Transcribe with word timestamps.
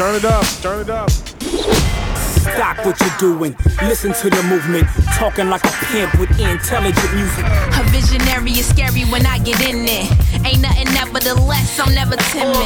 turn 0.00 0.14
it 0.14 0.24
up, 0.24 0.46
turn 0.62 0.80
it 0.80 0.88
up. 0.88 1.10
Stop 1.10 2.86
what 2.86 2.98
you're 3.00 3.18
doing. 3.18 3.54
Listen 3.82 4.14
to 4.14 4.30
the 4.30 4.42
movement. 4.44 4.88
Talking 5.18 5.50
like 5.50 5.62
a 5.62 5.72
pimp 5.92 6.18
with 6.18 6.30
intelligent 6.40 7.12
music. 7.12 7.44
A 7.44 7.82
visionary 7.92 8.52
is 8.52 8.66
scary 8.66 9.02
when 9.12 9.26
I 9.26 9.36
get 9.40 9.60
in 9.60 9.84
there. 9.84 10.08
Ain't 10.42 10.62
nothing 10.62 10.88
nevertheless, 10.94 11.78
I'm 11.78 11.94
never 11.94 12.16
timid. 12.32 12.56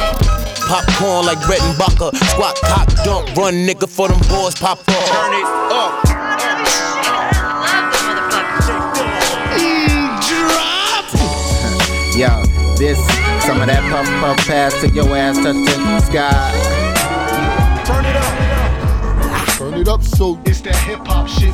Popcorn 0.63 1.25
like 1.25 1.45
Brett 1.45 1.61
and 1.61 1.77
Bucker. 1.77 2.15
Squat, 2.15 2.55
cock, 2.63 2.87
dump, 3.03 3.35
run, 3.35 3.67
nigga, 3.67 3.89
for 3.89 4.07
them 4.07 4.19
boys 4.29 4.55
pop 4.55 4.79
up. 4.79 4.85
Turn 4.87 5.33
it 5.35 5.45
up. 5.75 5.91
Yo, 12.15 12.45
this, 12.77 12.97
some 13.43 13.59
of 13.59 13.67
that 13.67 13.83
puff 13.91 14.07
puff 14.21 14.47
pass 14.47 14.79
to 14.79 14.87
your 14.87 15.17
ass 15.17 15.35
touching 15.35 15.63
the 15.63 15.99
sky. 15.99 16.74
Turn 17.85 18.03
it 18.03 18.15
up. 18.15 19.57
Turn 19.57 19.73
it 19.75 19.87
up 19.87 20.01
so 20.01 20.39
It's 20.45 20.61
that 20.61 20.75
hip 20.75 21.05
hop 21.05 21.27
shit. 21.27 21.53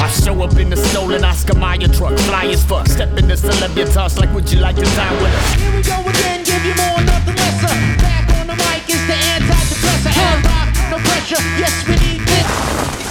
I 0.00 0.08
show 0.10 0.42
up 0.42 0.56
in 0.56 0.70
the 0.70 0.76
stolen 0.76 1.24
Oscar 1.24 1.58
Mayer 1.58 1.88
truck, 1.88 2.18
fly 2.20 2.46
as 2.46 2.64
fuck. 2.64 2.86
Step 2.86 3.18
in 3.18 3.28
the 3.28 3.34
celebritas 3.34 4.18
like, 4.18 4.32
would 4.32 4.50
you 4.50 4.60
like 4.60 4.76
to 4.76 4.82
dine 4.96 5.12
with 5.22 5.34
us? 5.34 5.54
Here 5.54 5.76
we 5.76 5.82
go 5.82 6.00
again, 6.08 6.42
give 6.42 6.64
you 6.64 6.74
more, 6.74 7.04
nothing 7.04 7.36
lesser. 7.36 7.68
Uh, 7.68 7.96
back 8.00 8.30
on 8.40 8.46
the 8.46 8.56
mic 8.56 8.88
is 8.88 9.06
the 9.06 9.12
antidepressant. 9.12 10.16
And 10.16 10.44
rock, 10.46 10.68
no 10.90 10.96
pressure. 11.04 11.42
Yes, 11.60 11.86
we 11.86 11.96
need 12.00 12.20
this. 12.26 13.07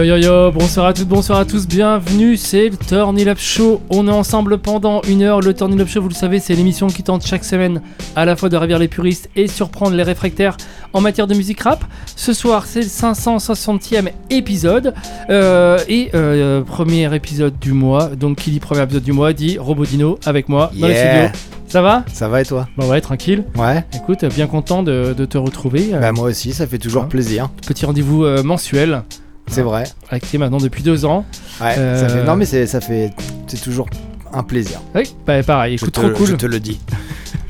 Yo 0.00 0.04
yo 0.06 0.16
yo, 0.16 0.50
bonsoir 0.50 0.86
à 0.86 0.94
toutes, 0.94 1.08
bonsoir 1.08 1.40
à 1.40 1.44
tous, 1.44 1.66
bienvenue, 1.68 2.38
c'est 2.38 2.70
le 2.70 2.76
Turn 2.78 3.18
Up 3.28 3.36
Show. 3.38 3.82
On 3.90 4.08
est 4.08 4.10
ensemble 4.10 4.56
pendant 4.56 5.02
une 5.02 5.20
heure. 5.22 5.42
Le 5.42 5.52
Turn 5.52 5.78
Up 5.78 5.88
Show, 5.88 6.00
vous 6.00 6.08
le 6.08 6.14
savez, 6.14 6.38
c'est 6.40 6.54
l'émission 6.54 6.86
qui 6.86 7.02
tente 7.02 7.26
chaque 7.26 7.44
semaine 7.44 7.82
à 8.16 8.24
la 8.24 8.34
fois 8.34 8.48
de 8.48 8.56
ravir 8.56 8.78
les 8.78 8.88
puristes 8.88 9.28
et 9.36 9.46
surprendre 9.46 9.94
les 9.94 10.02
réfractaires 10.02 10.56
en 10.94 11.02
matière 11.02 11.26
de 11.26 11.34
musique 11.34 11.60
rap. 11.60 11.84
Ce 12.16 12.32
soir, 12.32 12.64
c'est 12.64 12.80
le 12.80 12.86
560e 12.86 14.08
épisode 14.30 14.94
euh, 15.28 15.78
et 15.86 16.08
euh, 16.14 16.62
premier 16.62 17.14
épisode 17.14 17.58
du 17.58 17.72
mois. 17.74 18.06
Donc, 18.08 18.38
qui 18.38 18.52
dit 18.52 18.60
premier 18.60 18.82
épisode 18.84 19.02
du 19.04 19.12
mois 19.12 19.34
dit 19.34 19.58
Robodino 19.58 20.18
avec 20.24 20.48
moi 20.48 20.70
dans 20.80 20.86
le 20.86 20.94
Yeah. 20.94 21.28
studio. 21.28 21.40
Ça 21.66 21.82
va? 21.82 22.04
Ça 22.10 22.26
va 22.28 22.40
et 22.40 22.44
toi? 22.46 22.66
Bon, 22.78 22.88
ouais, 22.88 23.02
tranquille. 23.02 23.44
Ouais. 23.56 23.84
Écoute, 23.94 24.24
bien 24.34 24.46
content 24.46 24.82
de, 24.82 25.14
de 25.16 25.24
te 25.26 25.36
retrouver. 25.36 25.90
Bah 26.00 26.10
moi 26.12 26.24
aussi, 26.30 26.52
ça 26.52 26.66
fait 26.66 26.78
toujours 26.78 27.02
Ouais. 27.02 27.08
plaisir. 27.08 27.50
Petit 27.66 27.84
rendez-vous 27.84 28.24
euh, 28.24 28.42
mensuel 28.42 29.02
C'est 29.50 29.62
vrai. 29.62 29.84
avec 30.08 30.28
Thé 30.30 30.38
maintenant 30.38 30.58
depuis 30.58 30.82
deux 30.82 31.04
ans. 31.04 31.24
Ouais. 31.60 31.74
Euh, 31.76 32.00
Ça 32.00 32.08
fait... 32.08 32.24
Non 32.24 32.36
mais 32.36 32.44
c'est 32.44 32.66
ça 32.66 32.80
fait 32.80 33.10
c'est 33.46 33.60
toujours 33.60 33.88
un 34.32 34.42
plaisir. 34.44 34.80
Oui, 34.94 35.12
bah, 35.26 35.42
pareil, 35.42 35.76
Je 35.76 35.82
écoute, 35.84 35.94
te, 35.94 36.00
trop 36.00 36.10
cool. 36.10 36.26
je 36.28 36.36
te 36.36 36.46
le 36.46 36.60
dis. 36.60 36.78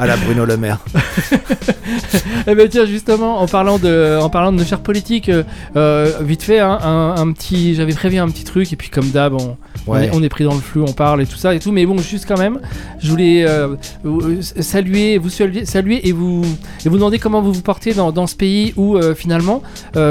À 0.01 0.07
la 0.07 0.17
Bruno 0.17 0.45
Le 0.45 0.57
Maire. 0.57 0.79
Eh 2.47 2.55
ben 2.55 2.69
tiens, 2.69 2.87
justement, 2.87 3.41
en 3.41 3.47
parlant 3.47 3.79
de, 3.79 4.19
en 4.21 4.31
parlant 4.31 4.51
de 4.53 4.57
nos 4.59 4.65
chers 4.65 4.81
politiques, 4.81 5.29
euh, 5.29 5.43
euh, 5.77 6.11
vite 6.23 6.43
fait, 6.43 6.59
hein, 6.61 6.79
un, 6.83 7.15
un 7.19 7.33
petit, 7.33 7.75
j'avais 7.75 7.93
prévu 7.93 8.17
un 8.19 8.29
petit 8.29 8.45
truc, 8.45 8.73
et 8.73 8.77
puis 8.77 8.89
comme 8.89 9.11
d'hab, 9.11 9.35
on, 9.35 9.57
on 9.87 9.93
Ouais. 9.93 10.07
est, 10.07 10.11
on 10.15 10.23
est 10.23 10.29
pris 10.29 10.45
dans 10.45 10.55
le 10.55 10.61
flou, 10.61 10.85
on 10.87 10.93
parle 10.93 11.21
et 11.23 11.27
tout 11.27 11.37
ça 11.37 11.55
et 11.55 11.59
tout, 11.59 11.71
mais 11.73 11.85
bon, 11.87 11.99
juste 11.99 12.25
quand 12.27 12.39
même, 12.39 12.61
je 13.01 13.11
voulais 13.11 13.45
euh, 13.47 13.75
vous- 14.05 14.41
saluer, 14.43 15.19
vous 15.19 15.29
saluer, 15.31 16.09
et 16.09 16.13
vous, 16.13 16.43
et 16.85 16.89
vous 16.89 16.97
demander 16.97 17.19
comment 17.19 17.43
vous 17.43 17.53
vous 17.53 17.63
portez 17.63 17.93
dans, 17.93 18.11
dans 18.13 18.27
ce 18.27 18.37
pays 18.37 18.73
où 18.77 18.97
euh, 18.97 19.15
finalement, 19.15 19.63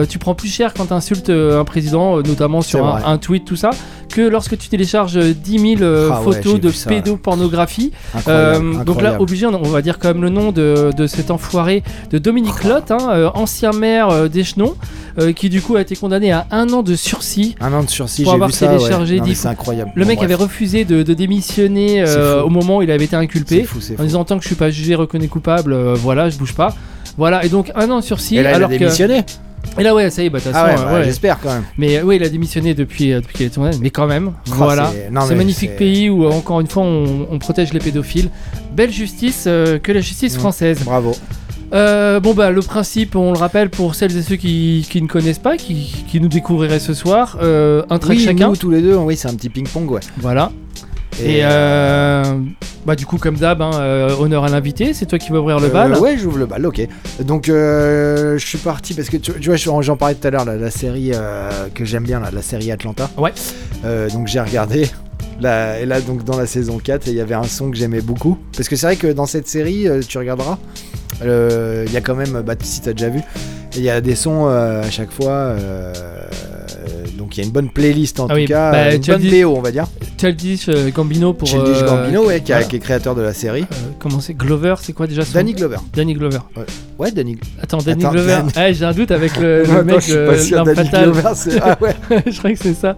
tu 0.09 0.19
prends 0.19 0.35
plus 0.35 0.49
cher 0.49 0.73
quand 0.73 0.87
tu 0.87 0.93
insultes 0.93 1.29
un 1.29 1.63
président, 1.63 2.17
notamment 2.21 2.61
sur 2.61 2.85
un 2.85 3.17
tweet, 3.17 3.45
tout 3.45 3.55
ça, 3.55 3.71
que 4.09 4.21
lorsque 4.21 4.57
tu 4.57 4.67
télécharges 4.67 5.17
10 5.17 5.59
000 5.77 5.81
euh, 5.81 6.09
Ah 6.11 6.19
photos 6.23 6.59
de 6.59 6.69
ça. 6.71 6.89
pédopornographie. 6.89 7.91
Incroyable, 8.13 8.65
Euh, 8.79 8.83
donc 8.83 9.01
là, 9.01 9.21
obligé, 9.21 9.45
on 9.45 9.53
on 9.55 9.69
va 9.69 9.81
dire 9.81 9.99
quand 9.99 10.09
même 10.09 10.21
le 10.21 10.29
nom 10.29 10.51
de, 10.51 10.91
de 10.95 11.07
cet 11.07 11.31
enfoiré 11.31 11.83
de 12.11 12.17
Dominique 12.17 12.63
Lotte, 12.63 12.91
hein, 12.91 12.97
euh, 13.11 13.29
ancien 13.33 13.71
maire 13.71 14.09
euh, 14.09 14.27
d'Échenon, 14.27 14.75
euh, 15.19 15.31
qui 15.33 15.49
du 15.49 15.61
coup 15.61 15.75
a 15.75 15.81
été 15.81 15.95
condamné 15.95 16.31
à 16.31 16.45
un 16.51 16.69
an 16.73 16.81
de 16.83 16.95
sursis. 16.95 17.55
Un 17.61 17.71
an 17.73 17.83
de 17.83 17.89
sursis, 17.89 18.23
Pour 18.23 18.33
avoir 18.33 18.49
vu 18.49 18.55
ça. 18.55 18.67
téléchargé 18.67 19.19
ouais. 19.21 19.35
C'est 19.35 19.47
incroyable. 19.47 19.91
Le 19.95 20.03
Bon, 20.03 20.07
mec 20.09 20.17
bref. 20.17 20.25
avait 20.25 20.35
refusé 20.35 20.85
de, 20.85 21.03
de 21.03 21.13
démissionner 21.13 22.03
euh, 22.05 22.41
au 22.43 22.49
moment 22.49 22.77
où 22.77 22.81
il 22.81 22.91
avait 22.91 23.05
été 23.05 23.15
inculpé, 23.15 23.63
fou, 23.63 23.79
en 23.97 24.03
disant 24.03 24.23
tant 24.25 24.37
que 24.37 24.43
je 24.43 24.47
suis 24.47 24.55
pas 24.55 24.69
jugé, 24.71 24.95
reconnu 24.95 25.27
coupable, 25.29 25.73
euh, 25.73 25.93
voilà, 25.95 26.29
je 26.29 26.37
bouge 26.37 26.53
pas. 26.53 26.73
Voilà, 27.17 27.43
et 27.45 27.49
donc 27.49 27.71
un 27.75 27.89
an 27.91 27.99
de 27.99 28.03
sursis. 28.03 28.37
Et 28.37 28.43
là, 28.43 28.51
il 28.51 28.53
a 28.53 28.55
alors 28.57 28.69
que... 28.69 28.75
Et 29.77 29.83
là, 29.83 29.93
ouais, 29.95 30.09
ça 30.09 30.21
y 30.23 30.25
est, 30.25 30.29
bah, 30.29 30.39
de 30.39 30.43
toute 30.43 30.53
Ah 30.55 30.65
ouais, 30.65 30.71
façon, 30.71 30.83
bah, 30.85 30.89
euh, 30.91 30.97
ouais. 30.99 31.03
j'espère 31.05 31.39
quand 31.39 31.53
même. 31.53 31.63
Mais 31.77 31.97
euh, 31.97 32.01
oui, 32.03 32.15
il 32.17 32.23
a 32.23 32.29
démissionné 32.29 32.73
depuis, 32.73 33.13
euh, 33.13 33.21
depuis 33.21 33.35
qu'il 33.37 33.45
est 33.45 33.49
tombé, 33.49 33.69
mais 33.81 33.91
quand 33.91 34.07
même, 34.07 34.31
Oh, 34.49 34.51
voilà. 34.55 34.91
c'est- 34.91 35.09
non, 35.11 35.21
C'est 35.21 35.29
mais 35.31 35.35
magnifique 35.37 35.69
c'est- 35.71 35.77
pays 35.77 36.09
où, 36.09 36.25
euh, 36.25 36.31
encore 36.31 36.59
une 36.59 36.67
fois, 36.67 36.83
on, 36.83 37.27
on 37.31 37.39
protège 37.39 37.71
les 37.73 37.79
pédophiles. 37.79 38.29
Belle 38.73 38.91
justice 38.91 39.45
euh, 39.47 39.79
que 39.79 39.91
la 39.91 40.01
justice 40.01 40.35
Mm. 40.35 40.39
française. 40.39 40.79
Bravo. 40.83 41.15
Euh, 41.71 42.19
bon, 42.19 42.33
bah, 42.33 42.49
le 42.49 42.61
principe, 42.61 43.15
on 43.15 43.31
le 43.31 43.37
rappelle 43.37 43.69
pour 43.69 43.93
celles 43.93 44.17
et 44.17 44.21
ceux 44.23 44.37
qui, 44.37 44.87
qui 44.89 45.01
ne 45.03 45.07
connaissent 45.07 45.37
pas, 45.39 45.55
qui, 45.55 46.03
qui 46.09 46.19
nous 46.19 46.27
découvriraient 46.27 46.79
ce 46.79 46.93
soir. 46.95 47.37
euh, 47.41 47.83
un 47.91 47.99
track 47.99 48.17
Oui, 48.17 48.23
chacun. 48.25 48.47
nous 48.49 48.55
tous 48.55 48.71
les 48.71 48.81
deux, 48.81 48.95
oui, 48.95 49.15
c'est 49.15 49.27
un 49.29 49.35
petit 49.35 49.49
ping-pong, 49.49 49.89
ouais. 49.91 50.01
Voilà. 50.17 50.51
Et, 51.21 51.39
euh, 51.43 52.23
bah, 52.85 52.95
du 52.95 53.05
coup, 53.05 53.17
comme 53.17 53.35
d'hab, 53.35 53.61
hein, 53.61 53.71
euh, 53.75 54.15
honneur 54.17 54.45
à 54.45 54.49
l'invité, 54.49 54.93
c'est 54.93 55.05
toi 55.05 55.19
qui 55.19 55.31
vas 55.31 55.39
ouvrir 55.39 55.59
le 55.59 55.65
Euh, 55.67 55.69
bal. 55.69 55.97
ouais, 55.97 56.17
j'ouvre 56.17 56.37
le 56.37 56.45
bal, 56.45 56.65
ok. 56.65 56.87
Donc, 57.21 57.49
euh, 57.49 58.37
je 58.37 58.45
suis 58.45 58.57
parti 58.57 58.93
parce 58.93 59.09
que 59.09 59.17
tu, 59.17 59.33
tu 59.33 59.49
vois, 59.49 59.57
j'en 59.81 59.97
parlais 59.97 60.15
tout 60.15 60.27
à 60.27 60.31
l'heure, 60.31 60.45
la 60.45 60.71
série 60.71 61.11
euh, 61.13 61.67
que 61.75 61.83
j'aime 61.83 62.03
bien, 62.03 62.19
là, 62.19 62.29
la 62.31 62.41
série 62.41 62.71
Atlanta. 62.71 63.09
Ouais. 63.17 63.33
Euh, 63.85 64.09
donc, 64.09 64.27
j'ai 64.27 64.39
regardé. 64.39 64.89
Là, 65.41 65.79
et 65.79 65.85
là, 65.85 65.99
donc, 66.01 66.23
dans 66.25 66.37
la 66.37 66.45
saison 66.45 66.79
4, 66.79 67.07
il 67.07 67.13
y 67.15 67.21
avait 67.21 67.35
un 67.35 67.43
son 67.43 67.71
que 67.71 67.77
j'aimais 67.77 68.01
beaucoup. 68.01 68.37
Parce 68.55 68.67
que 68.69 68.75
c'est 68.75 68.85
vrai 68.87 68.95
que 68.97 69.07
dans 69.07 69.25
cette 69.25 69.47
série, 69.47 69.87
euh, 69.87 70.01
tu 70.05 70.17
regarderas, 70.17 70.53
euh, 70.53 70.98
il 71.23 71.91
y 71.91 71.97
a 71.97 72.01
quand 72.01 72.15
même, 72.15 72.41
bah, 72.45 72.55
si 72.61 72.81
t'as 72.81 72.93
déjà 72.93 73.09
vu, 73.09 73.21
il 73.75 73.81
y 73.83 73.89
a 73.89 74.01
des 74.01 74.15
sons 74.15 74.47
euh, 74.47 74.81
à 74.83 74.89
chaque 74.89 75.11
fois. 75.11 75.29
euh, 75.31 75.93
donc, 77.17 77.35
il 77.37 77.41
y 77.41 77.43
a 77.43 77.45
une 77.45 77.51
bonne 77.51 77.69
playlist 77.69 78.19
en 78.19 78.25
Ah 78.27 78.29
tout 78.29 78.35
oui, 78.35 78.45
cas. 78.45 78.71
bah, 78.71 78.95
une 78.95 79.01
bonne 79.01 79.29
BO, 79.29 79.55
on 79.57 79.61
va 79.61 79.71
dire. 79.71 79.85
Childish 80.19 80.69
euh, 80.69 80.89
Gambino 80.89 81.33
pour. 81.33 81.47
Childish 81.47 81.83
Gambino, 81.83 82.25
ouais, 82.25 82.41
qui, 82.41 82.51
a- 82.53 82.55
voilà. 82.57 82.69
qui 82.69 82.75
est 82.77 82.79
créateur 82.79 83.15
de 83.15 83.21
la 83.21 83.33
série. 83.33 83.65
comment 83.99 84.19
c'est 84.21 84.33
Glover, 84.33 84.75
c'est 84.81 84.93
quoi 84.93 85.05
déjà 85.07 85.23
son 85.25 85.33
Danny 85.33 85.53
Glover. 85.53 85.77
Danny 85.93 86.13
Glover. 86.13 86.39
Ouais, 86.55 86.63
Danny 87.11 87.37
Attends, 87.61 87.77
Danny 87.77 88.03
Attends, 88.03 88.11
Glover. 88.13 88.27
Danny- 88.37 88.51
Ah, 88.55 88.71
j'ai 88.73 88.85
un 88.85 88.91
doute 88.93 89.11
avec 89.11 89.37
le, 89.37 89.63
le 89.73 89.83
mec 89.83 89.95
je 90.01 90.11
suis 90.11 90.25
pas 90.25 90.37
sûr, 90.37 90.63
Danny. 90.65 90.89
Glover, 90.89 91.21
c'est- 91.35 91.59
ah 91.61 91.77
ouais. 91.81 91.95
je 92.27 92.37
crois 92.37 92.51
que 92.51 92.57
c'est 92.59 92.73
ça. 92.73 92.95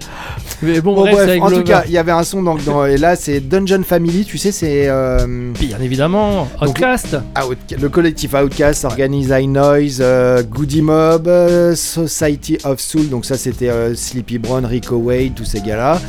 Mais 0.64 0.82
bon, 0.82 0.94
Bon, 0.96 1.02
bref, 1.02 1.40
en 1.42 1.50
tout 1.50 1.64
cas, 1.64 1.84
il 1.88 1.92
y 1.92 1.98
avait 1.98 2.12
un 2.12 2.24
son 2.24 2.44
donc, 2.44 2.64
dans, 2.66 2.86
et 2.86 2.98
là 2.98 3.16
c'est 3.16 3.40
Dungeon 3.40 3.84
Family, 3.84 4.26
tu 4.26 4.38
sais, 4.38 4.52
c'est 4.52 4.88
euh, 4.88 5.52
Bien 5.60 5.80
évidemment, 5.82 6.48
Donc- 6.60 6.70
Outcast. 6.70 7.18
Out- 7.48 7.58
le 7.80 7.90
collectif 7.90 8.34
Outcast 8.34 8.86
organise 8.86 9.30
High 9.30 9.50
Noise, 9.50 10.00
euh, 10.02 10.44
Goody 10.44 10.82
Mob, 10.82 11.28
euh, 11.28 11.76
Society 11.76 12.58
of 12.64 12.80
Soul, 12.80 13.10
donc 13.10 13.26
ça 13.26 13.38
c'était 13.38 13.70
euh, 13.70 13.96
Sleepy 13.96 14.38
Brown, 14.40 14.66
Rico 14.66 14.96
Wade, 14.98 15.36
tous 15.36 15.46
ces 15.46 15.62
gars-là. 15.62 16.00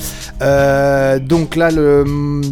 Euh, 0.43 1.19
donc 1.19 1.57
là, 1.57 1.71
le, 1.71 2.05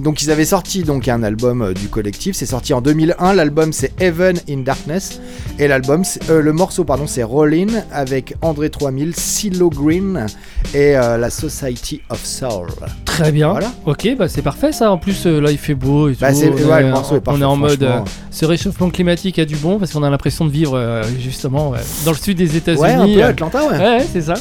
donc 0.02 0.22
ils 0.22 0.30
avaient 0.30 0.44
sorti 0.44 0.82
donc 0.84 1.08
un 1.08 1.22
album 1.22 1.62
euh, 1.62 1.72
du 1.74 1.88
collectif, 1.88 2.36
c'est 2.36 2.46
sorti 2.46 2.72
en 2.72 2.80
2001. 2.80 3.34
L'album 3.34 3.72
c'est 3.72 3.92
Heaven 4.00 4.38
in 4.48 4.58
Darkness 4.58 5.20
et 5.58 5.68
l'album, 5.68 6.02
euh, 6.30 6.40
le 6.40 6.52
morceau 6.52 6.84
pardon, 6.84 7.06
c'est 7.06 7.22
Rollin 7.22 7.66
avec 7.92 8.34
André 8.42 8.70
3000, 8.70 9.14
CeeLo 9.14 9.68
Green 9.70 10.26
et 10.74 10.96
euh, 10.96 11.18
la 11.18 11.28
Society 11.30 12.00
of 12.08 12.24
Soul. 12.24 12.68
Très 13.04 13.32
bien. 13.32 13.50
Voilà. 13.50 13.70
Ok, 13.86 14.08
bah 14.18 14.28
c'est 14.28 14.42
parfait 14.42 14.72
ça. 14.72 14.90
En 14.90 14.96
plus, 14.98 15.26
euh, 15.26 15.40
là 15.40 15.50
il 15.50 15.58
fait 15.58 15.74
beau 15.74 16.08
et 16.08 16.14
tout. 16.14 16.20
Bah, 16.20 16.30
ouais, 16.32 16.44
est, 16.46 16.82
le 16.82 16.90
morceau 16.90 17.16
est 17.16 17.22
on 17.26 17.40
est 17.40 17.44
en 17.44 17.58
parfait, 17.58 17.76
mode. 17.78 17.90
ce 18.30 18.44
réchauffement 18.46 18.88
climatique 18.90 19.38
a 19.38 19.44
du 19.44 19.56
bon 19.56 19.78
parce 19.78 19.92
qu'on 19.92 20.02
a 20.02 20.10
l'impression 20.10 20.44
de 20.46 20.50
vivre 20.50 21.02
justement 21.20 21.74
dans 22.04 22.12
le 22.12 22.16
sud 22.16 22.38
des 22.38 22.56
États-Unis. 22.56 22.82
Ouais, 22.82 22.92
un 22.94 23.06
peu 23.06 23.24
Atlanta, 23.24 23.66
ouais. 23.68 23.78
Ouais, 23.78 24.06
c'est 24.10 24.22
ça. 24.22 24.34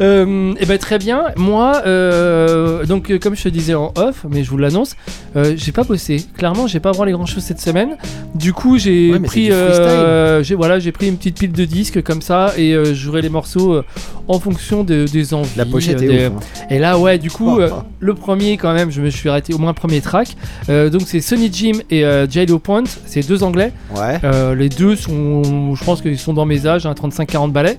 Et 0.00 0.66
ben 0.66 0.78
très 0.78 0.98
bien. 0.98 1.24
Moi, 1.36 1.82
donc 2.86 3.16
comme 3.18 3.34
je 3.36 3.44
te 3.44 3.48
disais 3.48 3.74
en 3.74 3.92
off, 3.96 4.26
mais 4.30 4.44
je 4.44 4.50
vous 4.50 4.58
l'annonce, 4.58 4.94
j'ai 5.56 5.72
pas 5.72 5.84
bossé. 5.84 6.24
Clairement, 6.36 6.66
j'ai 6.66 6.80
pas 6.80 6.92
branlé 6.92 7.12
grand 7.12 7.26
chose 7.26 7.42
cette 7.42 7.60
semaine. 7.60 7.96
Du 8.34 8.52
coup, 8.52 8.76
j'ai 8.78 9.12
Ouais, 9.12 9.20
pris, 9.20 9.50
euh, 10.36 10.42
j'ai 10.42 10.54
voilà, 10.54 10.78
j'ai 10.78 10.92
pris 10.92 11.08
une 11.08 11.16
petite 11.16 11.38
pile 11.38 11.52
de 11.52 11.64
disques 11.64 12.02
comme 12.02 12.22
ça 12.22 12.52
et 12.56 12.72
euh, 12.74 12.86
je 12.86 12.94
jouerai 12.94 13.22
les 13.22 13.28
morceaux 13.28 13.74
euh, 13.74 13.84
en 14.28 14.38
fonction 14.40 14.84
de- 14.84 15.04
des 15.10 15.34
envies. 15.34 15.50
La 15.56 15.64
pochette 15.66 16.00
euh, 16.00 16.04
est 16.04 16.08
des- 16.08 16.26
ouf. 16.28 16.32
hein. 16.62 16.66
Et 16.70 16.78
là, 16.78 16.98
ouais, 16.98 17.18
du 17.18 17.30
coup, 17.30 17.56
Oh, 17.56 17.60
euh, 17.60 17.68
oh. 17.72 17.82
le, 18.00 18.14
premier 18.14 18.56
quand 18.56 18.72
même, 18.74 18.90
je 18.90 19.00
me 19.00 19.10
suis 19.10 19.28
arrêté 19.28 19.54
au 19.54 19.58
moins 19.58 19.72
premier 19.74 20.00
track. 20.00 20.28
Donc 20.68 21.02
c'est 21.06 21.20
Sonny 21.20 21.50
Jim 21.52 21.78
et 21.90 22.04
J-Lo 22.30 22.58
Point, 22.58 22.84
c'est 23.06 23.26
deux 23.26 23.42
anglais. 23.42 23.72
Ouais. 23.94 24.20
Les 24.56 24.68
deux 24.68 24.96
sont, 24.96 25.74
je 25.74 25.84
pense 25.84 26.02
qu'ils 26.02 26.18
sont 26.18 26.32
dans 26.32 26.46
mes 26.46 26.66
âges, 26.66 26.86
hein, 26.86 26.94
35-40 26.94 27.52
ballets. 27.52 27.78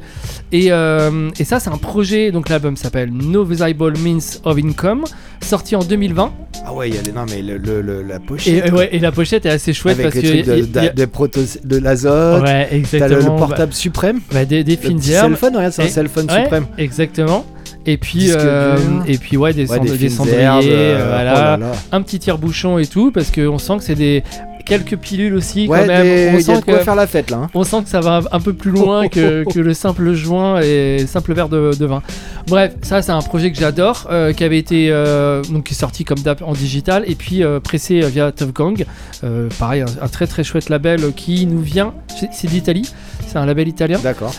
Et, 0.51 0.67
et 0.67 1.43
ça, 1.43 1.59
c'est 1.59 1.69
un 1.69 1.77
projet. 1.77 2.31
Donc 2.31 2.49
l'album 2.49 2.75
s'appelle 2.77 3.09
No 3.11 3.43
Visible 3.43 3.93
Means 3.99 4.39
of 4.43 4.57
Income, 4.57 5.03
sorti 5.41 5.75
en 5.75 5.83
2020. 5.83 6.31
Ah 6.65 6.73
ouais, 6.73 6.89
il 6.89 6.95
y 6.95 6.97
a 6.97 7.01
les... 7.01 7.11
non 7.11 7.25
mais 7.29 7.41
le, 7.41 7.57
le- 7.57 7.81
le- 7.81 8.01
la 8.03 8.15
Et, 8.15 8.19
pochette 8.19 8.65
euh, 8.73 8.75
ouais, 8.75 8.89
et 8.91 8.99
la 8.99 9.11
pochette 9.11 9.45
est 9.45 9.49
assez 9.49 9.73
chouette 9.73 9.99
avec 9.99 10.11
parce 10.11 10.15
que 10.15 10.27
de, 10.27 10.33
il 10.33 10.37
y 10.37 10.41
a- 10.79 10.89
de, 10.89 11.05
de 11.05 11.67
de 11.67 11.77
l'azote. 11.77 12.41
Ouais, 12.47 12.65
T'as 12.65 12.71
le, 12.71 12.77
exactement. 12.79 13.33
le 13.33 13.39
portable 13.39 13.73
suprême. 13.73 14.17
bah, 14.31 14.39
bah, 14.39 14.45
des, 14.45 14.63
des 14.63 14.77
fines 14.77 14.99
herbes. 15.09 15.29
cellphone, 15.31 15.55
regarde, 15.55 15.73
c'est 15.73 15.83
un 15.83 15.87
cellphone 15.87 16.27
Ouais, 16.29 16.41
suprême. 16.43 16.65
Exactement. 16.77 17.45
Et 17.85 17.97
puis, 17.97 18.31
euh, 18.31 18.77
et 19.07 19.17
puis 19.17 19.37
ouais, 19.37 19.53
des, 19.53 19.61
Ouais, 19.69 19.77
cendriers, 20.09 20.41
herbes, 20.41 20.65
euh, 20.65 20.97
euh, 20.97 21.01
oh 21.05 21.07
voilà, 21.09 21.33
là 21.33 21.57
là. 21.57 21.71
un 21.93 22.01
petit 22.01 22.19
tire-bouchon 22.19 22.77
et 22.79 22.85
tout, 22.85 23.11
parce 23.11 23.31
qu'on 23.31 23.57
sent 23.57 23.77
que 23.77 23.83
c'est 23.83 23.95
des 23.95 24.23
quelques 24.67 24.97
pilules 24.97 25.33
aussi 25.33 25.67
Ouais, 25.67 25.79
quand 25.81 25.87
même. 25.87 26.03
des- 26.03 26.31
on 26.35 26.39
sent 26.39 26.61
que 26.65 26.77
faire 26.79 26.95
la 26.95 27.07
fête 27.07 27.29
là. 27.31 27.37
hein. 27.43 27.49
on 27.53 27.63
sent 27.63 27.83
que 27.83 27.89
ça 27.89 27.99
va 28.01 28.21
un 28.31 28.39
peu 28.39 28.53
plus 28.53 28.71
loin 28.71 29.07
que, 29.07 29.43
que 29.53 29.59
le 29.59 29.73
simple 29.73 30.13
joint 30.13 30.61
et 30.61 31.05
simple 31.07 31.33
verre 31.33 31.49
de, 31.49 31.71
de 31.77 31.85
vin. 31.85 32.01
Bref, 32.47 32.73
ça 32.81 33.01
c'est 33.01 33.11
un 33.11 33.21
projet 33.21 33.51
que 33.51 33.57
j'adore, 33.59 34.07
euh, 34.11 34.31
qui 34.33 34.43
avait 34.43 34.57
été 34.59 34.87
euh, 34.91 35.41
donc 35.43 35.65
qui 35.65 35.73
est 35.73 35.77
sorti 35.77 36.03
comme 36.05 36.19
d'hab 36.19 36.41
en 36.43 36.53
digital 36.53 37.03
et 37.07 37.15
puis 37.15 37.43
euh, 37.43 37.59
pressé 37.59 37.99
via 38.01 38.31
Tough 38.31 38.53
Gang. 38.53 38.85
Pareil, 39.59 39.81
un, 39.81 39.85
un 40.03 40.07
très 40.07 40.27
très 40.27 40.43
chouette 40.43 40.69
label 40.69 41.11
qui 41.15 41.45
nous 41.45 41.61
vient, 41.61 41.93
c'est- 42.31 42.47
d'Italie, 42.47 42.89
c'est 43.27 43.37
un 43.37 43.45
label 43.45 43.67
italien. 43.67 43.99
D'accord. 44.01 44.33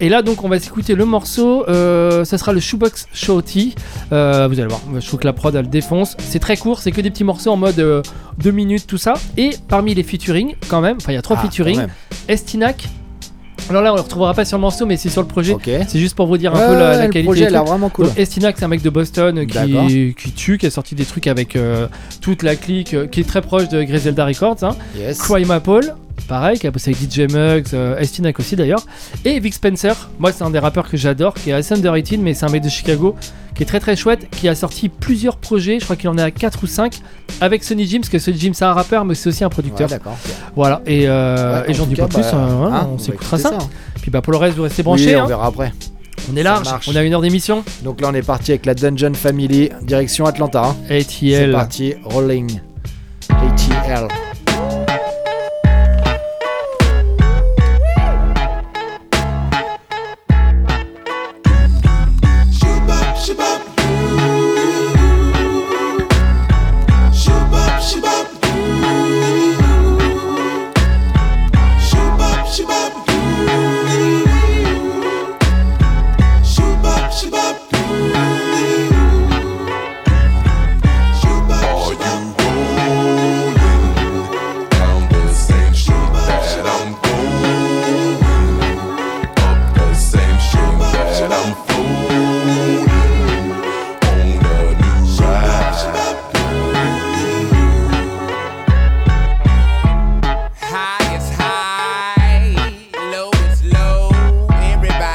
Et 0.00 0.08
là 0.08 0.22
donc 0.22 0.42
on 0.44 0.48
va 0.48 0.58
s'écouter 0.58 0.94
le 0.94 1.04
morceau, 1.04 1.64
ça 1.66 2.38
sera 2.38 2.52
le 2.52 2.60
Shoebox 2.60 3.06
Shorty. 3.12 3.74
Vous 4.10 4.16
allez 4.16 4.66
voir, 4.66 4.80
je 4.98 5.06
trouve 5.06 5.20
que 5.20 5.26
la 5.26 5.32
prod 5.32 5.54
elle 5.54 5.68
défonce. 5.70 6.16
C'est 6.18 6.38
très 6.40 6.56
court, 6.56 6.80
c'est 6.80 6.90
que 6.92 7.00
des 7.00 7.10
petits 7.10 7.24
morceaux 7.24 7.50
en 7.52 7.56
mode 7.56 8.02
2 8.38 8.50
minutes 8.50 8.86
tout 8.86 8.98
ça. 8.98 9.14
Et 9.36 9.39
parmi 9.68 9.94
les 9.94 10.02
featuring 10.02 10.54
quand 10.68 10.80
même, 10.80 10.96
enfin 10.98 11.12
il 11.12 11.16
y 11.16 11.18
a 11.18 11.22
trois 11.22 11.36
Ah, 11.38 11.42
featuring. 11.42 11.80
Estinac. 12.28 12.88
Alors 13.68 13.82
là, 13.82 13.92
on 13.92 13.94
le 13.96 14.00
retrouvera 14.00 14.34
pas 14.34 14.44
sur 14.44 14.56
le 14.56 14.62
morceau, 14.62 14.84
mais 14.84 14.96
c'est 14.96 15.10
sur 15.10 15.20
le 15.22 15.28
projet. 15.28 15.54
C'est 15.86 16.00
juste 16.00 16.16
pour 16.16 16.26
vous 16.26 16.36
dire 16.38 16.52
un 16.54 16.58
Ouais, 16.58 16.66
peu 16.66 16.74
la, 16.74 16.96
la 16.96 17.06
le 17.06 17.12
qualité. 17.12 17.22
projet 17.24 17.44
et 17.44 17.46
a 17.46 17.50
l'air 17.50 17.64
vraiment 17.64 17.88
cool. 17.88 18.06
Donc, 18.06 18.18
Estinac, 18.18 18.56
c'est 18.58 18.64
un 18.64 18.68
mec 18.68 18.82
de 18.82 18.90
Boston 18.90 19.44
D'accord. 19.46 19.86
qui, 19.86 20.14
qui 20.20 20.32
tue, 20.32 20.58
qui 20.58 20.66
a 20.66 20.70
sorti 20.70 20.96
des 20.96 21.04
trucs 21.04 21.28
avec 21.28 21.54
euh, 21.54 21.86
toute 22.20 22.42
la 22.42 22.56
clique, 22.56 22.94
euh, 22.94 23.06
qui 23.06 23.20
est 23.20 23.24
très 23.28 23.42
proche 23.42 23.68
de 23.68 23.82
Griselda 23.84 24.24
Records. 24.24 24.56
Hein. 24.62 24.74
Yes. 24.98 25.18
Crime 25.18 25.52
Apple, 25.52 25.94
pareil, 26.28 26.58
qui 26.58 26.66
a 26.66 26.70
bossé 26.70 26.90
avec 26.94 27.10
DJ 27.10 27.32
Muggs, 27.32 27.68
euh, 27.74 27.96
Estinac 27.98 28.38
aussi 28.38 28.56
d'ailleurs. 28.56 28.84
Et 29.24 29.38
Vic 29.40 29.54
Spencer, 29.54 29.94
moi 30.18 30.32
c'est 30.32 30.42
un 30.44 30.50
des 30.50 30.58
rappeurs 30.58 30.88
que 30.88 30.96
j'adore, 30.96 31.34
qui 31.34 31.50
est 31.50 31.52
assez 31.52 31.74
underrated, 31.74 32.20
mais 32.20 32.34
c'est 32.34 32.46
un 32.46 32.50
mec 32.50 32.62
de 32.62 32.68
Chicago, 32.68 33.16
qui 33.54 33.62
est 33.62 33.66
très 33.66 33.80
très 33.80 33.96
chouette, 33.96 34.28
qui 34.30 34.48
a 34.48 34.54
sorti 34.54 34.88
plusieurs 34.88 35.36
projets, 35.36 35.78
je 35.80 35.84
crois 35.84 35.96
qu'il 35.96 36.08
en 36.08 36.16
est 36.18 36.22
à 36.22 36.30
4 36.30 36.62
ou 36.62 36.66
5, 36.66 37.00
avec 37.40 37.64
Sonny 37.64 37.86
Jim, 37.86 37.98
parce 38.00 38.08
que 38.10 38.18
Sonny 38.18 38.38
Jim 38.38 38.50
c'est 38.54 38.64
un 38.64 38.72
rappeur, 38.72 39.04
mais 39.04 39.14
c'est 39.14 39.28
aussi 39.28 39.44
un 39.44 39.48
producteur. 39.48 39.88
voilà, 40.56 40.82
et, 40.86 41.08
euh, 41.08 41.62
Ouais, 41.62 41.70
et 41.70 41.74
j'en 41.74 41.84
en 41.84 41.86
dis 41.86 41.96
pas 41.96 42.06
plus, 42.08 42.20
bah, 42.22 42.30
euh, 42.34 42.64
ouais, 42.66 42.72
hein, 42.72 42.88
on 42.92 42.96
va 42.96 43.02
s'écoutera 43.02 43.38
écouter 43.38 43.56
ça. 43.56 43.64
hein. 43.64 43.68
Puis 44.02 44.10
bah 44.10 44.22
pour 44.22 44.32
le 44.32 44.38
reste, 44.38 44.56
vous 44.56 44.62
restez 44.62 44.82
branchés. 44.82 45.14
Oui, 45.14 45.20
on 45.20 45.24
hein. 45.24 45.26
verra 45.26 45.46
après. 45.46 45.72
On 46.32 46.36
est 46.36 46.42
large, 46.42 46.68
on 46.86 46.94
a 46.96 47.02
une 47.02 47.12
heure 47.14 47.22
d'émission. 47.22 47.64
Donc 47.82 48.00
là, 48.00 48.08
on 48.10 48.14
est 48.14 48.22
parti 48.22 48.52
avec 48.52 48.66
la 48.66 48.74
Dungeon 48.74 49.14
Family, 49.14 49.70
direction 49.82 50.26
Atlanta. 50.26 50.62
hein. 50.64 50.76
C'est 50.88 51.34
ATL. 51.34 51.52
parti, 51.52 51.94
rolling. 52.04 52.60
ATL. 53.30 54.08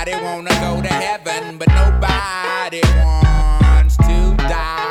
Everybody 0.08 0.24
wanna 0.24 0.50
go 0.60 0.82
to 0.84 0.94
heaven, 0.94 1.58
but 1.58 1.68
nobody 1.70 2.82
wants 3.04 3.98
to 3.98 4.36
die. 4.38 4.85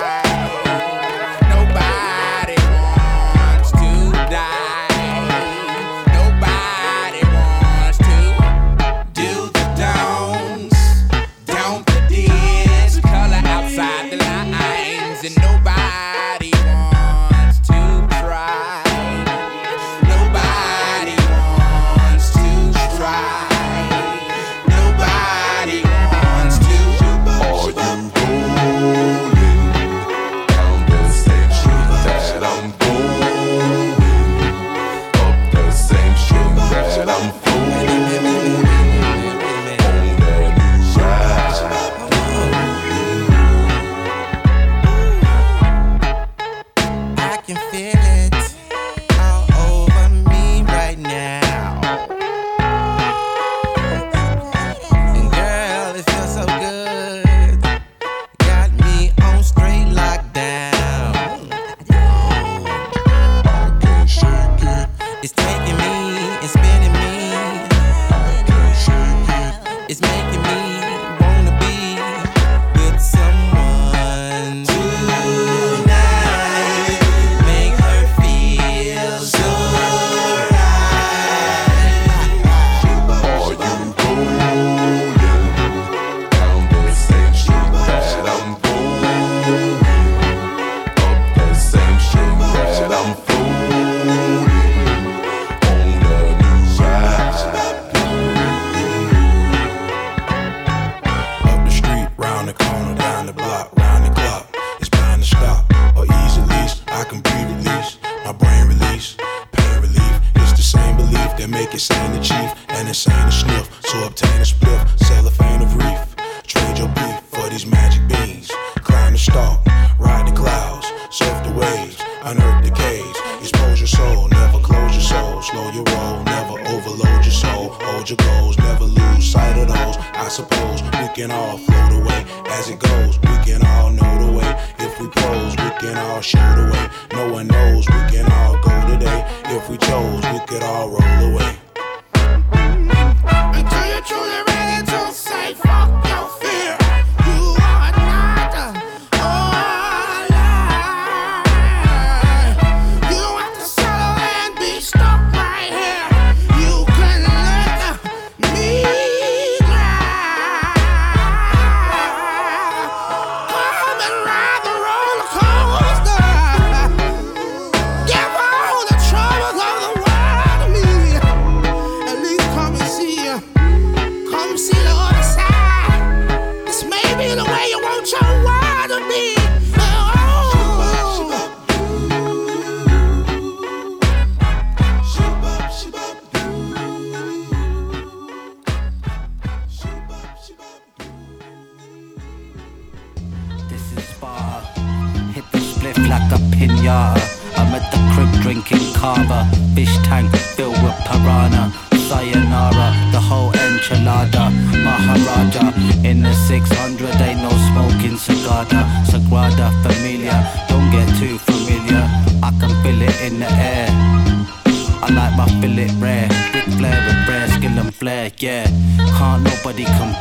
That 111.75 112.11
make 112.12 112.23
to 112.23 112.28
chief 112.28 112.54
and 112.69 112.87
insane 112.88 113.26
to 113.26 113.33
sniff. 113.33 113.81
So 113.87 114.07
obtain 114.07 114.40
a 114.40 114.45
spliff, 114.45 115.03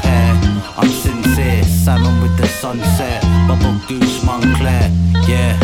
I'm 0.06 0.90
sincere, 0.90 1.64
salmon 1.64 2.22
with 2.22 2.36
the 2.38 2.48
sunset. 2.48 3.22
Bubble 3.48 3.80
goose, 3.88 4.24
Montclair, 4.26 4.90
yeah. 5.28 5.58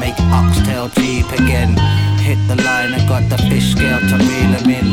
Make 0.00 0.18
oxtail 0.32 0.88
cheap 0.90 1.30
again. 1.32 1.76
Hit 2.18 2.38
the 2.48 2.56
line, 2.56 2.92
I 2.94 3.06
got 3.08 3.28
the 3.28 3.38
fish 3.48 3.72
scale 3.72 4.00
to 4.00 4.16
reel 4.16 4.54
'em 4.58 4.70
in. 4.70 4.88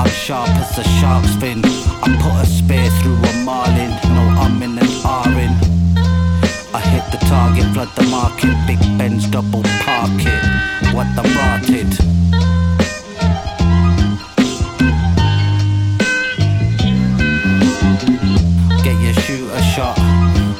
I'm 0.00 0.10
sharp 0.10 0.48
as 0.50 0.78
a 0.78 0.84
shark's 0.98 1.34
fin. 1.36 1.62
I 2.02 2.08
put 2.22 2.36
a 2.42 2.46
spear 2.46 2.88
through 3.00 3.20
a 3.30 3.32
marlin. 3.44 3.90
No, 4.14 4.22
I'm 4.42 4.62
in 4.62 4.78
an 4.78 4.90
R 5.04 5.28
in. 5.44 5.54
I 6.72 6.80
hit 6.80 7.04
the 7.12 7.18
target, 7.26 7.66
flood 7.74 7.90
the 7.96 8.04
market. 8.04 8.54
Big 8.66 8.80
Benz 8.96 9.26
double 9.26 9.62
park 9.84 10.10
it. 10.18 10.94
What 10.94 11.08
the 11.16 11.22
rotted. 11.36 11.99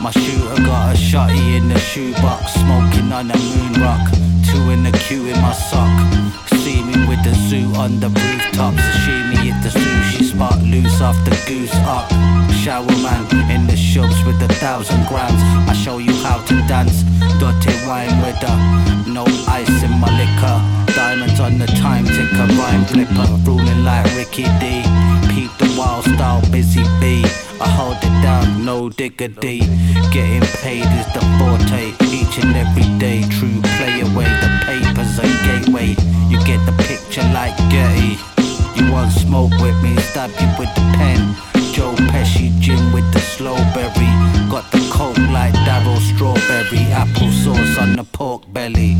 My 0.00 0.10
shooter 0.12 0.62
got 0.64 0.96
a 0.96 0.98
shotty 0.98 1.58
in 1.58 1.68
the 1.68 1.78
shoebox, 1.78 2.54
smoking 2.54 3.12
on 3.12 3.30
a 3.30 3.36
moon 3.36 3.72
rock. 3.82 4.00
Two 4.48 4.70
in 4.70 4.82
the 4.82 4.92
queue 4.92 5.26
in 5.26 5.38
my 5.42 5.52
sock. 5.52 5.92
See 6.64 6.82
me 6.82 7.06
with 7.06 7.22
the 7.22 7.34
zoo 7.34 7.68
on 7.76 8.00
the 8.00 8.08
rooftop. 8.08 8.72
Sashimi 8.80 9.52
at 9.52 9.62
the 9.62 9.68
sushi 9.68 10.24
spot, 10.24 10.58
loose 10.62 11.02
off 11.02 11.16
the 11.26 11.36
goose 11.46 11.74
up. 11.84 12.08
Shower 12.64 12.86
man 13.04 13.28
in 13.50 13.66
the 13.66 13.76
shops 13.76 14.24
with 14.24 14.40
a 14.40 14.48
thousand 14.54 15.06
grams. 15.06 15.42
I 15.68 15.74
show 15.74 15.98
you 15.98 16.14
how 16.24 16.38
to 16.46 16.54
dance. 16.66 17.02
Dirty 17.38 17.76
wine 17.86 18.16
with 18.24 18.40
a 18.40 18.54
no 19.06 19.24
ice 19.52 19.82
in 19.82 19.92
my 20.00 20.08
liquor. 20.16 20.56
Diamonds 20.96 21.40
on 21.40 21.58
the 21.58 21.66
time 21.76 22.06
ticker, 22.06 22.48
rhyme 22.56 22.86
flipper, 22.86 23.28
ruling 23.44 23.84
like 23.84 24.06
Ricky 24.16 24.44
D. 24.60 24.80
Peep 25.28 25.52
the 25.58 25.74
wild 25.76 26.04
style, 26.04 26.40
busy 26.50 26.84
bee. 27.00 27.49
I 27.60 27.68
hold 27.68 27.96
it 27.98 28.22
down, 28.22 28.64
no 28.64 28.88
diggity. 28.88 29.60
Getting 30.12 30.48
paid 30.62 30.86
is 31.00 31.06
the 31.12 31.20
forte, 31.36 31.92
each 32.08 32.38
and 32.42 32.56
every 32.56 32.88
day. 32.98 33.20
True 33.28 33.60
play 33.76 34.00
away, 34.00 34.24
the 34.40 34.50
papers 34.64 35.18
a 35.18 35.28
gateway. 35.44 35.90
You 36.30 36.38
get 36.44 36.64
the 36.64 36.72
picture 36.88 37.26
like 37.34 37.56
Getty. 37.68 38.16
You 38.76 38.90
want 38.90 39.12
smoke 39.12 39.52
with 39.60 39.76
me, 39.82 39.94
stab 39.98 40.30
you 40.40 40.48
with 40.58 40.74
the 40.74 40.86
pen. 40.96 41.36
Joe 41.74 41.94
Pesci, 42.10 42.48
Jim 42.60 42.92
with 42.92 43.10
the 43.12 43.20
slowberry. 43.20 44.10
Got 44.50 44.70
the 44.70 44.80
coke 44.90 45.18
like 45.30 45.52
Darryl 45.66 46.00
Strawberry. 46.00 46.84
Apple 46.92 47.30
sauce 47.30 47.78
on 47.78 47.96
the 47.96 48.04
pork 48.04 48.50
belly. 48.52 48.96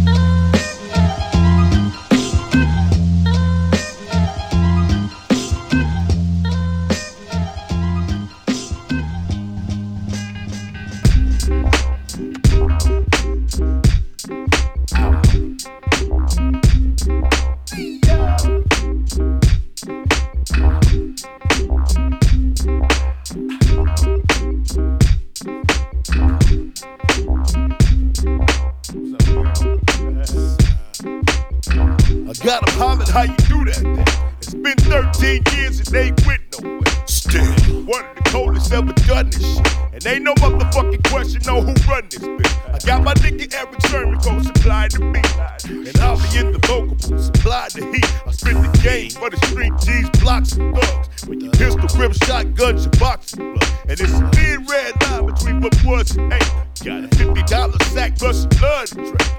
I 32.31 32.33
got 32.45 32.69
him 32.69 32.79
hollering 32.79 33.09
how 33.09 33.23
you 33.23 33.37
do 33.51 33.65
that. 33.65 33.83
Then. 33.83 34.05
It's 34.39 34.55
been 34.55 34.77
13 34.77 35.43
years 35.57 35.81
and 35.81 35.89
they 35.89 36.15
ain't 36.15 36.27
went 36.29 36.63
nowhere. 36.63 37.07
Still, 37.07 37.43
one 37.83 38.07
of 38.07 38.15
the 38.15 38.23
coldest 38.31 38.73
ever 38.73 38.93
done 38.93 39.31
this 39.31 39.57
shit. 39.57 39.67
And 39.93 40.07
ain't 40.07 40.23
no 40.23 40.35
motherfucking 40.35 41.11
question 41.11 41.43
on 41.49 41.67
who 41.67 41.75
run 41.91 42.07
this 42.09 42.23
bitch. 42.23 42.73
I 42.73 42.79
got 42.87 43.03
my 43.03 43.15
nigga 43.15 43.53
Eric 43.53 43.85
Sherman 43.89 44.21
gon' 44.21 44.45
supply 44.45 44.87
the 44.87 45.01
beat. 45.11 45.89
And 45.89 45.99
I'll 45.99 46.23
be 46.23 46.39
in 46.39 46.53
the 46.53 46.61
vocal 46.69 46.95
booth, 46.95 47.21
supply 47.21 47.67
the 47.75 47.85
heat. 47.91 48.07
I 48.25 48.31
spit 48.31 48.55
the 48.55 48.79
game 48.79 49.11
for 49.11 49.29
the 49.29 49.37
street 49.49 49.73
G's, 49.83 50.09
blocks 50.23 50.53
and 50.53 50.73
thugs. 50.73 51.27
When 51.27 51.41
you 51.41 51.51
pistol 51.51 51.89
grip 51.89 52.13
shotguns 52.13 52.85
and 52.85 52.97
boxing 53.01 53.55
blood. 53.55 53.69
And 53.89 54.01
it's 54.01 54.13
a 54.13 54.31
thin 54.31 54.65
red 54.67 55.03
line 55.03 55.27
between 55.27 55.61
what 55.61 55.75
was 55.85 56.17
and 56.17 56.33
ain't. 56.33 56.70
Got 56.83 57.05
a 57.05 57.09
$50 57.09 57.83
sack 57.93 58.17
plus 58.19 58.41
some 58.41 58.49
blood. 58.49 58.89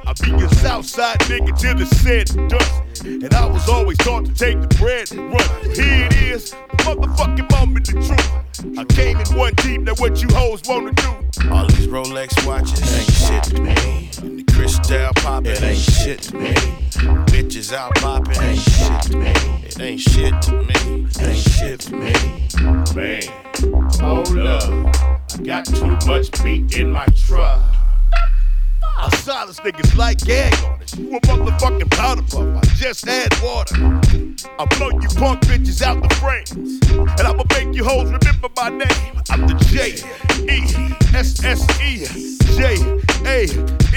I 0.06 0.14
be 0.22 0.30
your 0.30 0.50
Southside 0.50 1.18
nigga 1.22 1.58
till 1.58 1.76
the 1.76 1.88
said 1.88 2.28
dust. 2.48 3.04
And 3.04 3.34
I 3.34 3.48
was 3.48 3.68
always 3.68 3.98
taught 3.98 4.26
to 4.26 4.34
take 4.34 4.62
the 4.62 4.68
bread 4.76 5.12
and 5.12 5.34
run. 5.34 5.74
Here 5.74 6.06
it 6.06 6.14
is, 6.22 6.52
the 6.52 6.78
motherfucking 6.84 7.50
moment, 7.50 7.88
the 7.88 7.94
truth. 7.94 8.78
I 8.78 8.84
came 8.94 9.20
in 9.20 9.36
one 9.36 9.54
deep, 9.56 9.82
now 9.82 9.96
what 9.96 10.22
you 10.22 10.28
hoes 10.36 10.62
wanna 10.68 10.92
do? 10.92 11.10
All 11.50 11.66
these 11.66 11.88
Rolex 11.88 12.46
watches 12.46 12.80
ain't 12.96 13.12
shit 13.12 13.44
to 13.56 13.62
me. 13.62 14.12
And 14.22 14.40
the 14.40 14.54
crystal 14.54 15.10
poppin' 15.16 15.54
it 15.54 15.64
ain't 15.64 15.80
shit 15.80 16.22
to 16.24 16.36
me. 16.36 16.54
Bitches 17.34 17.74
out 17.74 17.96
poppin' 17.96 18.40
ain't 18.40 18.60
shit 18.60 19.02
to 19.02 19.18
me. 19.18 19.34
It 19.66 19.80
ain't 19.80 20.00
shit 20.00 20.42
to 20.44 20.62
me. 20.62 21.08
Ain't 21.20 21.38
shit 21.38 21.80
to 21.80 21.96
me. 21.96 22.14
Man, 22.94 23.24
hold 24.00 24.38
up. 24.38 25.21
I 25.34 25.44
got 25.44 25.66
too 25.66 25.86
much 26.08 26.44
meat 26.44 26.78
in 26.78 26.92
my 26.92 27.06
truck. 27.16 27.81
I 29.04 29.10
silence 29.16 29.60
niggas 29.62 29.98
like 29.98 30.20
gag 30.20 30.54
artists. 30.64 30.96
You 30.96 31.18
a 31.18 31.20
motherfucking 31.22 31.90
powder 31.90 32.22
puff. 32.22 32.64
I 32.64 32.76
just 32.76 33.08
add 33.08 33.34
water. 33.42 33.76
I 34.60 34.66
blow 34.78 34.90
you 34.90 35.08
punk 35.18 35.42
bitches 35.42 35.82
out 35.82 36.04
the 36.04 36.16
frames. 36.16 36.80
And 36.92 37.22
I'ma 37.22 37.44
make 37.50 37.76
you 37.76 37.84
hoes 37.84 38.12
remember 38.12 38.50
my 38.56 38.70
name. 38.70 39.24
I'm 39.32 39.48
the 39.48 39.56
J 39.74 39.98
E 40.46 40.62
S 41.16 41.44
S 41.44 41.66
E 41.82 42.38
J 42.56 42.76
A 43.26 43.50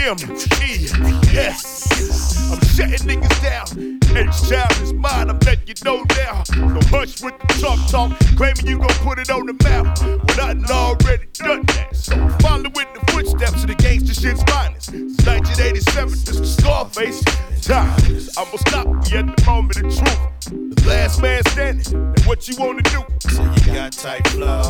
M 0.08 0.16
E 0.62 0.88
S. 1.36 2.50
I'm 2.50 2.60
shutting 2.60 3.06
niggas 3.06 3.42
down. 3.42 4.00
Each 4.16 4.48
child 4.48 4.80
is 4.80 4.92
mine, 4.92 5.28
I'm 5.28 5.38
letting 5.40 5.66
you 5.66 5.74
know 5.84 6.04
now. 6.16 6.44
No 6.56 6.80
hush 6.88 7.20
with 7.20 7.34
the 7.40 7.58
talk 7.60 7.80
talk, 7.90 8.18
claiming 8.36 8.66
you 8.66 8.78
gon' 8.78 8.88
put 9.02 9.18
it 9.18 9.28
on 9.28 9.46
the 9.46 9.54
map. 9.64 9.98
When 10.00 10.40
I 10.40 10.54
done 10.54 10.70
already 10.70 11.26
done 11.32 11.62
that. 11.66 11.96
So 11.96 12.14
following 12.38 12.70
the 12.72 13.04
footsteps 13.10 13.64
of 13.64 13.66
the 13.66 13.74
gangster 13.74 14.14
shit's 14.14 14.42
finest. 14.44 14.93
Since 14.94 15.26
1987, 15.26 16.08
this 16.24 16.38
was 16.38 16.56
Scarface. 16.56 17.20
Times, 17.62 18.30
I'ma 18.38 18.56
stop 18.58 18.86
you 19.10 19.18
at 19.18 19.36
the 19.36 19.44
moment 19.44 19.76
of 19.78 19.82
truth. 19.92 20.76
The 20.76 20.84
last 20.86 21.20
man 21.20 21.42
standing, 21.46 21.96
and 21.96 22.20
what 22.26 22.46
you 22.46 22.54
wanna 22.56 22.82
do? 22.82 23.02
So 23.28 23.42
you 23.42 23.74
got 23.74 23.90
tight 23.90 24.24
flow. 24.28 24.62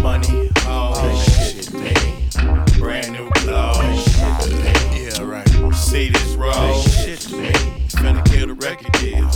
Money, 0.00 0.48
oh, 0.68 1.24
shit 1.26 1.72
me. 1.74 1.92
Brand 2.78 3.14
new 3.14 3.28
clothes, 3.30 4.16
Yeah, 4.94 5.22
right. 5.24 5.74
see 5.74 6.10
this 6.10 6.34
road. 6.36 6.82
Shit 6.82 7.28
me. 7.32 7.50
Finna 7.98 8.24
kill 8.26 8.46
the 8.46 8.54
record 8.54 8.92
deal. 8.92 9.26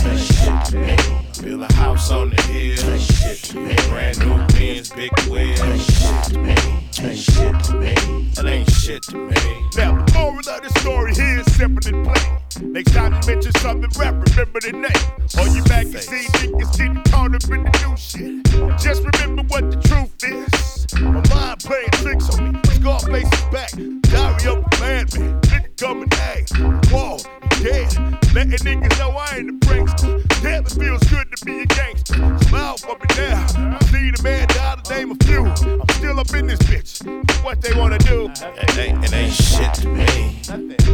Build 1.43 1.63
a 1.69 1.73
house 1.73 2.11
on 2.11 2.29
the 2.29 2.41
hill. 2.43 3.89
Brand 3.89 4.19
new 4.19 4.37
Benz, 4.57 4.89
big 4.89 5.11
wheels. 5.27 6.31
Me. 6.31 6.55
Ain't 7.01 7.17
shit 7.17 7.63
to 7.65 7.75
me. 7.77 7.93
That 8.35 8.45
ain't 8.45 8.70
shit 8.91 9.03
to 9.03 9.17
me. 9.17 9.35
Now, 9.77 10.03
the 10.03 10.13
moral 10.13 10.39
of 10.39 10.61
the 10.61 10.69
story 10.79 11.13
here 11.13 11.39
is 11.39 11.55
simple 11.55 11.87
and 11.93 12.05
plain. 12.05 12.73
Next 12.73 12.93
time 12.93 13.13
you 13.13 13.21
mention 13.27 13.53
something 13.59 13.89
rap, 13.97 14.15
remember 14.27 14.59
the 14.59 14.73
name. 14.73 15.07
Or 15.39 15.47
you 15.47 15.61
see 16.01 16.27
niggas 16.39 16.77
getting 16.77 17.03
caught 17.03 17.35
up 17.35 17.43
in 17.43 17.63
the 17.63 17.71
new 17.83 17.95
shit. 17.95 18.43
Just 18.79 19.03
remember 19.03 19.43
what 19.47 19.71
the 19.71 19.77
truth 19.87 20.15
is. 20.23 20.87
My 20.99 21.23
mind 21.33 21.59
playing 21.63 21.91
tricks 22.03 22.29
on 22.37 22.53
me. 22.53 22.59
Scarface 22.75 23.31
is 23.31 23.45
back. 23.51 23.71
Diary 24.11 24.45
of 24.51 24.59
a 24.59 24.79
madman. 24.79 25.41
Nigga 25.41 25.77
coming 25.77 26.11
at. 26.11 26.49
Whoa, 26.91 27.17
dead. 27.63 27.95
Letting 28.35 28.59
niggas 28.67 28.99
know 28.99 29.11
I 29.11 29.37
ain't 29.37 29.49
a 29.49 29.65
prankster. 29.65 30.41
Damn, 30.41 30.65
it 30.65 30.71
feels 30.71 31.03
good 31.07 31.27
to 31.35 31.45
be 31.45 31.61
a 31.61 31.65
gangster. 31.65 32.15
Smile 32.49 32.77
for 32.77 32.95
me 32.95 33.07
now. 33.15 33.77
I 33.79 33.85
see 33.85 34.11
the 34.11 34.21
man 34.23 34.47
die 34.49 34.75
to 34.75 34.93
name 34.93 35.11
a 35.11 35.15
few. 35.23 35.45
I'm 35.45 35.90
up 36.21 36.33
in 36.35 36.45
this 36.45 36.59
bitch. 36.59 37.43
What 37.43 37.61
they 37.61 37.73
wanna 37.73 37.97
do? 37.97 38.29
It 38.29 38.77
ain't, 38.77 39.03
it 39.03 39.13
ain't 39.13 39.33
shit 39.33 39.73
to 39.81 39.87
me. 39.87 40.39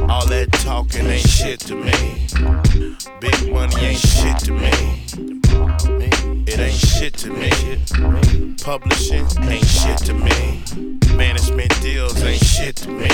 All 0.07 0.25
that 0.27 0.47
talking 0.63 1.05
ain't 1.05 1.27
shit 1.27 1.59
to 1.61 1.75
me. 1.75 2.27
Big 3.19 3.51
money 3.51 3.75
ain't 3.87 3.99
shit 3.99 4.37
to 4.45 4.53
me. 4.53 4.71
It 6.47 6.59
ain't 6.59 6.73
shit 6.73 7.13
to 7.23 7.29
me. 7.29 7.51
Publishing 8.63 9.25
ain't 9.43 9.65
shit 9.65 9.97
to 10.07 10.13
me. 10.13 10.63
Management 11.17 11.81
deals 11.81 12.23
ain't 12.23 12.43
shit 12.43 12.77
to 12.77 12.89
me. 12.89 13.09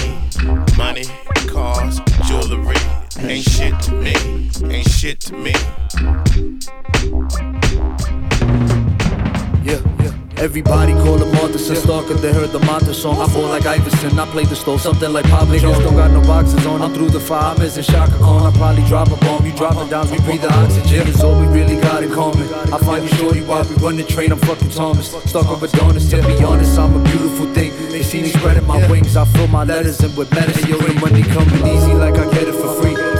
Money, 0.78 1.06
cars, 1.48 2.00
jewelry 2.28 2.78
ain't 3.22 3.44
shit 3.44 3.80
to 3.82 3.92
me. 3.92 4.14
Ain't 4.66 4.88
shit 4.88 5.20
to 5.22 5.34
me. 5.34 5.54
Yeah, 10.44 10.50
yeah. 10.50 10.54
Everybody 10.54 10.94
call 10.94 11.18
him 11.18 11.36
Arthur 11.42 11.58
Stalker. 11.58 12.14
They 12.16 12.34
heard 12.34 12.52
the 12.52 12.60
Mata 12.60 12.94
song. 12.94 13.22
I 13.22 13.28
fall 13.28 13.48
like 13.50 13.66
Iverson. 13.66 14.20
I 14.20 14.26
play 14.26 14.46
the 14.46 14.56
stove, 14.56 14.82
something 14.82 15.12
like 15.12 15.26
Pablo 15.26 15.58
Jones. 15.58 15.80
Don't 15.80 15.96
got 15.96 16.12
no 16.12 16.22
boxes 16.22 16.66
on. 16.66 16.82
I'm 16.82 16.94
through 16.94 17.10
the 17.10 17.20
fire. 17.20 17.56
I'm 17.56 17.62
in 17.62 17.84
Chaka 17.84 18.18
Khan. 18.20 18.46
I 18.46 18.52
probably 18.58 18.84
drop 18.86 19.08
a 19.12 19.16
bomb. 19.18 19.46
You 19.46 19.54
dropping 19.54 19.90
down. 19.90 20.10
We 20.12 20.20
breathe 20.20 20.42
the 20.42 20.54
oxygen. 20.54 21.08
Is 21.08 21.24
all 21.24 21.40
we 21.40 21.48
really 21.48 21.80
got 21.80 22.04
in 22.04 22.12
common. 22.12 22.48
I 22.74 22.78
find 22.78 23.04
you 23.04 23.16
shorty 23.16 23.42
while 23.44 23.64
we 23.64 23.76
run 23.76 23.98
the 23.98 24.04
train. 24.04 24.32
I'm 24.32 24.40
fucking 24.40 24.72
Thomas. 24.72 25.08
Stuck 25.26 25.48
over 25.48 25.66
Adonis. 25.66 26.10
To 26.10 26.22
be 26.28 26.44
honest, 26.44 26.78
I'm 26.78 26.94
a 26.96 27.04
beautiful 27.04 27.48
thing. 27.54 27.72
They 27.90 28.04
see 28.04 28.22
me 28.22 28.30
spreading 28.30 28.68
my 28.68 28.86
wings. 28.90 29.16
I 29.16 29.26
fill 29.26 29.48
my 29.48 29.64
letters 29.64 30.04
in 30.04 30.16
with 30.16 30.32
medicine. 30.34 30.70
Yo, 30.70 30.78
the 30.78 30.94
money 31.00 31.24
coming 31.24 31.66
easy 31.68 31.94
like 31.94 32.16
I 32.16 32.30
get 32.32 32.48
it 32.48 32.56
for 32.56 32.82
free. 32.82 33.13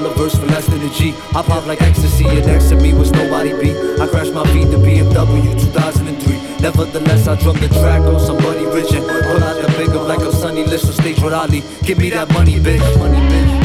Won't 0.00 0.14
a 0.14 0.18
verse 0.18 0.34
for 0.34 0.46
less 0.46 0.66
than 0.66 0.80
a 0.80 0.88
G. 0.88 1.12
I 1.34 1.42
pop 1.42 1.66
like 1.66 1.82
ecstasy. 1.82 2.24
And 2.26 2.46
next 2.46 2.70
to 2.70 2.76
me 2.76 2.94
was 2.94 3.12
nobody 3.12 3.52
beat. 3.52 3.76
I 4.00 4.06
crash 4.06 4.30
my 4.30 4.44
feet 4.52 4.70
to 4.70 4.78
BMW 4.78 5.60
2003. 5.60 6.60
Nevertheless, 6.60 7.28
I 7.28 7.36
drum 7.36 7.56
the 7.60 7.68
track 7.68 8.00
on 8.02 8.18
somebody 8.18 8.64
rich 8.64 8.92
and 8.92 9.04
pull 9.04 9.44
out 9.44 9.60
the 9.60 9.68
big 9.76 9.90
up 9.90 10.08
like 10.08 10.20
I'm 10.20 10.32
Sonny 10.32 10.64
Liston 10.64 10.94
stage 10.94 11.20
with 11.20 11.34
Ali. 11.34 11.62
Give 11.82 11.98
me 11.98 12.08
that 12.10 12.32
money, 12.32 12.58
bitch. 12.58 12.80
Money, 12.98 13.18
bitch. 13.28 13.60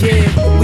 Yeah, 0.00 0.55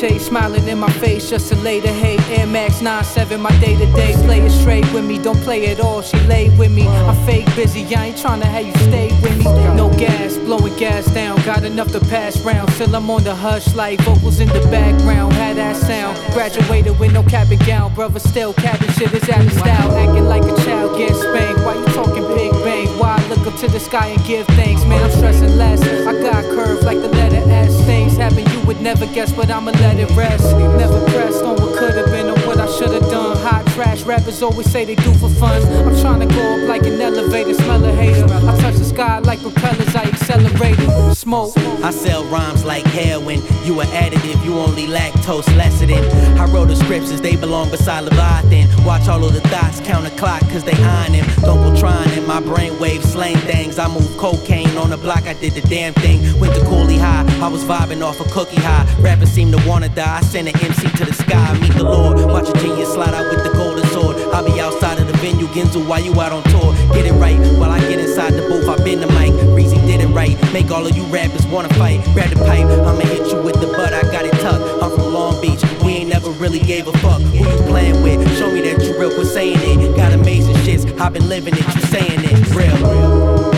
chase, 0.00 0.26
smiling 0.26 0.66
in 0.66 0.78
my 0.78 0.90
face 0.92 1.28
just 1.28 1.48
to 1.48 1.56
lay 1.56 1.78
the 1.78 1.92
hate. 1.92 2.20
Air 2.30 2.46
Max 2.46 2.80
97, 2.80 3.38
my 3.40 3.50
day 3.60 3.76
to 3.76 3.86
day. 3.92 4.14
Play 4.24 4.40
it 4.40 4.50
straight 4.50 4.90
with 4.94 5.04
me, 5.04 5.18
don't 5.18 5.38
play 5.40 5.66
at 5.66 5.80
all. 5.80 6.00
She 6.00 6.18
lay 6.20 6.48
with 6.56 6.72
me. 6.72 6.88
I'm 6.88 7.26
fake 7.26 7.46
busy, 7.54 7.84
I 7.94 8.06
ain't 8.06 8.16
tryna 8.16 8.44
have 8.44 8.66
you 8.66 8.74
stay 8.88 9.08
with 9.20 9.36
me. 9.36 9.44
No 9.76 9.90
gas, 9.98 10.38
blowing 10.38 10.76
gas 10.76 11.06
down. 11.12 11.36
Got 11.44 11.64
enough 11.64 11.92
to 11.92 12.00
pass 12.00 12.40
round. 12.40 12.70
Still 12.72 12.96
I'm 12.96 13.10
on 13.10 13.24
the 13.24 13.34
hush 13.34 13.74
like 13.74 14.00
vocals 14.00 14.40
in 14.40 14.48
the 14.48 14.60
background. 14.70 15.34
Had 15.34 15.56
that 15.58 15.76
sound. 15.76 16.16
Graduated 16.32 16.98
with 16.98 17.12
no 17.12 17.22
cap 17.22 17.50
and 17.50 17.64
gown. 17.66 17.94
Brother 17.94 18.20
still 18.20 18.54
capping 18.54 18.90
shit 18.92 19.12
is 19.12 19.28
out 19.28 19.44
of 19.44 19.52
style. 19.52 19.92
Acting 19.96 20.24
like 20.24 20.44
a 20.44 20.56
child 20.64 20.96
get 20.96 21.14
spanked. 21.14 21.60
Why 21.60 21.74
you 21.74 21.84
talking 21.86 22.26
big 22.34 22.52
bang? 22.64 22.88
Why 22.98 23.16
I 23.16 23.29
up 23.50 23.58
to 23.58 23.68
the 23.68 23.80
sky 23.80 24.08
and 24.08 24.24
give 24.24 24.46
thanks? 24.48 24.84
Man, 24.84 25.02
I'm 25.02 25.10
stressing 25.10 25.56
less. 25.56 25.82
I 25.82 26.12
got 26.20 26.44
curves 26.44 26.84
like 26.84 27.00
the 27.00 27.08
letter 27.08 27.36
S. 27.50 27.74
Things 27.84 28.16
happen 28.16 28.48
you 28.50 28.60
would 28.66 28.80
never 28.80 29.06
guess, 29.06 29.32
but 29.32 29.50
I'ma 29.50 29.72
let 29.72 29.98
it 29.98 30.10
rest. 30.16 30.56
Never 30.56 31.00
pressed 31.10 31.42
on 31.42 31.56
what 31.56 31.76
could 31.78 31.94
have 31.94 32.06
been 32.06 32.28
or 32.28 32.38
what 32.46 32.58
I 32.58 32.66
should 32.78 32.90
have 32.90 33.10
done. 33.10 33.36
Hot 33.38 33.69
trash 33.82 34.02
rappers 34.02 34.42
always 34.42 34.70
say 34.70 34.84
they 34.84 34.94
do 34.94 35.12
for 35.14 35.30
fun. 35.30 35.62
I'm 35.86 35.98
trying 36.00 36.20
to 36.20 36.34
go 36.34 36.42
up 36.54 36.68
like 36.68 36.82
an 36.82 37.00
elevator, 37.00 37.54
smell 37.54 37.82
a 37.82 37.92
hater. 37.92 38.24
I 38.24 38.58
touch 38.60 38.74
the 38.74 38.84
sky 38.84 39.20
like 39.20 39.40
propellers, 39.40 39.94
I 39.96 40.02
accelerated. 40.02 40.90
Smoke. 41.16 41.56
I 41.82 41.90
sell 41.90 42.24
rhymes 42.26 42.62
like 42.64 42.84
heroin. 42.84 43.40
You 43.64 43.80
an 43.80 43.88
additive, 43.88 44.44
you 44.44 44.58
only 44.58 44.86
lactose 44.86 45.48
lecithin. 45.56 46.04
I 46.38 46.44
wrote 46.52 46.68
the 46.68 46.76
scripts 46.76 47.10
as 47.10 47.22
they 47.22 47.36
belong 47.36 47.70
beside 47.70 48.04
Leviathan. 48.04 48.68
Watch 48.84 49.08
all 49.08 49.24
of 49.24 49.32
the 49.32 49.40
thoughts 49.48 49.80
count 49.80 50.06
a 50.06 50.10
clock 50.10 50.42
cause 50.50 50.64
they 50.64 50.76
iron 50.82 51.14
him. 51.14 51.26
Don't 51.40 51.62
go 51.62 51.74
trying 51.80 52.10
in 52.18 52.26
my 52.26 52.40
brainwave 52.42 53.02
slang 53.02 53.36
things. 53.48 53.78
I 53.78 53.88
move 53.88 54.10
cocaine 54.18 54.76
on 54.76 54.90
the 54.90 54.98
block, 54.98 55.22
I 55.22 55.34
did 55.34 55.54
the 55.54 55.62
damn 55.62 55.94
thing. 55.94 56.38
Went 56.38 56.54
to 56.54 56.60
Cooley 56.66 56.98
High, 56.98 57.24
I 57.40 57.48
was 57.48 57.64
vibing 57.64 58.02
off 58.02 58.20
a 58.20 58.24
cookie 58.24 58.60
high. 58.60 58.86
Rappers 59.00 59.30
seem 59.30 59.50
to 59.52 59.68
wanna 59.68 59.88
die. 59.88 60.18
I 60.18 60.20
send 60.20 60.48
an 60.48 60.56
MC 60.56 60.90
to 60.98 61.04
the 61.06 61.14
sky, 61.14 61.58
meet 61.60 61.72
the 61.72 61.84
Lord. 61.84 62.18
Watch 62.18 62.48
a 62.50 62.52
genius 62.60 62.92
slide 62.92 63.14
out 63.14 63.30
with 63.30 63.42
the 63.42 63.50
golden 63.70 63.88
sword. 63.90 64.16
I'll 64.34 64.44
be 64.44 64.60
outside 64.60 64.98
of 64.98 65.06
the 65.06 65.16
venue, 65.18 65.46
Ginsu, 65.48 65.86
while 65.86 66.00
you 66.00 66.12
out 66.20 66.32
on 66.32 66.42
tour. 66.44 66.74
Get 66.92 67.06
it 67.06 67.12
right 67.12 67.38
while 67.58 67.70
I 67.70 67.78
get 67.80 67.98
inside 67.98 68.32
the 68.34 68.42
booth. 68.42 68.68
I've 68.68 68.84
been 68.84 69.00
the 69.00 69.06
mic. 69.08 69.32
Reezy 69.54 69.80
did 69.86 70.00
it 70.00 70.08
right. 70.08 70.36
Make 70.52 70.70
all 70.70 70.86
of 70.86 70.96
you 70.96 71.04
rappers 71.04 71.46
wanna 71.46 71.72
fight. 71.74 72.02
Grab 72.12 72.30
the 72.30 72.36
pipe, 72.36 72.66
I'ma 72.66 73.00
hit 73.00 73.26
you 73.30 73.40
with 73.42 73.60
the 73.60 73.68
butt. 73.68 73.92
I 73.92 74.02
got 74.10 74.24
it 74.24 74.32
tucked. 74.40 74.82
I'm 74.82 74.90
from 74.90 75.12
Long 75.12 75.40
Beach. 75.40 75.62
We 75.84 75.92
ain't 75.92 76.10
never 76.10 76.30
really 76.30 76.60
gave 76.60 76.88
a 76.88 76.92
fuck 76.98 77.20
who 77.20 77.38
you 77.38 77.62
playing 77.68 78.02
with. 78.02 78.20
Show 78.38 78.50
me 78.50 78.60
that 78.62 78.82
you 78.82 78.98
real, 78.98 79.14
quit 79.14 79.26
saying 79.26 79.58
it. 79.60 79.96
Got 79.96 80.12
amazing 80.12 80.56
shits. 80.66 80.84
I've 81.00 81.12
been 81.12 81.28
living 81.28 81.54
it, 81.54 81.74
you 81.74 81.82
saying 81.82 82.20
it. 82.24 82.54
Real 82.54 82.76
real. 82.76 83.49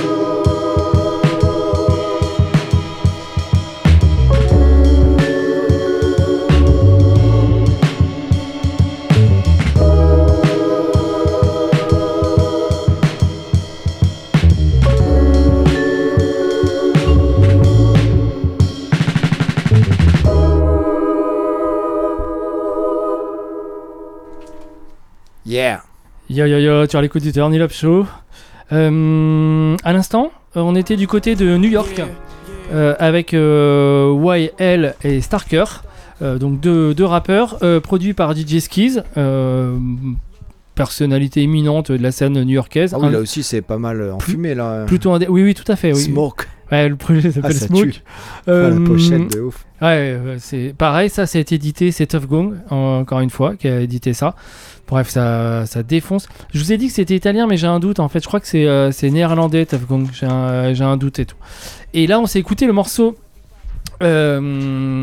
Yo 26.32 26.46
yo 26.46 26.58
yo, 26.58 26.86
tu 26.86 26.96
as 26.96 27.02
l'écoute 27.02 27.22
du 27.22 27.30
Turn 27.32 27.54
Up 27.60 27.72
Show. 27.72 28.06
Euh, 28.72 29.76
à 29.84 29.92
l'instant, 29.92 30.32
euh, 30.56 30.60
on 30.60 30.74
était 30.74 30.96
du 30.96 31.06
côté 31.06 31.34
de 31.34 31.58
New 31.58 31.68
York 31.68 32.00
euh, 32.72 32.94
avec 32.98 33.34
euh, 33.34 34.48
YL 34.58 34.94
et 35.04 35.20
Starker, 35.20 35.64
euh, 36.22 36.38
donc 36.38 36.58
deux, 36.60 36.94
deux 36.94 37.04
rappeurs 37.04 37.58
produits 37.82 38.14
par 38.14 38.34
DJ 38.34 38.60
Skiz, 38.60 39.02
personnalité 40.74 41.42
éminente 41.42 41.92
de 41.92 42.02
la 42.02 42.12
scène 42.12 42.32
new-yorkaise. 42.42 42.94
Ah 42.94 42.98
oui, 42.98 43.10
là 43.12 43.18
aussi, 43.20 43.42
c'est 43.42 43.60
pas 43.60 43.76
mal 43.76 44.10
enfumé, 44.12 44.54
là. 44.54 44.84
Plutôt 44.86 45.10
indé- 45.12 45.28
Oui, 45.28 45.42
oui, 45.42 45.54
tout 45.54 45.70
à 45.70 45.76
fait. 45.76 45.92
Oui. 45.92 46.00
Smoke. 46.00 46.46
Ouais, 46.72 46.88
le 46.88 46.96
projet 46.96 47.30
s'appelle 47.30 47.52
Ah, 47.54 47.66
Smoke. 47.66 48.02
Ah, 48.46 48.50
la 48.50 48.80
pochette 48.86 49.34
de 49.34 49.40
ouf. 49.42 49.66
Ouais, 49.82 50.18
c'est 50.38 50.74
pareil, 50.76 51.10
ça, 51.10 51.26
c'est 51.26 51.52
édité, 51.52 51.92
c'est 51.92 52.06
Tough 52.06 52.26
Gong, 52.26 52.54
encore 52.70 53.20
une 53.20 53.30
fois, 53.30 53.56
qui 53.56 53.68
a 53.68 53.80
édité 53.80 54.14
ça. 54.14 54.34
Bref, 54.88 55.08
ça, 55.08 55.64
ça 55.66 55.82
défonce. 55.82 56.28
Je 56.52 56.58
vous 56.58 56.72
ai 56.72 56.76
dit 56.76 56.88
que 56.88 56.92
c'était 56.94 57.14
italien, 57.14 57.46
mais 57.46 57.56
j'ai 57.56 57.66
un 57.66 57.78
doute. 57.78 58.00
En 58.00 58.08
fait, 58.08 58.20
je 58.20 58.26
crois 58.26 58.40
que 58.40 58.46
c'est 58.46 58.66
euh, 58.66 58.90
néerlandais, 59.02 59.66
Tough 59.66 59.86
Gong. 59.86 60.06
J'ai 60.12 60.26
un, 60.26 60.72
j'ai 60.72 60.84
un 60.84 60.96
doute 60.96 61.18
et 61.18 61.26
tout. 61.26 61.36
Et 61.94 62.06
là, 62.06 62.20
on 62.20 62.26
s'est 62.26 62.38
écouté 62.38 62.66
le 62.66 62.72
morceau. 62.72 63.16
Euh, 64.02 64.40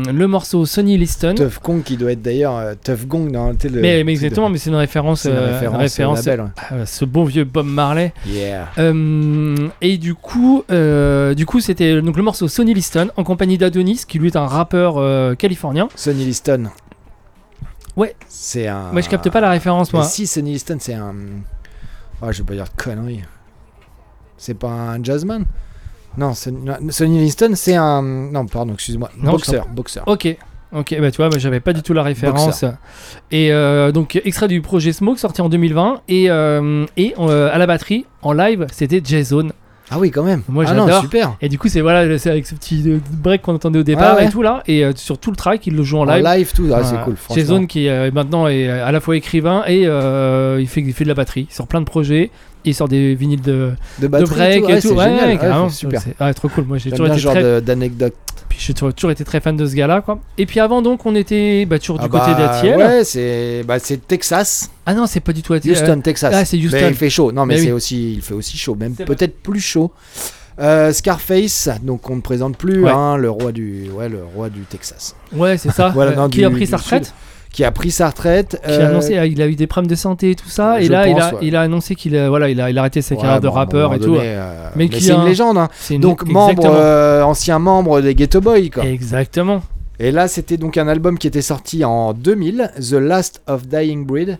le 0.04 0.26
morceau 0.26 0.64
Sonny 0.66 0.96
Liston. 0.98 1.34
Tough 1.34 1.62
Gong 1.62 1.82
qui 1.82 1.96
doit 1.96 2.12
être 2.12 2.22
d'ailleurs 2.22 2.56
euh, 2.56 2.74
Tough 2.82 3.06
Gong 3.06 3.30
dans 3.30 3.50
le- 3.50 3.56
mais, 3.72 4.02
mais 4.02 4.04
de- 4.04 4.10
exactement, 4.10 4.48
mais 4.48 4.58
c'est 4.58 4.70
une 4.70 4.76
référence, 4.76 5.24
une 5.24 5.32
euh, 5.32 5.58
référence 5.76 6.26
au 6.26 6.30
label, 6.30 6.40
ouais. 6.72 6.80
à 6.82 6.86
ce 6.86 7.04
bon 7.04 7.24
vieux 7.24 7.44
Bob 7.44 7.66
Marley. 7.66 8.12
Yeah. 8.26 8.68
Euh, 8.78 9.68
et 9.80 9.98
du 9.98 10.14
coup, 10.14 10.64
euh, 10.70 11.34
du 11.34 11.46
coup, 11.46 11.60
c'était 11.60 12.00
donc 12.02 12.16
le 12.16 12.22
morceau 12.22 12.48
Sonny 12.48 12.74
Liston 12.74 13.10
en 13.16 13.24
compagnie 13.24 13.58
d'Adonis, 13.58 14.02
qui 14.06 14.18
lui 14.18 14.28
est 14.28 14.36
un 14.36 14.46
rappeur 14.46 14.98
euh, 14.98 15.34
californien. 15.34 15.88
Sonny 15.96 16.24
Liston. 16.24 16.64
Ouais. 17.96 18.14
C'est 18.28 18.66
un. 18.68 18.92
Moi, 18.92 19.00
je 19.00 19.08
capte 19.08 19.28
pas 19.30 19.40
la 19.40 19.50
référence, 19.50 19.92
Mais 19.92 19.98
moi. 20.00 20.06
Si, 20.08 20.26
Sonny 20.26 20.52
Liston, 20.52 20.76
c'est 20.80 20.94
un. 20.94 21.14
Oh, 22.22 22.26
je 22.30 22.38
vais 22.38 22.44
pas 22.44 22.54
dire 22.54 22.64
de 22.64 22.82
conneries. 22.82 23.22
C'est 24.36 24.54
pas 24.54 24.68
un 24.70 25.02
jazzman 25.02 25.44
Non, 26.18 26.32
Sonny, 26.34 27.18
Liston, 27.20 27.52
c'est 27.54 27.76
un. 27.76 28.02
Non, 28.02 28.46
pardon, 28.46 28.74
excuse-moi. 28.74 29.10
Boxeur. 29.22 29.66
Boxeur. 29.68 30.04
Ok. 30.06 30.36
Ok, 30.72 30.94
bah 31.00 31.10
tu 31.10 31.16
vois, 31.16 31.28
bah, 31.28 31.38
j'avais 31.40 31.58
pas 31.58 31.72
du 31.72 31.82
tout 31.82 31.92
la 31.94 32.04
référence. 32.04 32.46
Boxer. 32.46 32.72
Et 33.32 33.52
euh, 33.52 33.90
donc, 33.90 34.20
extrait 34.24 34.46
du 34.46 34.60
projet 34.60 34.92
Smoke 34.92 35.18
sorti 35.18 35.40
en 35.40 35.48
2020. 35.48 36.02
Et, 36.08 36.30
euh, 36.30 36.86
et 36.96 37.12
euh, 37.18 37.50
à 37.52 37.58
la 37.58 37.66
batterie, 37.66 38.06
en 38.22 38.32
live, 38.32 38.66
c'était 38.70 39.00
Jason. 39.02 39.48
Ah 39.90 39.98
oui, 39.98 40.12
quand 40.12 40.22
même. 40.22 40.42
Moi 40.48 40.64
Ah 40.68 40.74
non, 40.74 40.86
j'adore. 40.86 41.02
super. 41.02 41.36
Et 41.40 41.48
du 41.48 41.58
coup 41.58 41.66
c'est 41.66 41.80
voilà, 41.80 42.16
c'est 42.16 42.30
avec 42.30 42.46
ce 42.46 42.54
petit 42.54 43.00
break 43.10 43.42
qu'on 43.42 43.56
entendait 43.56 43.80
au 43.80 43.82
départ 43.82 44.14
Ouais, 44.14 44.20
ouais. 44.22 44.28
et 44.28 44.30
tout 44.30 44.40
là, 44.42 44.62
et 44.68 44.84
euh, 44.84 44.92
sur 44.94 45.18
tout 45.18 45.30
le 45.32 45.36
track 45.36 45.66
il 45.66 45.74
le 45.74 45.82
joue 45.82 45.98
en 45.98 46.02
En 46.08 46.14
live. 46.14 46.24
live, 46.24 46.52
tout. 46.54 46.68
Ah, 46.72 46.84
c'est 46.84 47.00
cool. 47.02 47.16
Zone 47.44 47.66
qui 47.66 47.88
euh, 47.88 48.08
maintenant 48.14 48.46
est 48.46 48.68
à 48.68 48.92
la 48.92 49.00
fois 49.00 49.16
écrivain 49.16 49.64
et 49.66 49.80
il, 49.82 50.68
fait, 50.68 50.80
il 50.82 50.92
fait 50.92 51.02
de 51.02 51.08
la 51.08 51.14
batterie. 51.14 51.48
Il 51.50 51.52
sort 51.52 51.66
plein 51.66 51.80
de 51.80 51.86
projets. 51.86 52.30
Il 52.64 52.74
sort 52.74 52.88
des 52.88 53.14
vinyles 53.14 53.40
de, 53.40 53.72
De 54.00 54.06
et 54.06 54.08
break 54.08 54.28
tout, 54.28 54.34
et 54.36 54.72
ouais, 54.74 54.80
tout. 54.80 54.88
c'est 54.88 54.94
Ouais, 54.94 55.38
ouais, 55.38 55.68
super. 55.70 56.02
C'est- 56.02 56.22
ouais, 56.22 56.34
trop 56.34 56.48
cool. 56.48 56.64
Moi 56.64 56.78
j'ai 56.78 56.90
toujours 56.90 57.06
bien 57.06 57.14
été 57.14 57.20
ce 57.20 57.24
genre 57.24 57.32
très. 57.34 57.42
de- 57.42 57.60
d'anecdote. 57.60 58.14
Puis 58.50 58.58
j'ai 58.60 58.74
toujours 58.74 59.10
été 59.12 59.24
très 59.24 59.40
fan 59.40 59.56
de 59.56 59.64
ce 59.66 59.74
gars-là, 59.74 60.00
quoi. 60.02 60.18
Et 60.36 60.44
puis 60.44 60.58
avant, 60.60 60.82
donc, 60.82 61.06
on 61.06 61.14
était 61.14 61.64
bah, 61.66 61.78
toujours 61.78 61.98
Ah 62.00 62.04
du 62.04 62.08
côté 62.10 62.32
bah, 62.32 62.48
d'Atiel. 62.48 62.76
Ouais, 62.76 63.04
c'est 63.04 63.62
bah, 63.66 63.78
c'est 63.78 64.06
Texas. 64.06 64.70
Ah 64.84 64.92
non, 64.92 65.06
c'est 65.06 65.20
pas 65.20 65.32
du 65.32 65.40
tout 65.42 65.52
Atiel. 65.54 65.74
Houston, 65.76 66.00
Texas. 66.02 66.34
Ah, 66.36 66.44
c'est 66.44 66.56
Houston. 66.58 66.76
Mais 66.80 66.88
il 66.88 66.94
fait 66.94 67.10
chaud. 67.10 67.30
Non, 67.32 67.46
mais, 67.46 67.54
Mais 67.54 67.60
c'est 67.60 67.66
oui. 67.66 67.72
aussi, 67.72 68.12
il 68.14 68.22
fait 68.22 68.34
aussi 68.34 68.58
chaud, 68.58 68.74
même 68.74 68.94
peut-être 68.94 69.40
plus 69.40 69.60
chaud. 69.60 69.92
Euh, 70.58 70.92
Scarface, 70.92 71.68
donc 71.82 72.10
on 72.10 72.16
ne 72.16 72.20
présente 72.20 72.58
plus, 72.58 72.82
Ouais. 72.82 72.90
hein, 72.90 73.16
le 73.16 73.30
roi 73.30 73.50
du, 73.52 73.88
ouais, 73.96 74.08
le 74.10 74.18
roi 74.34 74.50
du 74.50 74.60
Texas. 74.62 75.14
Ouais, 75.32 75.56
c'est 75.56 75.70
ça. 75.70 75.88
Voilà, 75.94 76.10
Euh, 76.10 76.16
non, 76.16 76.28
qui 76.28 76.38
du- 76.38 76.44
a 76.44 76.50
pris 76.50 76.66
sa 76.66 76.76
retraite? 76.76 77.06
sud. 77.06 77.14
Qui 77.52 77.64
a 77.64 77.72
pris 77.72 77.90
sa 77.90 78.08
retraite. 78.08 78.60
Qui 78.64 78.70
a 78.70 78.74
euh, 78.74 78.88
annoncé, 78.90 79.18
ah, 79.18 79.26
il 79.26 79.42
a 79.42 79.48
eu 79.48 79.56
des 79.56 79.66
problèmes 79.66 79.90
de 79.90 79.96
santé 79.96 80.30
et 80.30 80.34
tout 80.36 80.48
ça, 80.48 80.80
et 80.80 80.86
là 80.88 81.08
il, 81.08 81.18
a, 81.20 81.32
ouais. 81.34 81.38
il 81.42 81.56
a 81.56 81.62
annoncé 81.62 81.94
qu'il 81.96 82.16
a, 82.16 82.28
voilà, 82.28 82.48
il 82.48 82.60
a, 82.60 82.70
il 82.70 82.78
a 82.78 82.80
arrêté 82.82 83.02
sa 83.02 83.14
Ouais, 83.16 83.20
carrière 83.20 83.40
de 83.40 83.48
bon, 83.48 83.52
rappeur 83.54 83.92
et 83.94 83.98
tout. 83.98 84.14
euh, 84.14 84.68
mais 84.76 84.88
mais 84.90 85.00
c'est 85.00 85.12
une 85.12 85.20
un- 85.20 85.24
légende. 85.24 85.58
hein. 85.58 85.68
c'est 85.74 85.94
une- 85.96 86.00
Donc 86.00 86.24
membre, 86.26 86.64
euh, 86.66 87.22
ancien 87.22 87.58
membre 87.58 88.00
des 88.02 88.14
Ghetto 88.14 88.40
Boys. 88.40 88.68
Quoi. 88.72 88.84
Exactement. 88.84 89.62
Et 89.98 90.12
là, 90.12 90.28
c'était 90.28 90.56
donc 90.56 90.78
un 90.78 90.86
album 90.88 91.18
qui 91.18 91.26
était 91.26 91.42
sorti 91.42 91.84
en 91.84 92.12
2000, 92.14 92.70
The 92.78 92.92
Last 92.92 93.42
of 93.48 93.66
Dying 93.66 94.06
Breed. 94.06 94.38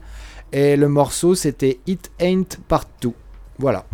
Et 0.53 0.77
le 0.77 0.89
morceau, 0.89 1.35
c'était 1.35 1.79
It 1.87 2.11
Ain't 2.21 2.59
Partout. 2.69 3.15
Voilà. 3.59 3.85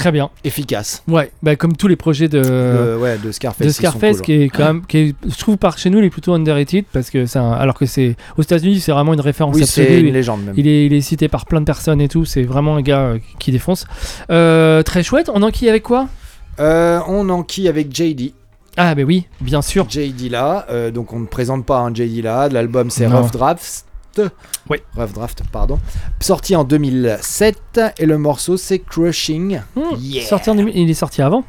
Très 0.00 0.12
bien. 0.12 0.30
Efficace. 0.44 1.02
Ouais, 1.08 1.30
bah, 1.42 1.56
comme 1.56 1.76
tous 1.76 1.86
les 1.88 1.96
projets 1.96 2.28
de, 2.28 2.40
De- 2.40 2.96
ouais, 3.00 3.18
de 3.18 3.30
Scarface, 3.32 3.66
de 3.66 3.72
Scarface 3.72 4.16
cool, 4.16 4.24
qui 4.24 4.32
est 4.32 4.48
quand 4.48 4.64
même, 4.64 4.82
qui 4.86 4.98
est, 4.98 5.14
je 5.28 5.36
trouve 5.38 5.56
par 5.58 5.78
chez 5.78 5.90
nous, 5.90 5.98
il 5.98 6.04
est 6.06 6.10
plutôt 6.10 6.32
underrated 6.34 6.84
parce 6.92 7.10
que 7.10 7.24
un- 7.38 7.52
alors 7.52 7.74
que 7.78 7.86
c'est 7.86 8.16
aux 8.38 8.42
États-Unis, 8.42 8.80
c'est 8.80 8.92
vraiment 8.92 9.14
une 9.14 9.20
référence 9.20 9.54
Oui, 9.56 9.62
absolue. 9.62 9.86
c'est 9.86 10.00
une 10.00 10.12
légende 10.12 10.44
même. 10.44 10.54
Il 10.56 10.66
est, 10.66 10.86
il 10.86 10.92
est 10.92 11.00
cité 11.00 11.28
par 11.28 11.46
plein 11.46 11.60
de 11.60 11.66
personnes 11.66 12.00
et 12.00 12.08
tout. 12.08 12.24
C'est 12.24 12.42
vraiment 12.42 12.76
un 12.76 12.82
gars 12.82 13.00
euh, 13.00 13.18
qui 13.38 13.52
défonce. 13.52 13.86
Euh, 14.30 14.82
très 14.82 15.02
chouette. 15.02 15.30
On 15.34 15.42
enquille 15.42 15.68
avec 15.68 15.82
quoi? 15.82 16.08
Euh, 16.58 17.00
on 17.06 17.28
enquille 17.28 17.68
avec 17.68 17.94
JD. 17.94 18.32
Ah, 18.76 18.94
bah 18.94 19.02
oui, 19.06 19.26
bien 19.40 19.62
sûr. 19.62 19.86
JD 19.88 20.30
là. 20.30 20.66
euh, 20.70 20.90
donc 20.90 21.12
on 21.12 21.18
ne 21.20 21.26
présente 21.26 21.66
pas 21.66 21.78
un 21.80 21.92
JD 21.94 22.22
là. 22.22 22.48
L'album 22.48 22.88
c'est. 22.90 23.06
Rough 23.06 23.30
Draft. 24.22 24.34
Oui. 24.68 24.78
Rough 24.96 25.12
Draft, 25.12 25.42
pardon. 25.52 25.78
Sorti 26.20 26.54
en 26.56 26.64
2007. 26.64 27.80
Et 27.98 28.06
le 28.06 28.18
morceau 28.18 28.56
c'est 28.56 28.78
Crushing. 28.78 29.60
Hmm, 29.76 29.80
Yeah. 29.98 30.24
sorti 30.26 30.50
en 30.50 30.54
2000 30.54 30.76
il 30.76 30.90
est 30.90 30.94
sorti 30.94 31.22
avant. 31.22 31.44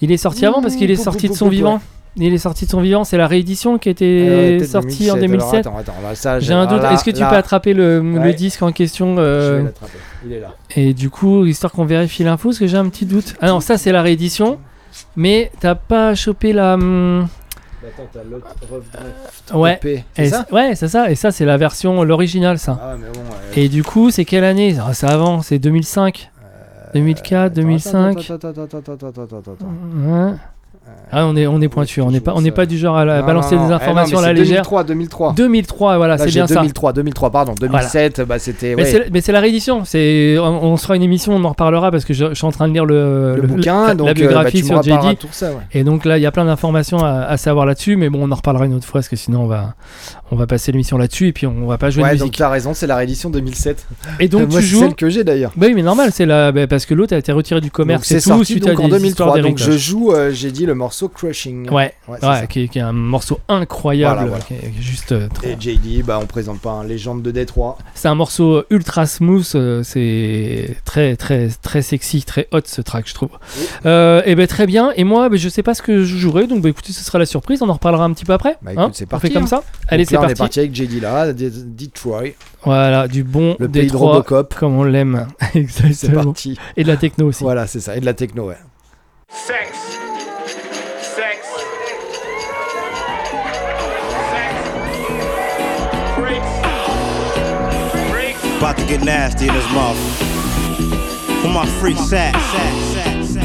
Il 0.00 0.10
est 0.12 0.16
sorti 0.16 0.44
avant 0.46 0.60
parce 0.62 0.76
qu'il 0.76 0.90
est 0.90 0.94
Mmh, 1.00 1.04
sorti 1.04 1.28
de 1.28 1.34
son 1.34 1.46
pou, 1.46 1.50
vivant. 1.52 1.80
Il 2.16 2.34
est 2.34 2.38
sorti 2.38 2.66
de 2.66 2.70
son 2.70 2.80
vivant. 2.80 3.04
C'est 3.04 3.16
la 3.16 3.26
réédition 3.26 3.78
qui 3.78 3.88
Euh, 3.88 3.92
était 3.92 4.56
peut-être 4.58 4.70
sortie 4.70 5.10
en 5.10 5.14
2007. 5.14 5.64
2007. 5.64 5.66
Alors, 5.66 5.78
attends, 5.78 5.92
attends, 5.92 6.08
là, 6.08 6.14
ça, 6.14 6.40
J'ai 6.40 6.52
un 6.52 6.66
doute. 6.66 6.82
Est-ce 6.84 7.04
que 7.04 7.10
tu 7.10 7.20
là, 7.20 7.30
peux 7.30 7.36
attraper 7.36 7.72
le, 7.72 8.00
le 8.02 8.32
disque 8.34 8.62
en 8.62 8.72
question 8.72 9.16
Je 9.16 9.20
euh, 9.20 9.56
vais 9.58 9.62
l'attraper. 9.64 9.98
Il 10.26 10.32
est 10.32 10.40
là. 10.40 10.54
Et 10.76 10.92
du 10.92 11.08
coup, 11.08 11.46
histoire 11.46 11.72
qu'on 11.72 11.84
vérifie 11.86 12.22
l'info, 12.24 12.48
parce 12.50 12.58
que 12.58 12.66
j'ai 12.66 12.76
un 12.76 12.88
petit 12.88 13.06
doute. 13.06 13.34
Ah 13.40 13.46
non, 13.48 13.60
ça 13.60 13.78
c'est 13.78 13.92
la 13.92 14.02
réédition. 14.02 14.58
Mais 15.16 15.50
t'as 15.60 15.74
pas 15.74 16.14
chopé 16.14 16.52
la. 16.52 16.74
hum, 16.74 17.28
Attends, 17.84 18.08
t'as 18.12 18.22
l'autre 18.22 18.46
Rough 18.70 18.82
Draft 18.92 19.52
Ouais. 19.54 19.74
EP, 19.74 20.04
c'est 20.14 20.28
ça 20.28 20.46
Ouais, 20.52 20.74
c'est 20.74 20.88
ça. 20.88 21.10
Et 21.10 21.14
ça, 21.14 21.30
c'est 21.32 21.44
la 21.44 21.56
version, 21.56 22.04
l'original, 22.04 22.58
ça. 22.58 22.78
Ah, 22.80 22.94
mais 22.98 23.06
bon, 23.12 23.20
ouais. 23.20 23.60
Et 23.64 23.68
du 23.68 23.82
coup, 23.82 24.10
c'est 24.10 24.24
quelle 24.24 24.44
année? 24.44 24.76
Ah, 24.80 24.94
C'est 24.94 25.08
avant, 25.10 25.42
c'est 25.42 25.58
2005. 25.58 26.30
2004, 26.94 27.52
2005. 27.54 28.30
Attends, 28.30 28.34
attends, 28.48 28.48
attends, 28.62 28.62
attends, 28.78 28.92
attends, 28.92 29.08
attends, 29.08 29.22
attends, 29.38 29.52
attends. 29.52 29.66
Ouais. 30.06 30.32
Ah, 31.14 31.26
on 31.26 31.36
est, 31.36 31.46
on 31.46 31.60
est 31.60 31.68
pointu. 31.68 32.00
On 32.00 32.10
n'est 32.10 32.20
pas, 32.20 32.32
on 32.34 32.40
n'est 32.40 32.50
pas 32.52 32.64
du 32.64 32.78
genre 32.78 32.96
à, 32.96 33.04
la- 33.04 33.20
Non, 33.20 33.26
balancer 33.26 33.54
non, 33.54 33.62
non. 33.62 33.68
des 33.68 33.72
Eh 33.74 33.82
informations 33.82 34.18
à 34.18 34.22
la 34.22 34.32
légère. 34.32 34.62
2003, 34.62 34.84
2003. 34.84 35.32
2003, 35.34 35.96
voilà, 35.98 36.16
Là, 36.16 36.24
c'est 36.24 36.30
bien 36.30 36.46
ça. 36.46 36.54
2003, 36.54 36.92
2003, 36.94 37.30
pardon. 37.30 37.54
2007, 37.60 38.22
bah 38.22 38.38
c'était. 38.38 38.74
Mais 38.74 38.82
ouais. 38.84 38.90
c'est- 38.90 39.10
Mais 39.12 39.20
c'est 39.20 39.32
la 39.32 39.40
réédition. 39.40 39.84
C'est, 39.84 40.38
on, 40.38 40.44
on 40.72 40.76
se 40.78 40.84
fera 40.84 40.96
une 40.96 41.02
émission, 41.02 41.34
on 41.34 41.44
en 41.44 41.50
reparlera 41.50 41.90
parce 41.90 42.06
que 42.06 42.14
je, 42.14 42.30
je 42.30 42.34
suis 42.34 42.46
en 42.46 42.50
train 42.50 42.66
de 42.66 42.72
lire 42.72 42.86
le, 42.86 43.36
Le 43.36 43.42
bouquin, 43.46 43.88
la, 43.88 43.94
donc, 43.94 44.06
la 44.06 44.12
euh, 44.12 44.14
biographie 44.14 44.62
bah, 44.62 44.82
sur 44.82 44.82
JD. 44.82 45.18
tout 45.18 45.28
ça, 45.32 45.50
ouais. 45.50 45.58
Et 45.74 45.84
donc 45.84 46.06
là, 46.06 46.16
il 46.16 46.22
y 46.22 46.26
a 46.26 46.32
plein 46.32 46.46
d'informations 46.46 47.04
à, 47.04 47.10
à 47.24 47.36
savoir 47.36 47.66
là-dessus, 47.66 47.96
mais 47.96 48.08
bon, 48.08 48.20
on 48.26 48.32
en 48.32 48.36
reparlera 48.36 48.64
une 48.64 48.72
autre 48.74 48.86
fois 48.86 49.00
parce 49.00 49.08
que 49.10 49.16
sinon 49.16 49.42
on 49.42 49.46
va, 49.48 49.74
on 50.30 50.36
va 50.36 50.46
passer 50.46 50.72
l'émission 50.72 50.96
là-dessus 50.96 51.28
et 51.28 51.32
puis 51.34 51.46
on 51.46 51.66
va 51.66 51.76
pas 51.76 51.90
jouer 51.90 52.04
Ouais, 52.04 52.14
de 52.14 52.20
donc 52.20 52.28
musique. 52.28 52.40
as 52.40 52.48
raison, 52.48 52.72
c'est 52.72 52.86
la 52.86 52.96
réédition 52.96 53.28
2007. 53.28 53.86
Et 54.18 54.28
donc 54.28 54.48
Moi, 54.50 54.60
tu 54.60 54.66
joues. 54.66 54.80
celle 54.80 54.94
que 54.94 55.10
j'ai 55.10 55.24
d'ailleurs. 55.24 55.52
Bah 55.56 55.66
oui, 55.68 55.74
mais 55.74 55.82
normal, 55.82 56.08
c'est 56.10 56.24
la, 56.24 56.52
bah, 56.52 56.66
parce 56.66 56.86
que 56.86 56.94
l'autre 56.94 57.14
a 57.14 57.18
été 57.18 57.32
retiré 57.32 57.60
du 57.60 57.66
Donc 57.66 57.72
commerce. 57.74 58.04
c'est 58.08 58.18
sorti 58.18 58.60
donc 58.60 58.80
en 58.80 58.88
des 58.88 59.06
histoires 59.08 59.34
2003. 59.34 59.42
Donc 59.42 59.58
je 59.58 59.76
joue, 59.78 60.12
euh, 60.12 60.30
j'ai 60.32 60.50
dit 60.50 60.64
le 60.72 60.78
morceau 60.78 61.08
Crushing. 61.08 61.68
Ouais, 61.70 61.94
Ouais, 62.08 62.18
qui, 62.48 62.62
est, 62.64 62.68
qui 62.68 62.78
est 62.78 62.82
un 62.82 62.92
morceau 62.92 63.38
incroyable, 63.48 64.14
Voilà, 64.28 64.28
voilà. 64.30 64.44
qui 64.44 64.54
est- 64.54 64.70
qui 64.72 64.78
est 64.78 64.82
juste 64.82 65.12
euh, 65.12 65.28
Et 65.44 65.56
JD, 65.58 66.02
bah 66.04 66.18
on 66.20 66.26
présente 66.26 66.60
pas 66.60 66.70
un 66.70 66.84
légende 66.84 67.22
de 67.22 67.30
Détroit. 67.30 67.78
C'est 67.94 68.08
un 68.08 68.14
morceau 68.14 68.64
ultra 68.70 69.06
smooth, 69.06 69.46
euh, 69.54 69.82
c'est 69.82 70.76
très 70.84 71.16
très 71.16 71.48
très 71.48 71.82
sexy, 71.82 72.22
très 72.24 72.48
hot 72.52 72.60
ce 72.64 72.80
track 72.82 73.06
je 73.08 73.14
trouve. 73.14 73.30
Euh, 73.86 74.22
et 74.26 74.34
ben 74.34 74.46
très 74.46 74.66
bien. 74.66 74.92
Et 74.96 75.04
moi, 75.04 75.28
ben, 75.28 75.38
je 75.38 75.48
sais 75.48 75.62
pas 75.62 75.74
ce 75.74 75.82
que 75.82 76.04
je 76.04 76.16
jouerai, 76.16 76.46
donc 76.46 76.62
bah, 76.62 76.68
écoutez, 76.68 76.92
ce 76.92 77.04
sera 77.04 77.18
la 77.18 77.26
surprise. 77.26 77.62
On 77.62 77.68
en 77.68 77.74
reparlera 77.74 78.04
un 78.04 78.12
petit 78.12 78.24
peu 78.24 78.32
après. 78.32 78.56
Bah 78.62 78.72
hein 78.76 78.90
c'est 78.92 79.06
parti. 79.06 79.26
On 79.26 79.28
fait 79.28 79.34
comme 79.34 79.44
hein. 79.44 79.46
ça. 79.46 79.56
Donc 79.56 79.64
Allez, 79.88 80.04
c'est 80.04 80.16
on 80.16 80.20
parti. 80.20 80.32
est 80.32 80.36
parti 80.36 80.60
avec 80.60 80.74
JD 80.74 81.00
là, 81.00 81.32
Detroit. 81.32 82.22
Voilà, 82.64 83.08
du 83.08 83.24
bon 83.24 83.56
Le 83.58 83.68
pays 83.68 83.82
de 83.82 83.88
Détroit, 83.88 84.12
Robocop. 84.12 84.54
comme 84.54 84.76
on 84.76 84.84
l'aime. 84.84 85.26
Exactement. 85.54 85.92
C'est 85.94 86.12
parti. 86.12 86.58
Et 86.76 86.82
de 86.84 86.88
la 86.88 86.96
techno 86.96 87.26
aussi. 87.28 87.42
Voilà, 87.42 87.66
c'est 87.66 87.80
ça. 87.80 87.96
Et 87.96 88.00
de 88.00 88.06
la 88.06 88.14
techno, 88.14 88.48
ouais. 88.48 88.56
Sex. 89.28 90.01
Get 98.88 99.04
nasty 99.04 99.48
in 99.48 99.54
this 99.54 99.64
mouth. 99.72 99.96
Where 101.42 101.52
my 101.52 101.66
freaks 101.80 102.12
at? 102.12 102.34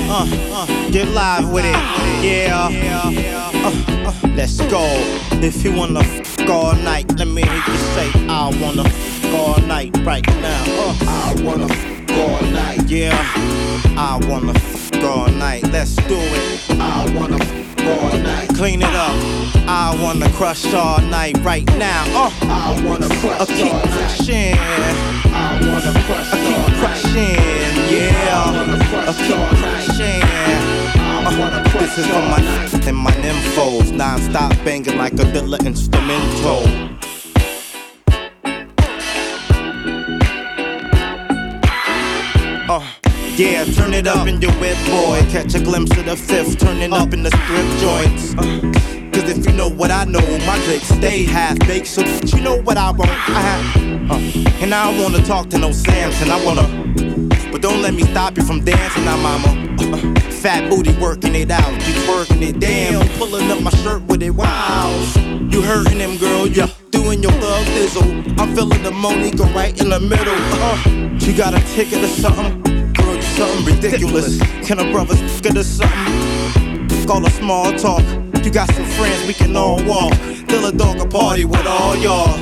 Uh, 0.10 0.28
uh, 0.52 0.92
get 0.92 1.08
live 1.10 1.52
with 1.54 1.64
it. 1.64 1.76
Yeah. 2.22 2.70
Uh, 3.64 3.72
uh, 4.10 4.14
let's 4.36 4.60
go. 4.70 4.84
If 5.42 5.64
you 5.64 5.72
wanna 5.74 6.02
f 6.02 6.50
all 6.50 6.76
night, 6.76 7.10
let 7.18 7.28
me 7.28 7.44
hear 7.44 7.54
you 7.56 7.78
say, 7.96 8.12
I 8.28 8.50
wanna 8.62 8.84
f 8.84 9.34
all 9.34 9.58
night 9.66 9.96
right 10.04 10.28
now. 10.28 10.64
Uh, 10.68 10.96
I 11.08 11.42
wanna 11.42 11.68
f 11.72 12.12
all 12.12 12.42
night. 12.52 12.84
Yeah. 12.90 13.16
I 13.98 14.20
wanna 14.28 14.54
f 14.54 15.04
all 15.04 15.28
night. 15.30 15.64
Let's 15.72 15.96
do 15.96 16.18
it. 16.18 16.72
I 16.72 17.10
wanna 17.16 17.38
f. 17.38 17.77
Clean 18.58 18.82
it 18.82 18.96
up. 18.96 19.16
I 19.68 19.98
wanna 20.02 20.30
crush 20.32 20.74
all 20.74 21.00
night 21.02 21.38
right 21.40 21.66
now. 21.78 22.04
Uh, 22.08 22.32
I 22.44 22.82
wanna 22.86 23.08
crush 23.08 23.42
uh, 23.42 23.46
keep 23.46 23.74
all 23.74 23.82
crushing. 23.82 24.56
I 24.58 25.60
wanna 25.62 25.94
crush 26.06 26.34
uh, 26.34 26.38
keep 26.48 26.58
crushing. 26.80 27.38
Yeah. 27.94 28.44
Uh, 29.08 29.14
keep 29.14 29.40
crushing. 29.60 30.22
Uh, 31.30 31.80
this 31.80 31.98
is 31.98 32.08
for 32.08 32.22
my 32.22 32.42
and 32.88 32.98
my 32.98 33.12
nymphos. 33.12 33.92
Non-stop 33.92 34.52
banging 34.66 34.98
like 34.98 35.14
a 35.14 35.26
Dilla 35.34 35.64
instrumental. 35.66 36.64
Uh, 42.70 43.07
yeah, 43.38 43.64
turn 43.66 43.94
it 43.94 44.08
up 44.08 44.28
in 44.28 44.42
your 44.42 44.52
whip, 44.54 44.78
boy. 44.88 45.22
Catch 45.30 45.54
a 45.54 45.60
glimpse 45.60 45.96
of 45.96 46.06
the 46.06 46.16
fifth, 46.16 46.58
turning 46.58 46.92
up 46.92 47.14
in 47.14 47.22
the 47.22 47.30
strip 47.30 47.68
joints. 47.80 48.34
Cause 49.14 49.30
if 49.30 49.46
you 49.46 49.54
know 49.54 49.70
what 49.70 49.92
I 49.92 50.06
know, 50.06 50.22
my 50.48 50.58
click 50.66 50.82
stay 50.82 51.24
half 51.24 51.60
baked. 51.60 51.88
So 51.88 52.02
you 52.02 52.42
know 52.42 52.60
what 52.62 52.78
I 52.78 52.90
want. 52.90 53.12
I 53.12 53.42
have, 53.42 54.12
uh, 54.12 54.64
and 54.64 54.74
I 54.74 54.92
don't 54.92 55.04
wanna 55.04 55.24
talk 55.24 55.50
to 55.50 55.60
no 55.60 55.72
Samson. 55.72 56.32
I 56.32 56.44
wanna, 56.44 57.52
but 57.52 57.62
don't 57.62 57.82
let 57.82 57.94
me 57.94 58.04
stop 58.04 58.38
you 58.38 58.44
from 58.44 58.66
dancing 58.66 59.06
now, 59.06 59.18
mama. 59.18 59.50
Uh, 59.80 60.20
fat 60.32 60.68
booty 60.70 60.98
working 60.98 61.36
it 61.36 61.52
out, 61.52 61.72
you 61.72 61.94
twerking 62.06 62.42
it. 62.42 62.60
Damn, 62.60 63.08
pulling 63.20 63.52
up 63.52 63.62
my 63.62 63.72
shirt 63.72 64.02
with 64.04 64.24
it. 64.24 64.32
Wow, 64.32 64.90
you 65.52 65.62
hurting 65.62 66.00
them, 66.00 66.18
girl. 66.18 66.48
You 66.48 66.66
doing 66.90 67.22
your 67.22 67.34
thug 67.34 67.66
dizzle. 67.68 68.40
I'm 68.40 68.56
feeling 68.56 68.82
the 68.82 68.92
Monica 68.92 69.44
right 69.54 69.80
in 69.80 69.90
the 69.90 70.00
middle. 70.00 70.36
Uh, 70.36 71.18
you 71.20 71.38
got 71.38 71.54
a 71.54 71.60
ticket 71.76 72.04
or 72.04 72.08
something? 72.08 72.77
Something 73.38 73.66
ridiculous. 73.66 74.40
Can 74.66 74.80
a 74.80 74.92
brother 74.92 75.16
get 75.42 75.56
us 75.58 75.68
something? 75.68 77.06
Call 77.06 77.24
a 77.24 77.30
small 77.30 77.72
talk. 77.74 78.02
You 78.44 78.50
got 78.50 78.68
some 78.74 78.86
friends 78.98 79.28
we 79.28 79.34
can 79.36 79.56
all 79.56 79.78
walk. 79.86 80.14
Till 80.48 80.66
a 80.66 80.72
dog 80.72 81.00
a 81.00 81.06
party 81.06 81.46
with 81.46 81.68
all 81.68 81.96
y'all. 81.96 82.36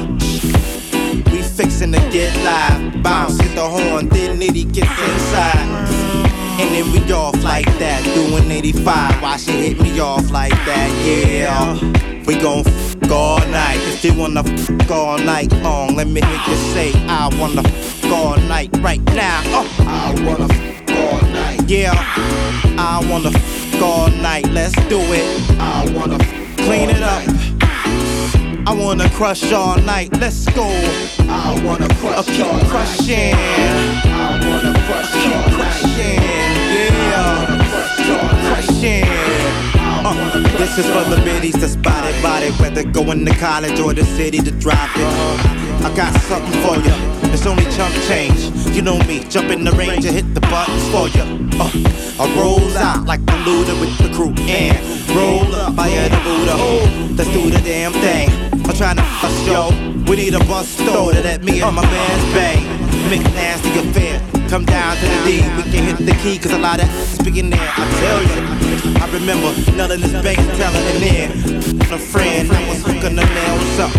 We 1.31 1.41
fixin' 1.41 1.91
to 1.91 1.99
get 2.11 2.33
live. 2.45 3.03
Bounce, 3.03 3.37
hit 3.41 3.55
the 3.55 3.67
horn, 3.67 4.07
then 4.07 4.39
Nitty 4.39 4.71
gets 4.73 4.89
inside. 4.89 5.57
And 6.61 6.69
then 6.73 6.89
we 6.93 7.11
off 7.11 7.43
like 7.43 7.65
that, 7.77 8.01
doing 8.15 8.49
85. 8.49 9.21
Why 9.21 9.35
she 9.35 9.51
hit 9.51 9.81
me 9.81 9.99
off 9.99 10.31
like 10.31 10.53
that? 10.53 10.89
Yeah. 11.05 11.77
We 12.25 12.39
gon' 12.39 12.65
f 12.65 13.11
all 13.11 13.39
night. 13.47 13.81
If 13.81 14.05
you 14.05 14.13
wanna 14.13 14.43
f 14.45 14.89
all 14.89 15.17
night 15.17 15.51
long, 15.61 15.97
let 15.97 16.07
me 16.07 16.21
hear 16.21 16.41
you 16.47 16.55
say, 16.73 16.93
I 17.09 17.27
wanna 17.37 17.67
f 17.67 18.05
all 18.05 18.37
night 18.47 18.69
right 18.77 19.03
now. 19.13 19.41
Uh, 19.45 19.67
I 19.79 20.23
wanna 20.25 20.53
f. 20.53 20.74
Yeah, 21.67 21.93
I 22.77 23.03
wanna 23.09 23.29
f 23.29 23.81
all 23.81 24.09
night. 24.09 24.45
Let's 24.51 24.75
do 24.87 24.99
it. 24.99 25.59
I 25.59 25.89
wanna 25.95 26.17
f- 26.21 26.57
clean 26.57 26.91
it 26.91 27.01
up. 27.01 27.23
I 28.67 28.73
wanna 28.73 29.09
crush 29.09 29.51
all 29.51 29.77
night. 29.77 30.15
Let's 30.19 30.45
go. 30.53 30.67
I 31.27 31.59
wanna 31.65 31.87
crush 31.95 32.27
keep 32.27 32.45
all 32.45 32.59
crushing. 32.69 33.33
I 33.33 34.39
wanna 34.45 34.73
crush 34.85 35.11
keep 35.11 35.55
crushing. 35.55 36.21
Yeah, 37.09 37.45
crushing. 38.45 39.05
Uh, 40.05 40.57
this 40.59 40.77
is 40.77 40.85
for 40.85 41.03
the 41.09 41.19
biddies 41.25 41.55
that 41.55 41.69
spotted 41.69 42.21
body, 42.21 42.51
whether 42.61 42.83
going 42.83 43.25
to 43.25 43.33
college 43.35 43.79
or 43.79 43.93
the 43.93 44.05
city 44.05 44.37
to 44.37 44.51
drop 44.51 44.89
it. 44.95 45.64
I 45.85 45.93
got 45.95 46.19
something 46.21 46.59
for 46.65 46.77
you. 46.81 46.95
It's 47.31 47.45
only 47.45 47.63
chump 47.65 47.93
change. 48.09 48.49
You 48.75 48.81
know 48.81 48.97
me, 49.05 49.23
jump 49.29 49.51
in 49.51 49.63
the 49.63 49.71
range 49.73 50.03
and 50.05 50.15
hit 50.15 50.33
the 50.33 50.41
buttons 50.41 50.81
for 50.89 51.07
you. 51.13 51.21
Uh, 51.61 51.69
I 52.17 52.25
roll 52.41 52.75
out 52.75 53.05
like 53.05 53.23
the 53.23 53.37
looter 53.45 53.79
with 53.79 53.95
the 53.99 54.09
crew 54.09 54.33
and 54.49 54.81
roll 55.15 55.45
up 55.53 55.75
by 55.75 55.89
the 55.89 56.19
Buddha. 56.25 56.57
Let's 57.13 57.29
do 57.29 57.51
the 57.51 57.61
damn 57.61 57.93
thing. 58.01 58.31
I'm 58.65 58.75
trying 58.75 58.97
to 58.97 59.03
fuss 59.21 59.45
yo. 59.45 59.69
We 60.09 60.15
need 60.15 60.33
a 60.33 60.39
bus 60.49 60.67
store 60.67 61.13
to 61.13 61.21
let 61.21 61.43
me 61.43 61.61
and 61.61 61.75
my 61.75 61.83
man's 61.83 62.33
bang. 62.33 62.65
Make 63.11 63.21
a 63.21 63.29
nasty 63.37 63.69
affair. 63.77 64.19
Come 64.49 64.65
down 64.65 64.97
to 64.97 65.05
the 65.05 65.21
D, 65.23 65.41
we 65.55 65.63
can 65.69 65.83
hit 65.85 65.97
the 65.97 66.17
key, 66.23 66.39
cause 66.39 66.51
a 66.51 66.57
lot 66.57 66.81
of 66.81 66.89
speaking 66.89 67.51
there. 67.51 67.61
I 67.61 67.85
tell 68.01 68.21
you, 68.25 68.41
I 68.97 69.05
remember 69.13 69.53
nothing 69.77 70.01
this 70.01 70.13
bank 70.23 70.39
telling 70.57 70.85
in 70.95 71.01
there. 71.05 71.29
A 71.93 71.99
friend, 71.99 72.51
I 72.51 72.69
was 72.69 72.81
hooking 72.81 73.15
the 73.15 73.23
nails 73.23 73.79
up. 73.79 73.93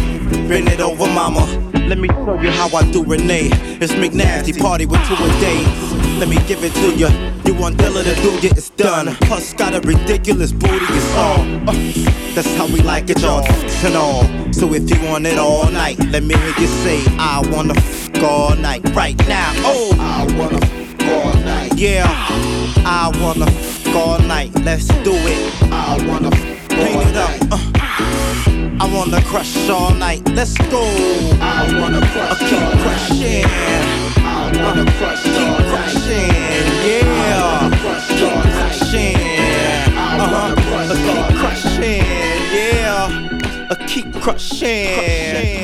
Bend 0.49 0.69
it 0.69 0.81
over, 0.81 1.07
mama. 1.07 1.76
Let 1.87 1.99
me 1.99 2.09
show 2.09 2.35
you 2.41 2.51
how 2.51 2.69
I 2.77 2.91
do 2.91 3.05
Renee. 3.05 3.49
It's 3.81 3.93
McNasty 3.93 4.59
party 4.59 4.87
with 4.87 5.07
two 5.07 5.15
a 5.15 5.29
days. 5.41 5.93
Let 6.19 6.29
me 6.29 6.37
give 6.49 6.65
it 6.65 6.73
to 6.75 6.91
you. 6.97 7.09
You 7.45 7.55
want 7.55 7.77
Dilla 7.77 8.03
to 8.03 8.15
do 8.23 8.35
it, 8.39 8.59
it's 8.59 8.71
done. 8.71 9.15
Plus 9.23 9.53
got 9.53 9.73
a 9.73 9.81
ridiculous 9.87 10.51
booty, 10.51 10.85
it's 10.89 11.15
on. 11.15 11.69
Uh, 11.69 11.73
that's 12.35 12.53
how 12.57 12.67
we 12.67 12.81
like 12.81 13.09
it, 13.09 13.21
y'all. 13.23 13.47
And 13.85 13.95
all. 13.95 14.25
So 14.53 14.75
if 14.75 14.91
you 14.91 15.01
want 15.09 15.27
it 15.27 15.39
all 15.39 15.71
night, 15.71 15.99
let 16.11 16.25
me 16.25 16.35
hear 16.35 16.55
you 16.59 16.67
say, 16.67 17.05
I 17.19 17.41
wanna 17.53 17.75
f 17.77 18.23
all 18.23 18.57
night 18.57 18.83
right 18.97 19.17
now. 19.29 19.53
Oh, 19.59 19.95
I 20.01 20.25
wanna 20.37 20.59
f 20.61 21.09
all 21.09 21.35
night. 21.45 21.73
Yeah, 21.77 22.07
I 22.85 23.13
wanna 23.23 23.47
f 23.47 23.95
all 23.95 24.19
night. 24.19 24.53
Let's 24.65 24.89
do 24.89 25.13
it. 25.15 25.63
I 25.73 26.05
wanna 26.09 26.35
f 26.35 26.69
clean 26.69 27.01
it 27.01 27.17
up. 27.17 27.31
Uh, 27.53 27.66
I 28.79 28.87
wanna 28.93 29.23
crush 29.23 29.57
all 29.71 29.95
night. 29.95 30.23
Let's 30.35 30.57
go. 30.69 30.83
I 31.41 31.81
wanna 31.81 32.01
crush. 32.13 32.39
keep 32.41 32.69
crushing. 32.83 33.45
I 34.19 34.53
wanna 34.63 34.85
crush. 34.93 35.23
Keep 35.23 35.57
crushing. 35.71 36.31
Yeah. 36.85 37.71
Keep 38.09 38.43
crushing. 38.53 39.17
Uh 39.97 40.29
huh. 40.29 40.55
Keep 40.95 41.37
crushing. 41.39 42.05
Yeah. 42.53 43.27
Keep 43.87 44.13
Je 44.37 45.56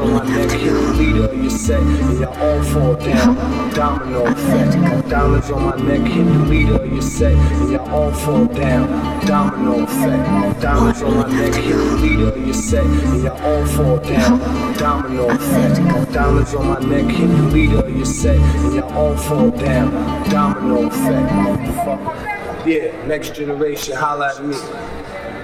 On 0.00 0.14
my 0.14 0.24
neck, 0.24 0.50
hit 0.50 0.72
the 0.72 0.92
leader 0.94 1.24
of 1.24 1.38
your 1.38 1.50
set, 1.50 1.80
and 1.80 2.20
y'all 2.20 2.38
all 2.38 2.62
fall 2.62 2.94
down. 2.96 3.36
Domino 3.74 4.24
effect. 4.26 5.08
Diamonds 5.08 5.50
on 5.50 5.62
my 5.64 5.76
neck, 5.76 6.00
hit 6.10 6.24
the 6.24 6.38
leader 6.46 7.02
set, 7.02 7.32
and 7.32 7.72
y'all 7.72 7.90
all 7.90 8.12
fall 8.12 8.46
down. 8.46 8.88
Domino 9.26 9.82
effect. 9.82 10.60
Diamonds 10.60 11.02
on 11.02 11.16
my 11.16 11.28
neck, 11.28 11.54
hit 11.54 11.76
the 11.76 11.96
leader 11.96 12.52
set, 12.54 12.84
and 12.84 13.22
y'all 13.22 13.42
all 13.42 13.66
fall 13.66 13.98
down. 13.98 14.38
Domino 14.78 15.28
effect. 15.30 16.12
Diamonds 16.12 16.54
on 16.54 16.66
my 16.66 16.78
neck, 16.80 17.14
hit 17.14 17.28
the 17.28 17.42
leader 17.42 17.78
of 17.80 17.96
your 17.96 18.06
set, 18.06 18.36
and 18.36 18.74
y'all 18.74 18.92
all 18.92 19.16
fall 19.16 19.50
down. 19.50 19.90
Domino 20.30 20.86
effect, 20.86 21.32
motherfucker. 21.32 22.66
Yeah, 22.66 23.06
next 23.06 23.34
generation, 23.34 23.96
holla 23.96 24.34
at 24.34 24.44
me. 24.44 24.54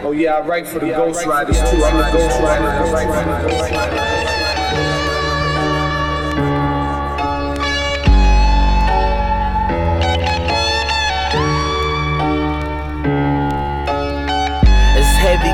Oh 0.03 0.13
yeah, 0.13 0.37
I 0.37 0.41
write 0.47 0.69
for 0.69 0.79
the 0.79 0.89
Ghost 0.89 1.27
Riders 1.27 1.59
too. 1.59 1.83
I'm 1.85 1.97
the 1.97 2.19
Ghost 2.19 2.41
Rider. 2.41 4.36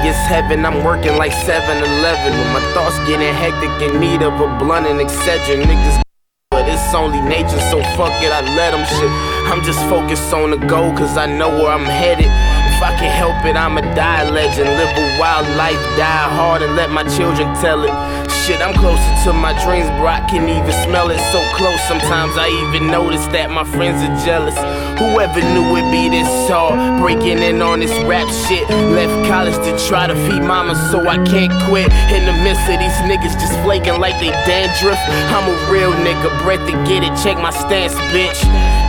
It's 0.04 0.18
heaven, 0.26 0.66
I'm 0.66 0.82
working 0.82 1.16
like 1.16 1.30
7 1.30 1.78
Eleven. 1.78 2.32
When 2.34 2.52
my 2.52 2.60
thoughts 2.74 2.98
getting 3.06 3.32
hectic 3.32 3.70
in 3.86 4.00
need 4.00 4.22
of 4.22 4.34
a 4.34 4.58
blunt 4.58 4.86
and 4.86 5.00
etc. 5.00 5.62
Niggas, 5.62 6.02
but 6.50 6.66
it's 6.68 6.92
only 6.92 7.20
nature, 7.22 7.62
so 7.70 7.78
fuck 7.94 8.10
it, 8.18 8.32
I 8.34 8.42
let 8.58 8.72
them 8.72 8.84
shit. 8.84 9.10
I'm 9.46 9.62
just 9.62 9.78
focused 9.86 10.34
on 10.34 10.50
the 10.50 10.58
goal, 10.58 10.90
cause 10.92 11.16
I 11.16 11.26
know 11.26 11.50
where 11.50 11.70
I'm 11.70 11.86
headed. 11.86 12.26
If 12.26 12.82
I 12.82 12.98
can 12.98 13.14
help 13.14 13.46
it, 13.46 13.54
I'ma 13.54 13.80
die 13.94 14.28
legend. 14.28 14.68
Live 14.74 14.90
a 14.90 15.20
wild 15.20 15.46
life, 15.56 15.78
die 15.94 16.26
hard, 16.34 16.62
and 16.62 16.74
let 16.74 16.90
my 16.90 17.04
children 17.04 17.54
tell 17.62 17.84
it. 17.84 17.94
Shit, 18.42 18.60
I'm 18.60 18.74
closer 18.74 19.30
to 19.30 19.32
my 19.32 19.54
dreams, 19.62 19.86
bro. 20.02 20.10
I 20.18 20.26
can 20.26 20.48
even 20.50 20.74
smell 20.82 21.14
it 21.14 21.22
so 21.30 21.38
close. 21.54 21.78
Sometimes 21.86 22.34
I 22.36 22.50
even 22.66 22.90
notice 22.90 23.24
that 23.30 23.52
my 23.54 23.62
friends 23.62 24.02
are 24.02 24.26
jealous. 24.26 24.58
Whoever 24.98 25.40
knew 25.40 25.76
it'd 25.76 25.90
be 25.90 26.08
this 26.08 26.28
hard, 26.48 27.00
breaking 27.00 27.38
in 27.38 27.62
on 27.62 27.80
this 27.80 27.92
rap 28.04 28.28
shit. 28.46 28.68
Left 28.92 29.12
college 29.28 29.56
to 29.66 29.72
try 29.88 30.06
to 30.06 30.14
feed 30.26 30.42
mama, 30.42 30.74
so 30.90 31.08
I 31.08 31.16
can't 31.24 31.52
quit. 31.68 31.90
In 32.12 32.24
the 32.26 32.36
midst 32.44 32.64
of 32.68 32.78
these 32.78 32.98
niggas 33.08 33.34
just 33.40 33.56
flaking 33.62 33.98
like 33.98 34.14
they 34.20 34.30
dandruff. 34.46 35.00
I'm 35.32 35.48
a 35.48 35.56
real 35.72 35.92
nigga, 36.04 36.30
breath 36.42 36.64
to 36.68 36.74
get 36.86 37.02
it. 37.02 37.12
Check 37.22 37.36
my 37.38 37.50
stance, 37.50 37.94
bitch. 38.12 38.40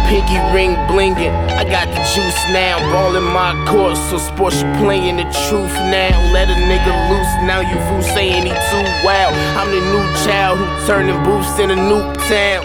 Pinky 0.07 0.37
ring 0.53 0.75
blinging. 0.91 1.33
I 1.55 1.63
got 1.63 1.87
the 1.87 2.01
juice 2.13 2.41
now, 2.51 2.77
ball 2.91 3.15
in 3.15 3.23
my 3.23 3.55
court, 3.65 3.95
so 3.95 4.17
sports 4.17 4.61
you 4.61 4.69
playing 4.83 5.17
the 5.17 5.27
truth 5.47 5.73
now. 5.89 6.11
Let 6.33 6.49
a 6.49 6.57
nigga 6.67 6.93
loose, 7.09 7.33
now 7.47 7.61
you 7.61 7.77
fool 7.87 8.01
saying 8.01 8.43
he 8.43 8.51
too 8.51 8.85
wild. 9.05 9.33
I'm 9.57 9.71
the 9.71 9.79
new 9.79 10.05
child 10.25 10.59
who 10.59 10.65
turning 10.85 11.17
booths 11.23 11.57
in 11.57 11.71
a 11.71 11.75
new 11.75 12.03
town. 12.27 12.61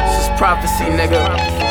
This 0.00 0.24
is 0.24 0.38
prophecy, 0.38 0.84
nigga. 0.84 1.65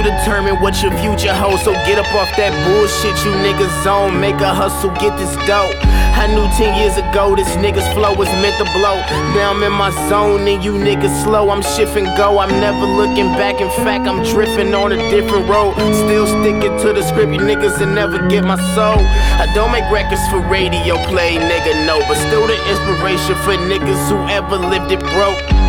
You 0.00 0.08
determine 0.16 0.56
what 0.64 0.80
your 0.80 0.96
future 0.96 1.28
holds, 1.28 1.60
so 1.60 1.76
get 1.84 2.00
up 2.00 2.08
off 2.16 2.32
that 2.40 2.56
bullshit 2.64 3.12
you 3.20 3.36
niggas 3.44 3.84
on. 3.84 4.16
Make 4.16 4.40
a 4.40 4.48
hustle, 4.48 4.88
get 4.96 5.12
this 5.20 5.28
dope. 5.44 5.76
I 6.16 6.24
knew 6.24 6.48
10 6.56 6.80
years 6.80 6.96
ago 6.96 7.36
this 7.36 7.52
nigga's 7.60 7.84
flow 7.92 8.16
was 8.16 8.32
meant 8.40 8.56
to 8.56 8.64
blow. 8.72 8.96
Now 9.36 9.52
I'm 9.52 9.60
in 9.60 9.76
my 9.76 9.92
zone 10.08 10.48
and 10.48 10.64
you 10.64 10.72
niggas 10.72 11.12
slow. 11.20 11.50
I'm 11.50 11.60
shifting 11.60 12.08
go, 12.16 12.38
I'm 12.40 12.48
never 12.64 12.80
looking 12.80 13.28
back. 13.36 13.60
In 13.60 13.68
fact, 13.84 14.08
I'm 14.08 14.24
drifting 14.24 14.72
on 14.72 14.92
a 14.92 14.96
different 15.12 15.44
road. 15.44 15.76
Still 15.92 16.24
sticking 16.24 16.80
to 16.80 16.96
the 16.96 17.04
script, 17.04 17.36
you 17.36 17.44
niggas 17.44 17.76
and 17.84 17.94
never 17.94 18.24
get 18.32 18.40
my 18.40 18.56
soul. 18.72 19.04
I 19.36 19.52
don't 19.52 19.68
make 19.68 19.84
records 19.92 20.24
for 20.32 20.40
radio 20.48 20.96
play, 21.12 21.36
nigga, 21.36 21.76
no. 21.84 22.00
But 22.08 22.16
still 22.16 22.48
the 22.48 22.56
inspiration 22.72 23.36
for 23.44 23.52
niggas 23.68 24.08
who 24.08 24.16
ever 24.32 24.56
lived 24.56 24.96
it 24.96 25.04
broke. 25.12 25.59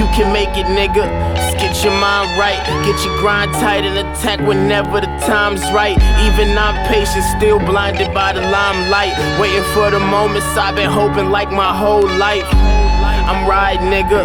You 0.00 0.08
can 0.16 0.32
make 0.32 0.56
it, 0.56 0.64
nigga. 0.64 1.04
Just 1.36 1.58
get 1.60 1.84
your 1.84 1.92
mind 1.92 2.32
right. 2.40 2.56
Get 2.88 3.04
your 3.04 3.20
grind 3.20 3.52
tight 3.60 3.84
and 3.84 3.98
attack 4.00 4.40
whenever 4.40 4.98
the 4.98 5.12
time's 5.28 5.60
right. 5.76 5.92
Even 6.24 6.56
I'm 6.56 6.72
patient, 6.88 7.22
still 7.36 7.58
blinded 7.58 8.08
by 8.14 8.32
the 8.32 8.40
limelight. 8.40 9.12
Waiting 9.38 9.62
for 9.76 9.90
the 9.90 10.00
moments 10.00 10.56
I've 10.56 10.74
been 10.74 10.88
hoping 10.88 11.28
like 11.28 11.52
my 11.52 11.76
whole 11.76 12.08
life. 12.16 12.48
I'm 13.28 13.46
riding, 13.46 13.92
nigga, 13.92 14.24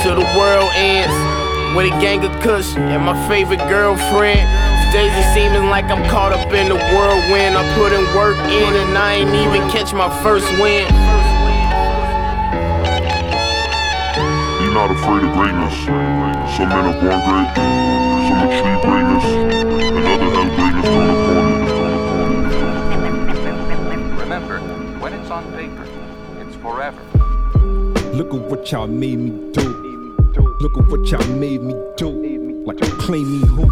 till 0.00 0.14
the 0.14 0.28
world 0.38 0.70
ends. 0.78 1.10
With 1.74 1.90
a 1.90 1.94
gang 1.98 2.24
of 2.24 2.30
kush 2.40 2.76
and 2.76 3.02
my 3.02 3.18
favorite 3.26 3.66
girlfriend. 3.66 4.46
Days 4.94 5.10
it 5.10 5.34
seeming 5.34 5.68
like 5.68 5.90
I'm 5.90 6.08
caught 6.08 6.32
up 6.38 6.46
in 6.54 6.68
the 6.70 6.78
whirlwind. 6.94 7.58
I 7.58 7.66
put 7.74 7.90
in 7.90 8.06
work 8.14 8.38
in 8.46 8.72
and 8.78 8.96
I 8.96 9.14
ain't 9.14 9.34
even 9.34 9.68
catch 9.74 9.92
my 9.92 10.06
first 10.22 10.46
win. 10.62 10.86
Not 14.76 14.90
afraid 14.90 15.24
of 15.24 15.32
greatness. 15.32 15.74
Some 16.54 16.68
men 16.68 16.84
are 16.84 16.92
born 17.00 17.20
great, 17.24 17.48
some 18.28 18.40
achieve 18.46 18.80
greatness, 18.84 19.24
and 19.96 20.04
others 20.12 20.34
have 20.36 20.50
greatness 20.54 20.86
thrown 20.92 21.10
upon 21.16 21.44
them. 24.04 24.18
Remember, 24.18 24.56
when 25.00 25.14
it's 25.14 25.30
on 25.30 25.50
paper, 25.52 25.86
it's 26.40 26.56
forever. 26.56 27.00
Look 28.12 28.34
at 28.34 28.40
what 28.50 28.70
y'all 28.70 28.86
made 28.86 29.18
me 29.18 29.30
do. 29.52 29.66
Look 30.60 30.76
at 30.76 30.86
what 30.88 31.10
y'all 31.10 31.26
made 31.26 31.62
me 31.62 31.74
do. 31.96 32.10
Like 32.66 32.78
claim 32.98 33.26
me 33.32 33.46
who? 33.46 33.64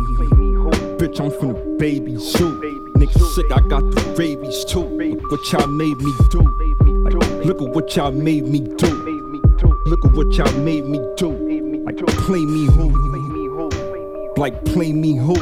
Bitch, 0.96 1.20
I'm 1.20 1.30
from 1.38 1.48
the 1.52 1.76
baby 1.78 2.16
zoo. 2.16 2.58
Nigga 2.96 3.20
sick, 3.34 3.52
I 3.52 3.60
got 3.68 3.82
the 3.90 4.00
rabies 4.16 4.64
too. 4.64 4.80
Look 4.80 5.30
what 5.30 5.52
y'all 5.52 5.66
made 5.66 5.98
me 5.98 6.12
do. 6.30 6.40
Like, 7.04 7.14
look 7.44 7.60
at 7.60 7.68
what 7.68 7.94
y'all 7.94 8.10
made 8.10 8.46
me 8.46 8.60
do. 8.60 9.03
Look 9.86 10.02
at 10.02 10.12
what 10.12 10.32
y'all 10.34 10.50
made 10.60 10.86
me 10.86 10.98
do. 11.16 11.30
Like 11.84 11.98
play 12.16 12.44
me 12.44 12.64
who? 12.64 12.88
Like 14.36 14.64
play 14.64 14.92
me 14.92 15.12
who? 15.12 15.34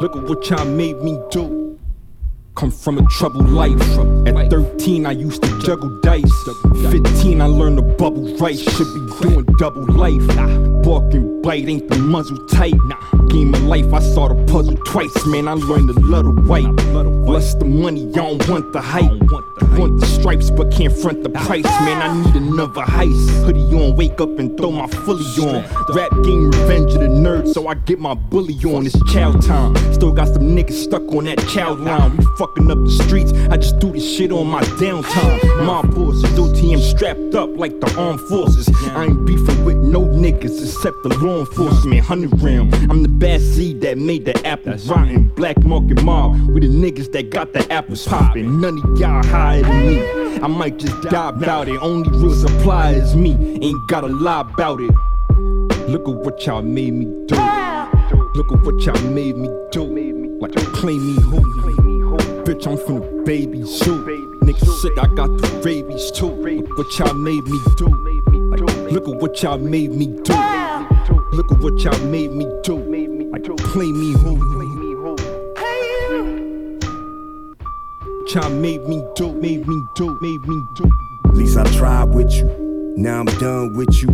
Look 0.00 0.16
at 0.16 0.22
what 0.24 0.50
y'all 0.50 0.64
made 0.64 1.00
me 1.00 1.20
do. 1.30 1.78
Come 2.56 2.72
from 2.72 2.98
a 2.98 3.06
troubled 3.06 3.48
life. 3.50 3.80
At 4.26 4.50
13, 4.50 5.06
I 5.06 5.12
used 5.12 5.44
to 5.44 5.58
juggle 5.60 6.00
dice. 6.00 6.32
15, 6.90 7.40
I 7.40 7.46
learned 7.46 7.76
to 7.76 7.82
bubble 7.82 8.36
right. 8.38 8.58
Should 8.58 8.92
be 8.94 9.28
doing 9.28 9.44
double 9.58 9.86
life. 9.92 10.75
And 10.86 11.42
bite 11.42 11.68
ain't 11.68 11.88
the 11.88 11.98
muzzle 11.98 12.46
tight. 12.46 12.74
Game 13.28 13.52
of 13.52 13.62
life, 13.64 13.92
I 13.92 13.98
saw 13.98 14.28
the 14.28 14.36
puzzle 14.52 14.76
twice. 14.86 15.26
Man, 15.26 15.48
I 15.48 15.54
learned 15.54 15.92
love 15.96 16.26
the 16.26 16.40
white. 16.42 16.64
Lust 17.26 17.58
the 17.58 17.64
money, 17.64 18.08
I 18.10 18.12
don't 18.12 18.48
want 18.48 18.72
the 18.72 18.80
hype. 18.80 19.10
Want 19.76 19.98
the 20.00 20.06
stripes, 20.06 20.48
but 20.50 20.70
can't 20.72 20.96
front 20.96 21.24
the 21.24 21.30
price. 21.30 21.64
Man, 21.64 22.00
I 22.00 22.24
need 22.24 22.36
another 22.36 22.82
heist. 22.82 23.44
Hoodie 23.44 23.62
on, 23.74 23.96
wake 23.96 24.20
up 24.20 24.38
and 24.38 24.56
throw 24.56 24.70
my 24.70 24.86
fully 24.86 25.24
on. 25.44 25.64
Rap 25.92 26.12
game, 26.22 26.50
revenge 26.52 26.94
of 26.94 27.00
the 27.00 27.08
nerds, 27.08 27.52
so 27.52 27.66
I 27.66 27.74
get 27.74 27.98
my 27.98 28.14
bully 28.14 28.54
on. 28.64 28.86
It's 28.86 28.96
chow 29.12 29.32
time. 29.32 29.74
Still 29.92 30.12
got 30.12 30.28
some 30.28 30.44
niggas 30.56 30.84
stuck 30.84 31.02
on 31.12 31.24
that 31.24 31.40
chow 31.48 31.74
line. 31.74 32.16
We 32.16 32.24
fucking 32.38 32.70
up 32.70 32.78
the 32.78 32.90
streets. 32.90 33.32
I 33.50 33.56
just 33.56 33.80
do 33.80 33.90
this 33.90 34.16
shit 34.16 34.30
on 34.30 34.46
my 34.46 34.62
downtime. 34.78 35.66
My 35.66 35.82
boys, 35.82 36.20
still 36.30 36.48
TM 36.52 36.78
strapped 36.78 37.34
up 37.34 37.50
like 37.56 37.80
the 37.80 37.92
armed 37.98 38.20
forces. 38.20 38.68
I 38.94 39.06
ain't 39.06 39.26
beefing 39.26 39.64
with 39.64 39.78
no 39.78 40.02
niggas 40.02 40.75
except 40.76 41.02
the 41.02 41.08
law 41.18 41.40
enforcement. 41.40 42.08
100 42.08 42.42
round. 42.42 42.74
I'm 42.90 43.02
the 43.02 43.08
bad 43.08 43.40
seed 43.40 43.80
that 43.80 43.96
made 43.96 44.26
the 44.26 44.46
apple 44.46 44.74
rotten. 44.86 45.28
Black 45.28 45.58
market 45.64 46.02
mob 46.02 46.34
with 46.50 46.62
the 46.62 46.68
niggas 46.68 47.12
that 47.12 47.30
got 47.30 47.52
the 47.52 47.70
apples 47.72 48.06
popping. 48.06 48.60
None 48.60 48.78
of 48.84 48.98
y'all 48.98 49.24
higher 49.24 49.62
than 49.62 49.86
me. 49.86 50.38
I 50.40 50.46
might 50.46 50.76
just 50.78 51.00
die 51.02 51.30
about 51.30 51.68
it. 51.68 51.80
Only 51.80 52.10
real 52.10 52.34
supply 52.34 52.92
is 52.92 53.16
me. 53.16 53.58
Ain't 53.62 53.88
gotta 53.88 54.08
lie 54.08 54.42
about 54.42 54.80
it. 54.80 54.90
Look 55.88 56.08
at 56.08 56.14
what 56.14 56.44
y'all 56.44 56.62
made 56.62 56.92
me 56.92 57.06
do. 57.26 57.36
Look 58.34 58.52
at 58.52 58.60
what 58.62 58.84
y'all 58.84 59.10
made 59.10 59.36
me 59.36 59.48
do. 59.72 60.38
Like 60.40 60.54
claim 60.74 61.06
me 61.06 61.22
who? 61.22 61.40
Bitch, 62.44 62.66
I'm 62.66 62.76
from 62.76 63.00
the 63.00 63.22
baby 63.24 63.62
zoo. 63.62 64.04
Nigga 64.42 64.66
sick, 64.80 64.92
I 64.98 65.06
got 65.14 65.28
the 65.38 65.62
rabies 65.64 66.10
too. 66.10 66.26
Look 66.26 66.78
what 66.78 66.98
y'all 66.98 67.14
made 67.14 67.44
me 67.44 67.58
do. 67.76 67.88
Like, 68.50 68.60
look 68.92 69.08
at 69.08 69.16
what 69.16 69.42
y'all 69.42 69.58
made 69.58 69.90
me 69.90 70.06
do. 70.22 70.65
Look 71.32 71.52
at 71.52 71.58
what 71.58 71.78
y'all 71.80 71.98
made 72.06 72.32
me 72.32 72.46
do. 72.62 72.76
Like 73.32 73.44
play 73.58 73.90
me 73.90 74.12
who? 74.12 74.36
Hey 75.58 76.78
Y'all 78.34 78.50
made 78.50 78.82
me 78.84 79.04
do, 79.14 79.32
made 79.32 79.66
me 79.66 79.86
do, 79.94 80.18
made 80.20 80.46
me 80.46 80.62
do. 80.76 80.90
At 81.24 81.34
least 81.34 81.56
I 81.56 81.64
tried 81.76 82.14
with 82.14 82.32
you. 82.32 82.44
Now 82.96 83.20
I'm 83.20 83.26
done 83.38 83.76
with 83.76 84.02
you. 84.02 84.08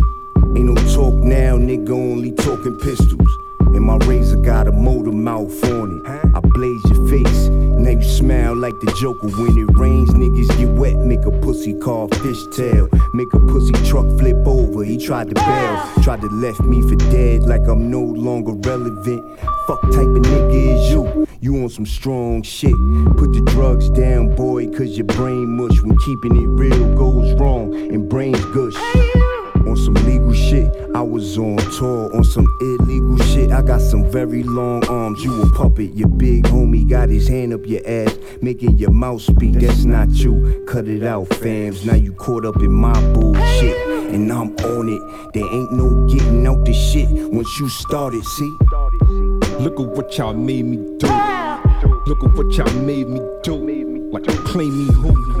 Ain't 0.55 0.65
no 0.65 0.75
talk 0.93 1.13
now, 1.15 1.57
nigga, 1.57 1.89
only 1.89 2.31
talking 2.31 2.77
pistols. 2.77 3.37
And 3.73 3.81
my 3.81 3.97
razor 4.05 4.37
got 4.37 4.67
a 4.67 4.71
motor 4.71 5.11
mouth 5.11 5.63
on 5.65 5.97
it. 5.97 6.35
I 6.35 6.39
blaze 6.39 6.83
your 6.85 7.07
face. 7.07 7.49
Now 7.49 7.89
you 7.89 8.03
smile 8.03 8.55
like 8.55 8.79
the 8.79 8.91
Joker 8.99 9.27
when 9.27 9.57
it 9.57 9.77
rains. 9.77 10.11
Niggas 10.11 10.57
get 10.57 10.69
wet, 10.69 10.95
make 10.97 11.25
a 11.25 11.31
pussy 11.31 11.73
call 11.73 12.07
fishtail. 12.09 12.87
Make 13.13 13.33
a 13.33 13.39
pussy 13.39 13.73
truck 13.89 14.07
flip 14.19 14.37
over. 14.45 14.83
He 14.83 14.97
tried 14.97 15.29
to 15.29 15.35
bail, 15.35 16.03
tried 16.03 16.21
to 16.21 16.27
left 16.27 16.61
me 16.61 16.81
for 16.81 16.95
dead 17.11 17.43
like 17.43 17.67
I'm 17.67 17.89
no 17.89 18.01
longer 18.01 18.53
relevant. 18.53 19.39
Fuck 19.67 19.81
type 19.81 20.13
of 20.17 20.23
nigga 20.23 20.75
is 20.75 20.91
you. 20.91 21.27
You 21.41 21.63
on 21.63 21.69
some 21.69 21.85
strong 21.85 22.41
shit. 22.43 22.71
Put 23.17 23.33
the 23.33 23.41
drugs 23.47 23.89
down, 23.89 24.35
boy, 24.35 24.67
cause 24.67 24.95
your 24.97 25.07
brain 25.07 25.57
mush 25.57 25.81
when 25.81 25.97
keeping 26.05 26.37
it 26.37 26.47
real 26.47 26.95
goes 26.95 27.33
wrong 27.39 27.73
and 27.73 28.07
brains 28.07 28.45
gush. 28.45 29.32
On 29.67 29.77
some 29.77 29.93
legal 30.05 30.33
shit, 30.33 30.69
I 30.93 31.01
was 31.01 31.37
on 31.37 31.57
tour. 31.77 32.15
On 32.15 32.23
some 32.23 32.47
illegal 32.61 33.17
shit, 33.19 33.51
I 33.51 33.61
got 33.61 33.81
some 33.81 34.09
very 34.11 34.43
long 34.43 34.85
arms. 34.87 35.23
You 35.23 35.41
a 35.41 35.49
puppet, 35.49 35.93
your 35.93 36.09
big 36.09 36.43
homie 36.45 36.87
got 36.87 37.09
his 37.09 37.27
hand 37.27 37.53
up 37.53 37.65
your 37.65 37.81
ass, 37.87 38.15
making 38.41 38.77
your 38.77 38.91
mouth 38.91 39.21
speak. 39.21 39.53
That's 39.53 39.85
not 39.85 40.09
you. 40.09 40.65
Cut 40.67 40.87
it 40.87 41.03
out, 41.03 41.29
fams. 41.29 41.85
Now 41.85 41.95
you 41.95 42.13
caught 42.13 42.45
up 42.45 42.57
in 42.57 42.71
my 42.71 42.93
bullshit, 43.13 43.77
and 44.13 44.31
I'm 44.31 44.55
on 44.57 44.89
it. 44.89 45.33
There 45.33 45.45
ain't 45.45 45.71
no 45.71 46.07
getting 46.07 46.45
out 46.45 46.65
the 46.65 46.73
shit 46.73 47.09
once 47.31 47.59
you 47.59 47.69
started. 47.69 48.23
See? 48.23 48.57
Look 49.59 49.79
at 49.79 49.87
what 49.95 50.17
y'all 50.17 50.33
made 50.33 50.65
me 50.65 50.77
do. 50.97 51.07
Look 52.05 52.23
at 52.23 52.33
what 52.35 52.51
y'all 52.57 52.73
made 52.81 53.07
me 53.07 53.21
do. 53.43 54.09
Like 54.11 54.25
play 54.45 54.69
me 54.69 54.91
who? 54.93 55.32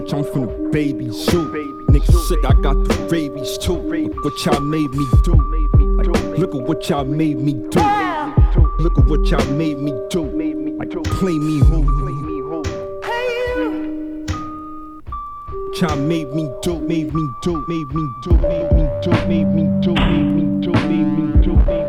bitch, 0.00 0.12
I'm 0.12 0.24
from 0.32 0.46
the 0.46 0.68
baby 0.70 1.10
zoo. 1.10 1.48
Niggas 1.88 2.28
sick, 2.28 2.44
I 2.44 2.54
got 2.60 2.76
the 2.84 3.08
rabies 3.10 3.58
too. 3.58 3.78
Look 3.78 4.24
what 4.24 4.44
y'all 4.44 4.60
made 4.60 4.90
me 4.90 5.04
do. 5.22 5.34
Look 6.38 6.54
at 6.54 6.62
what 6.62 6.88
y'all 6.88 7.04
made 7.04 7.38
me 7.38 7.54
do. 7.70 7.80
Look 8.78 8.98
at 8.98 9.04
what 9.06 9.26
y'all 9.28 9.52
made 9.52 9.78
me 9.78 9.92
do. 10.10 10.22
Play 11.18 11.38
me 11.38 11.58
who? 11.58 11.98
Y'all 15.80 15.96
made 15.96 16.28
me 16.34 16.50
do, 16.62 16.80
made 16.80 17.14
me 17.14 17.30
do, 17.40 17.64
made 17.68 17.94
me 17.94 18.08
do, 18.22 18.32
made 18.48 18.72
me 18.72 18.88
do, 19.00 19.12
made 19.28 19.46
me 19.46 19.80
do, 19.80 19.94
made 19.94 20.24
me 20.24 20.60
do, 20.60 20.64
made 20.64 20.64
me 20.64 20.66
do, 20.66 20.72
made 20.72 21.06
me 21.06 21.42
do. 21.44 21.87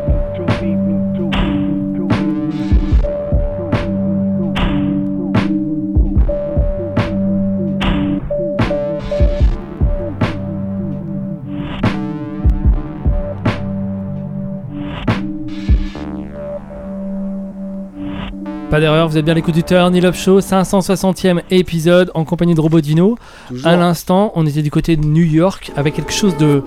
Pas 18.70 18.78
d'erreur, 18.78 19.08
vous 19.08 19.18
êtes 19.18 19.24
bien 19.24 19.34
l'écoute 19.34 19.54
du 19.54 19.64
Turn 19.64 19.92
Up 20.04 20.14
Show, 20.14 20.38
560e 20.38 21.40
épisode 21.50 22.12
en 22.14 22.24
compagnie 22.24 22.54
de 22.54 22.60
Robodino. 22.60 23.16
Toujours. 23.48 23.66
À 23.66 23.74
l'instant, 23.76 24.30
on 24.36 24.46
était 24.46 24.62
du 24.62 24.70
côté 24.70 24.96
de 24.96 25.04
New 25.04 25.24
York 25.24 25.72
avec 25.76 25.94
quelque 25.94 26.12
chose 26.12 26.36
de, 26.36 26.62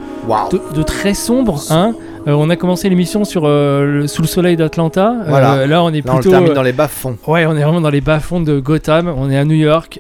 de, 0.52 0.62
de 0.76 0.84
très 0.84 1.14
sombre. 1.14 1.62
Hein 1.70 1.94
Euh, 2.28 2.32
on 2.34 2.50
a 2.50 2.56
commencé 2.58 2.88
l'émission 2.90 3.24
sur 3.26 3.44
euh, 3.46 3.86
le- 4.02 4.08
sous 4.08 4.22
le 4.22 4.28
soleil 4.30 4.56
d'Atlanta. 4.58 5.14
Euh, 5.28 5.66
là, 5.68 5.84
on 5.84 5.90
est 5.94 6.02
Là, 6.02 6.14
on 6.14 6.16
le 6.16 6.20
plutôt 6.22 6.30
termine 6.30 6.54
dans 6.54 6.62
les 6.62 6.72
bas-fonds. 6.74 7.18
Ouais, 7.28 7.46
on 7.46 7.56
est 7.56 7.64
vraiment 7.64 7.82
dans 7.82 7.90
les 7.90 8.00
bas-fonds 8.02 8.40
de 8.42 8.60
Gotham. 8.60 9.08
On 9.18 9.30
est 9.30 9.38
à 9.38 9.44
New 9.46 9.56
York 9.56 10.00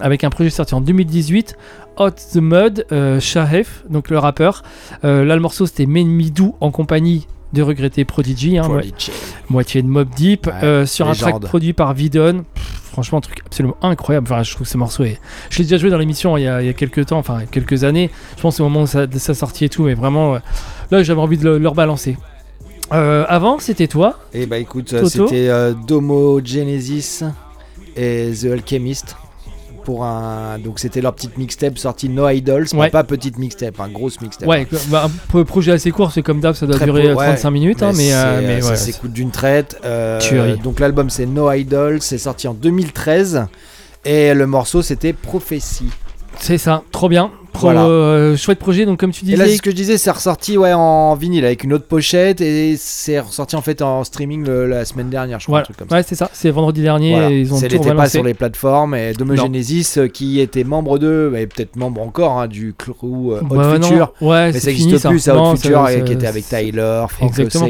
avec 0.00 0.22
un 0.24 0.30
projet 0.30 0.50
sorti 0.50 0.74
en 0.74 0.80
2018. 0.80 1.56
Hot 1.96 2.10
the 2.10 2.36
Mud, 2.36 2.86
Shahef, 3.20 3.84
donc 3.88 4.08
le 4.10 4.18
rappeur. 4.18 4.62
Là, 5.02 5.22
le 5.24 5.40
morceau 5.40 5.66
c'était 5.66 5.86
Men 5.86 6.06
Me 6.08 6.28
Do 6.30 6.54
en 6.60 6.70
compagnie 6.72 7.26
de 7.54 7.62
regretté 7.62 8.04
Prodigy, 8.04 8.58
hein, 8.58 8.64
Prodigy. 8.64 9.10
mo- 9.10 9.16
moitié 9.54 9.80
de 9.82 9.88
Mob 9.88 10.08
Deep, 10.14 10.50
euh, 10.62 10.84
sur 10.84 11.06
un 11.08 11.12
track 11.14 11.34
produit 11.48 11.72
par 11.72 11.94
Vidon. 11.94 12.44
Franchement, 12.92 13.18
un 13.18 13.22
truc 13.22 13.38
absolument 13.46 13.76
incroyable. 13.82 14.26
Enfin, 14.30 14.42
je 14.42 14.52
trouve 14.52 14.66
que 14.66 14.72
ce 14.72 14.78
morceau 14.78 15.02
est. 15.04 15.18
Je 15.50 15.58
l'ai 15.58 15.64
déjà 15.64 15.78
joué 15.78 15.90
dans 15.90 15.98
l'émission 15.98 16.36
il, 16.36 16.42
y 16.44 16.46
a- 16.48 16.60
il 16.62 16.66
y 16.66 16.70
a 16.70 16.74
quelques 16.74 17.06
temps, 17.06 17.18
enfin 17.18 17.40
quelques 17.50 17.82
années. 17.84 18.10
Je 18.36 18.42
pense 18.42 18.60
au 18.60 18.64
moment 18.64 18.82
de 18.82 18.86
sa, 18.88 19.06
de 19.06 19.18
sa 19.18 19.34
sortie 19.34 19.64
et 19.64 19.68
tout, 19.68 19.84
mais 19.84 19.94
vraiment, 19.94 20.34
euh, 20.34 20.38
là, 20.90 21.02
j'avais 21.02 21.20
envie 21.20 21.38
de 21.38 21.44
le, 21.44 21.58
le 21.58 21.68
rebalancer. 21.68 22.16
Euh, 22.92 23.24
avant, 23.28 23.58
c'était 23.58 23.88
toi. 23.88 24.18
Et 24.34 24.46
bah 24.46 24.58
écoute, 24.58 24.92
c'était 25.08 25.48
euh, 25.48 25.72
Domo 25.88 26.40
Genesis 26.44 27.22
et 27.96 28.30
The 28.40 28.44
Alchemist. 28.52 29.16
Pour 29.84 30.04
un... 30.04 30.58
Donc 30.58 30.78
c'était 30.78 31.00
leur 31.00 31.14
petite 31.14 31.36
mixtape 31.38 31.76
sortie 31.78 32.08
No 32.08 32.28
Idols, 32.28 32.66
mais 32.72 32.78
Ouais. 32.80 32.90
pas 32.90 33.04
petite 33.04 33.38
mixtape, 33.38 33.78
un 33.80 33.88
grosse 33.88 34.20
mixtape. 34.20 34.48
Ouais, 34.48 34.66
bah, 34.88 35.04
un 35.06 35.10
pro- 35.28 35.44
projet 35.44 35.72
assez 35.72 35.90
court, 35.90 36.10
c'est 36.12 36.22
comme 36.22 36.40
d'hab, 36.40 36.54
ça 36.54 36.66
doit 36.66 36.76
Très 36.76 36.86
durer 36.86 37.02
peu, 37.02 37.08
euh, 37.10 37.14
ouais. 37.14 37.26
35 37.26 37.50
minutes, 37.50 37.82
hein, 37.82 37.92
mais, 37.94 38.12
euh, 38.14 38.40
mais 38.42 38.60
ça 38.62 38.76
s'écoute 38.76 39.12
d'une 39.12 39.30
traite. 39.30 39.76
euh, 39.84 40.56
donc 40.56 40.80
l'album 40.80 41.10
c'est 41.10 41.26
No 41.26 41.50
Idols, 41.52 42.00
c'est 42.00 42.18
sorti 42.18 42.48
en 42.48 42.54
2013 42.54 43.46
et 44.04 44.34
le 44.34 44.46
morceau 44.46 44.82
c'était 44.82 45.12
Prophétie. 45.12 45.90
c'est 46.38 46.58
ça, 46.58 46.82
trop 46.92 47.08
bien. 47.08 47.30
Pro- 47.54 47.68
Voilà. 47.68 47.86
euh, 47.86 48.36
chouette 48.36 48.58
projet, 48.58 48.84
donc 48.84 48.98
comme 48.98 49.12
tu 49.12 49.24
Et 49.24 49.30
là, 49.36 49.36
c'est 49.38 49.44
disais, 49.44 49.56
ce 49.56 49.62
que 49.62 49.70
je 49.70 49.76
disais, 49.76 49.96
c'est 49.96 50.10
ressorti 50.10 50.58
ouais, 50.58 50.72
en 50.74 51.14
vinyle 51.14 51.44
avec 51.44 51.62
une 51.64 51.72
autre 51.72 51.86
pochette 51.86 52.40
et 52.40 52.74
c'est 52.76 53.20
ressorti 53.20 53.54
en 53.56 53.62
fait 53.62 53.80
en 53.80 54.02
streaming 54.04 54.44
le- 54.44 54.66
la 54.66 54.84
semaine 54.84 55.08
dernière, 55.08 55.38
je 55.38 55.44
crois. 55.46 55.52
voilà. 55.58 55.62
un 55.62 55.64
truc 55.64 55.76
comme 55.76 55.88
ça. 55.88 55.94
ouais, 55.96 56.02
c'est 56.06 56.16
ça, 56.16 56.28
c'est 56.32 56.50
vendredi 56.50 56.82
dernier, 56.82 57.12
Voilà. 57.12 57.30
et 57.30 57.38
ils 57.40 57.54
ont 57.54 57.60
n'était 57.60 57.78
pas 57.94 58.08
sur 58.08 58.24
les 58.24 58.34
plateformes 58.34 58.94
et 58.96 59.12
Domo 59.14 59.34
Non. 59.34 59.44
Genesis 59.44 59.94
euh, 59.98 60.08
qui 60.08 60.40
était 60.40 60.64
membre 60.64 60.98
de, 60.98 61.32
et 61.38 61.46
peut-être 61.46 61.76
membre 61.76 62.02
encore 62.02 62.40
hein, 62.40 62.48
du 62.48 62.74
crew 62.76 62.92
euh, 63.32 63.40
Hot 63.48 63.54
Bah. 63.54 63.74
Future. 63.80 64.12
Ouais, 64.20 64.46
mais 64.46 64.52
c'est 64.54 64.58
ça 64.60 64.66
n'existe 64.66 64.88
plus, 64.88 64.98
ça 65.20 65.34
ça- 65.34 65.56
Future 65.56 66.04
qui 66.04 66.12
était 66.12 66.26
avec 66.26 66.48
Tyler, 66.48 67.04
Frank. 67.08 67.32
Ocean. 67.38 67.68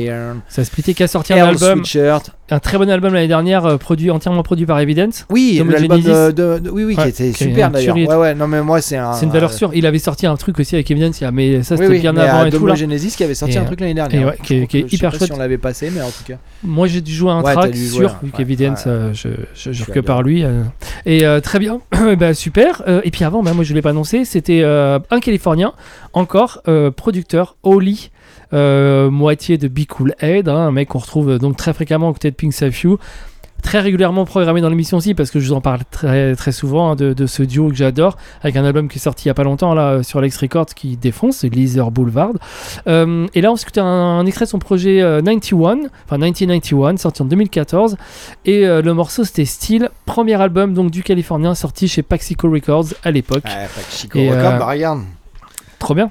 Ça 0.49 0.63
a 0.63 0.65
splitté, 0.65 0.95
qui 0.95 1.03
a 1.03 1.09
sorti 1.09 1.35
un 1.35 1.45
album, 1.47 1.85
Sweatshirt. 1.85 2.31
un 2.51 2.59
très 2.59 2.79
bon 2.79 2.89
album 2.89 3.13
l'année 3.13 3.29
dernière, 3.29 3.67
euh, 3.67 3.77
produit 3.77 4.11
entièrement 4.11 4.43
produit 4.43 4.65
par 4.67 4.81
Evidence. 4.81 5.27
Oui, 5.31 5.63
l'album 5.69 6.01
de, 6.01 6.31
de- 6.31 6.59
de- 6.59 6.71
oui, 6.71 6.85
oui, 6.85 6.95
Ouais, 6.97 7.03
qui 7.05 7.09
était 7.11 7.33
super 7.33 7.71
d'ailleurs. 7.71 7.95
tuerie. 7.95 8.09
Ouais, 8.09 8.17
ouais, 8.17 8.35
non 8.35 8.47
mais 8.47 8.63
moi 8.63 8.81
c'est 8.81 8.97
un. 8.97 9.13
C'est 9.13 9.27
une 9.27 9.33
valeur 9.33 9.53
sûre. 9.53 9.74
Il 9.75 9.87
avait 9.87 9.99
sorti 9.99 10.27
un 10.27 10.37
truc 10.37 10.59
aussi 10.59 10.75
avec 10.75 10.91
Evidence, 10.91 11.21
il 11.21 11.25
y 11.25 11.27
a- 11.27 11.31
mais 11.31 11.63
ça 11.63 11.77
c'était 11.77 11.89
oui, 11.89 12.01
bien 12.01 12.17
avant 12.17 12.45
et 12.45 12.51
tout 12.51 12.57
Domo 12.59 12.69
là. 12.69 12.75
Genesis 12.75 13.15
qui 13.17 13.25
avait 13.25 13.35
sorti 13.35 13.55
Et, 13.57 13.59
un 13.59 13.65
truc 13.65 13.81
l'année 13.81 13.95
dernière. 13.95 14.21
et 14.21 14.25
ouais, 14.25 14.37
qui 14.43 14.55
est- 14.55 14.61
Je 14.63 14.65
qui 14.67 14.79
est 14.79 14.89
sais 14.89 14.97
hyper 14.97 15.11
pas 15.13 15.19
chouette. 15.19 15.29
Si 15.31 15.35
on 15.35 15.39
l'avait 15.39 15.59
passé, 15.59 15.91
mais 15.95 16.01
en 16.01 16.11
tout 16.11 16.25
cas. 16.27 16.37
Moi 16.63 16.87
j'ai 16.87 17.01
dû 17.01 17.13
jouer 17.13 17.31
un 17.33 17.43
Ouais, 17.43 17.53
track 17.53 17.73
vu 17.75 17.99
ouais, 17.99 18.09
qu'Evidence, 18.37 18.87
ouais. 18.87 18.91
euh, 18.93 19.13
je, 19.15 19.29
je, 19.55 19.73
je 19.73 19.85
que 19.85 20.01
par 20.01 20.23
lui. 20.23 20.45
euh. 20.45 20.63
Et 21.07 21.25
euh, 21.27 21.41
très 21.41 21.59
bien, 21.59 21.81
bah, 22.19 22.35
super. 22.35 22.83
Euh, 22.87 23.01
et 23.05 23.11
puis 23.11 23.25
avant, 23.25 23.43
bah, 23.43 23.53
moi 23.55 23.65
je 23.65 23.71
ne 23.73 23.77
l'ai 23.77 23.83
pas 23.83 23.91
annoncé, 23.91 24.25
c'était 24.25 24.63
euh, 24.63 24.99
un 25.11 25.21
Californien, 25.21 25.73
encore 26.13 26.63
euh, 26.69 26.91
producteur, 26.91 27.57
Oli. 27.63 28.11
euh, 28.53 29.11
moitié 29.11 29.59
de 29.59 29.67
Be 29.67 29.85
Cool 29.89 30.15
Head, 30.21 30.49
hein, 30.49 30.57
un 30.57 30.71
mec 30.71 30.89
qu'on 30.91 30.99
retrouve 31.01 31.31
euh, 31.31 31.39
donc 31.39 31.57
très 31.57 31.73
fréquemment 31.73 32.11
aux 32.11 32.13
côtés 32.13 32.31
de 32.31 32.37
Pink 32.37 32.53
Safe 32.53 32.83
You, 32.83 32.99
très 33.65 33.81
régulièrement 33.81 34.25
programmé 34.27 34.61
dans 34.61 34.69
l'émission 34.69 34.99
aussi 34.99 35.15
parce 35.15 35.31
que 35.31 35.41
je 35.41 35.49
vous 35.49 35.55
en 35.55 35.61
parle 35.61 35.81
très 35.91 36.37
très 36.37 36.53
souvent 36.53 36.91
hein, 36.91 36.97
de, 36.97 37.15
de 37.15 37.27
ce 37.27 37.43
duo 37.43 37.71
que 37.71 37.75
j'adore 37.75 38.17
avec 38.43 38.57
un 38.57 38.65
album 38.65 38.89
qui 38.89 38.99
est 38.99 39.01
sorti 39.01 39.25
il 39.25 39.29
y 39.29 39.31
a 39.31 39.35
pas 39.35 39.43
longtemps 39.43 39.75
là 39.75 39.89
euh, 39.89 40.03
sur 40.03 40.21
Lex 40.21 40.37
Records 40.37 40.67
qui 40.67 40.97
défonce 40.97 41.39
c'est 41.39 41.51
Boulevard. 41.91 42.33
Euh, 42.87 43.27
et 43.35 43.41
là 43.41 43.51
on 43.51 43.57
s'écoutait 43.57 43.81
un, 43.81 43.87
un 43.87 44.27
extrait 44.27 44.45
de 44.45 44.51
son 44.51 44.59
projet 44.59 45.01
euh, 45.01 45.23
91 45.23 45.89
enfin 46.05 46.19
1991 46.19 47.01
sorti 47.01 47.23
en 47.23 47.25
2014 47.25 47.97
et 48.45 48.67
euh, 48.67 48.83
le 48.83 48.95
morceau 48.95 49.25
c'était 49.25 49.47
Steel 49.47 49.89
premier 50.05 50.41
album 50.41 50.75
donc 50.75 50.91
du 50.91 51.03
Californien 51.03 51.55
sorti 51.55 51.89
chez 51.89 52.03
Paxico 52.03 52.51
Records 52.51 52.89
à 53.03 53.11
l'époque. 53.11 53.45
Pachico 53.45 54.19
Et, 54.19 54.31
Records, 54.31 54.59
bah 54.59 54.97
trop 55.79 55.95
bien 55.95 56.11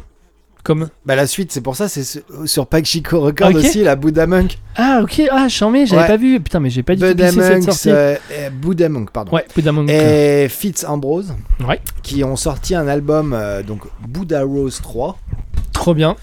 comme 0.64 0.90
Bah 1.06 1.16
la 1.16 1.28
suite, 1.28 1.52
c'est 1.52 1.62
pour 1.62 1.76
ça, 1.76 1.88
c'est 1.90 2.04
sur- 2.46 2.68
Pachico 2.68 3.20
Records 3.20 3.50
Ok. 3.50 3.56
aussi, 3.58 3.84
la 3.84 3.96
Buddha 3.96 4.26
Monk. 4.28 4.58
ah 4.76 5.02
ok 5.04 5.22
ah 5.32 5.48
chambé 5.50 5.86
j'avais 5.86 6.02
Ouais. 6.04 6.08
pas 6.08 6.18
vu 6.18 6.40
putain 6.40 6.60
mais 6.60 6.70
j'ai 6.70 6.84
pas 6.84 6.96
du 6.96 7.02
tout 7.02 7.08
Buddha 7.08 7.32
cette 7.32 7.38
Monk, 7.56 7.64
sortie 7.64 7.90
euh, 7.92 8.16
euh, 8.32 8.50
Buddha 8.50 8.90
Monk, 8.90 9.12
pardon. 9.12 9.32
ouais 9.36 9.46
Buddha 9.56 9.72
Monk 9.72 9.90
Et 9.90 10.48
Fitz 10.50 10.84
Ambrose, 10.86 11.34
ouais 11.68 11.80
qui 12.02 12.24
ont 12.24 12.36
sorti 12.36 12.74
un 12.76 12.88
album, 12.88 13.34
euh, 13.34 13.62
donc 13.62 13.82
Buddha 14.08 14.44
Rose 14.44 14.80
3. 14.82 15.18
trop 15.74 15.94
bien 15.94 16.16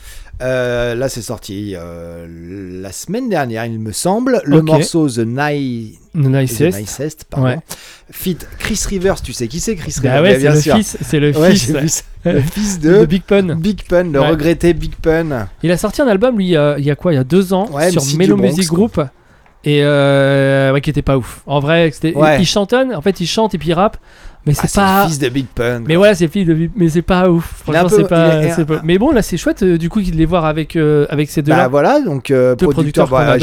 Euh, 0.43 0.95
là, 0.95 1.09
c'est 1.09 1.21
sorti 1.23 1.75
euh, 1.77 2.27
la 2.81 2.93
semaine 2.93 3.29
dernière, 3.29 3.67
il 3.67 3.79
me 3.79 3.93
semble. 3.93 4.41
Le 4.45 4.63
morceau 4.63 5.09
The, 5.09 5.19
Ni- 5.19 5.99
The 6.15 6.19
Nicest. 6.19 6.77
The 6.77 6.81
Nicest, 6.81 7.25
pardon. 7.29 7.47
Ouais. 7.47 7.59
Fit 8.11 8.39
Chris 8.59 8.81
Rivers, 8.89 9.21
tu 9.21 9.33
sais 9.35 9.49
qui 9.49 9.61
c'est 9.61 9.77
Chris 9.77 9.95
Bah 10.03 10.21
Rivers 10.21 10.23
ouais, 10.23 10.33
Mais 10.33 10.39
bien 10.39 10.51
c'est 10.53 10.57
le 10.57 10.63
sûr. 10.63 10.77
fils, 10.77 10.97
c'est 11.03 11.21
le 11.21 11.37
Ouais, 11.37 11.51
fils. 11.53 11.67
j'ai 11.67 11.79
vu 11.81 11.89
ça. 11.89 12.03
Le 12.25 12.41
fils 12.41 12.81
de, 12.81 13.01
De 13.01 13.05
Big 13.07 13.23
Pun. 13.23 13.55
Big 13.57 13.83
Pun, 13.87 14.05
le 14.13 14.21
regretté 14.21 14.73
Big 14.73 14.95
Pun. 14.97 15.49
Il 15.63 15.71
a 15.71 15.77
sorti 15.77 16.01
un 16.03 16.09
album, 16.09 16.37
lui, 16.39 16.47
il 16.47 16.51
y 16.85 16.91
a 16.91 16.97
quoi 16.97 17.13
Il 17.13 17.17
y 17.17 17.19
a 17.19 17.25
deux 17.25 17.53
ans, 17.53 17.67
sur 17.91 18.03
Bronx, 18.17 18.37
Music. 18.41 18.67
Group. 18.67 19.01
Et 19.63 19.81
euh, 19.85 20.79
qui 20.81 20.89
était 20.89 21.03
pas 21.03 21.19
ouf. 21.19 21.43
En 21.47 21.61
vrai, 21.61 21.93
il 22.39 22.47
chantonne, 22.47 22.95
en 22.95 23.03
fait, 23.03 23.21
il 23.21 23.27
chante 23.27 23.55
et 23.55 23.59
puis 23.59 23.69
il 23.69 23.75
rappe. 23.75 23.99
Mais 24.47 24.55
c'est 24.55 24.63
Ah, 24.65 24.69
c'est 24.69 24.81
pas. 24.81 25.03
le 25.03 25.09
fils 25.09 25.19
de 25.19 25.29
Big 25.29 25.47
Pun. 25.47 25.83
Mais 25.87 25.97
ouais, 25.97 26.15
c'est 26.15 26.25
le 26.25 26.31
fils 26.31 26.47
de 26.47 26.55
Big- 26.55 26.71
mais 26.75 26.89
c'est 26.89 27.03
pas 27.03 27.29
ouf. 27.29 27.63
Franchement, 27.63 27.89
peu- 27.89 27.97
c'est 27.97 28.09
pas, 28.09 28.43
est- 28.43 28.65
pas- 28.65 28.81
Mais 28.83 28.97
bon, 28.99 29.11
là, 29.11 29.21
c'est 29.23 29.37
chouette, 29.37 29.63
euh, 29.63 29.77
du 29.77 29.91
coup, 29.91 30.01
de 30.01 30.11
les 30.13 30.25
voir 30.25 30.47
avec, 30.47 30.77
euh, 30.77 31.07
avec 31.11 31.31
ces 31.31 31.43
deux-là. 31.43 31.65
Bah 31.65 31.69
voilà, 31.69 32.01
donc 32.01 32.31
euh, 32.31 32.55
Deux 32.57 32.69
producteur, 32.69 33.07
bah, 33.09 33.37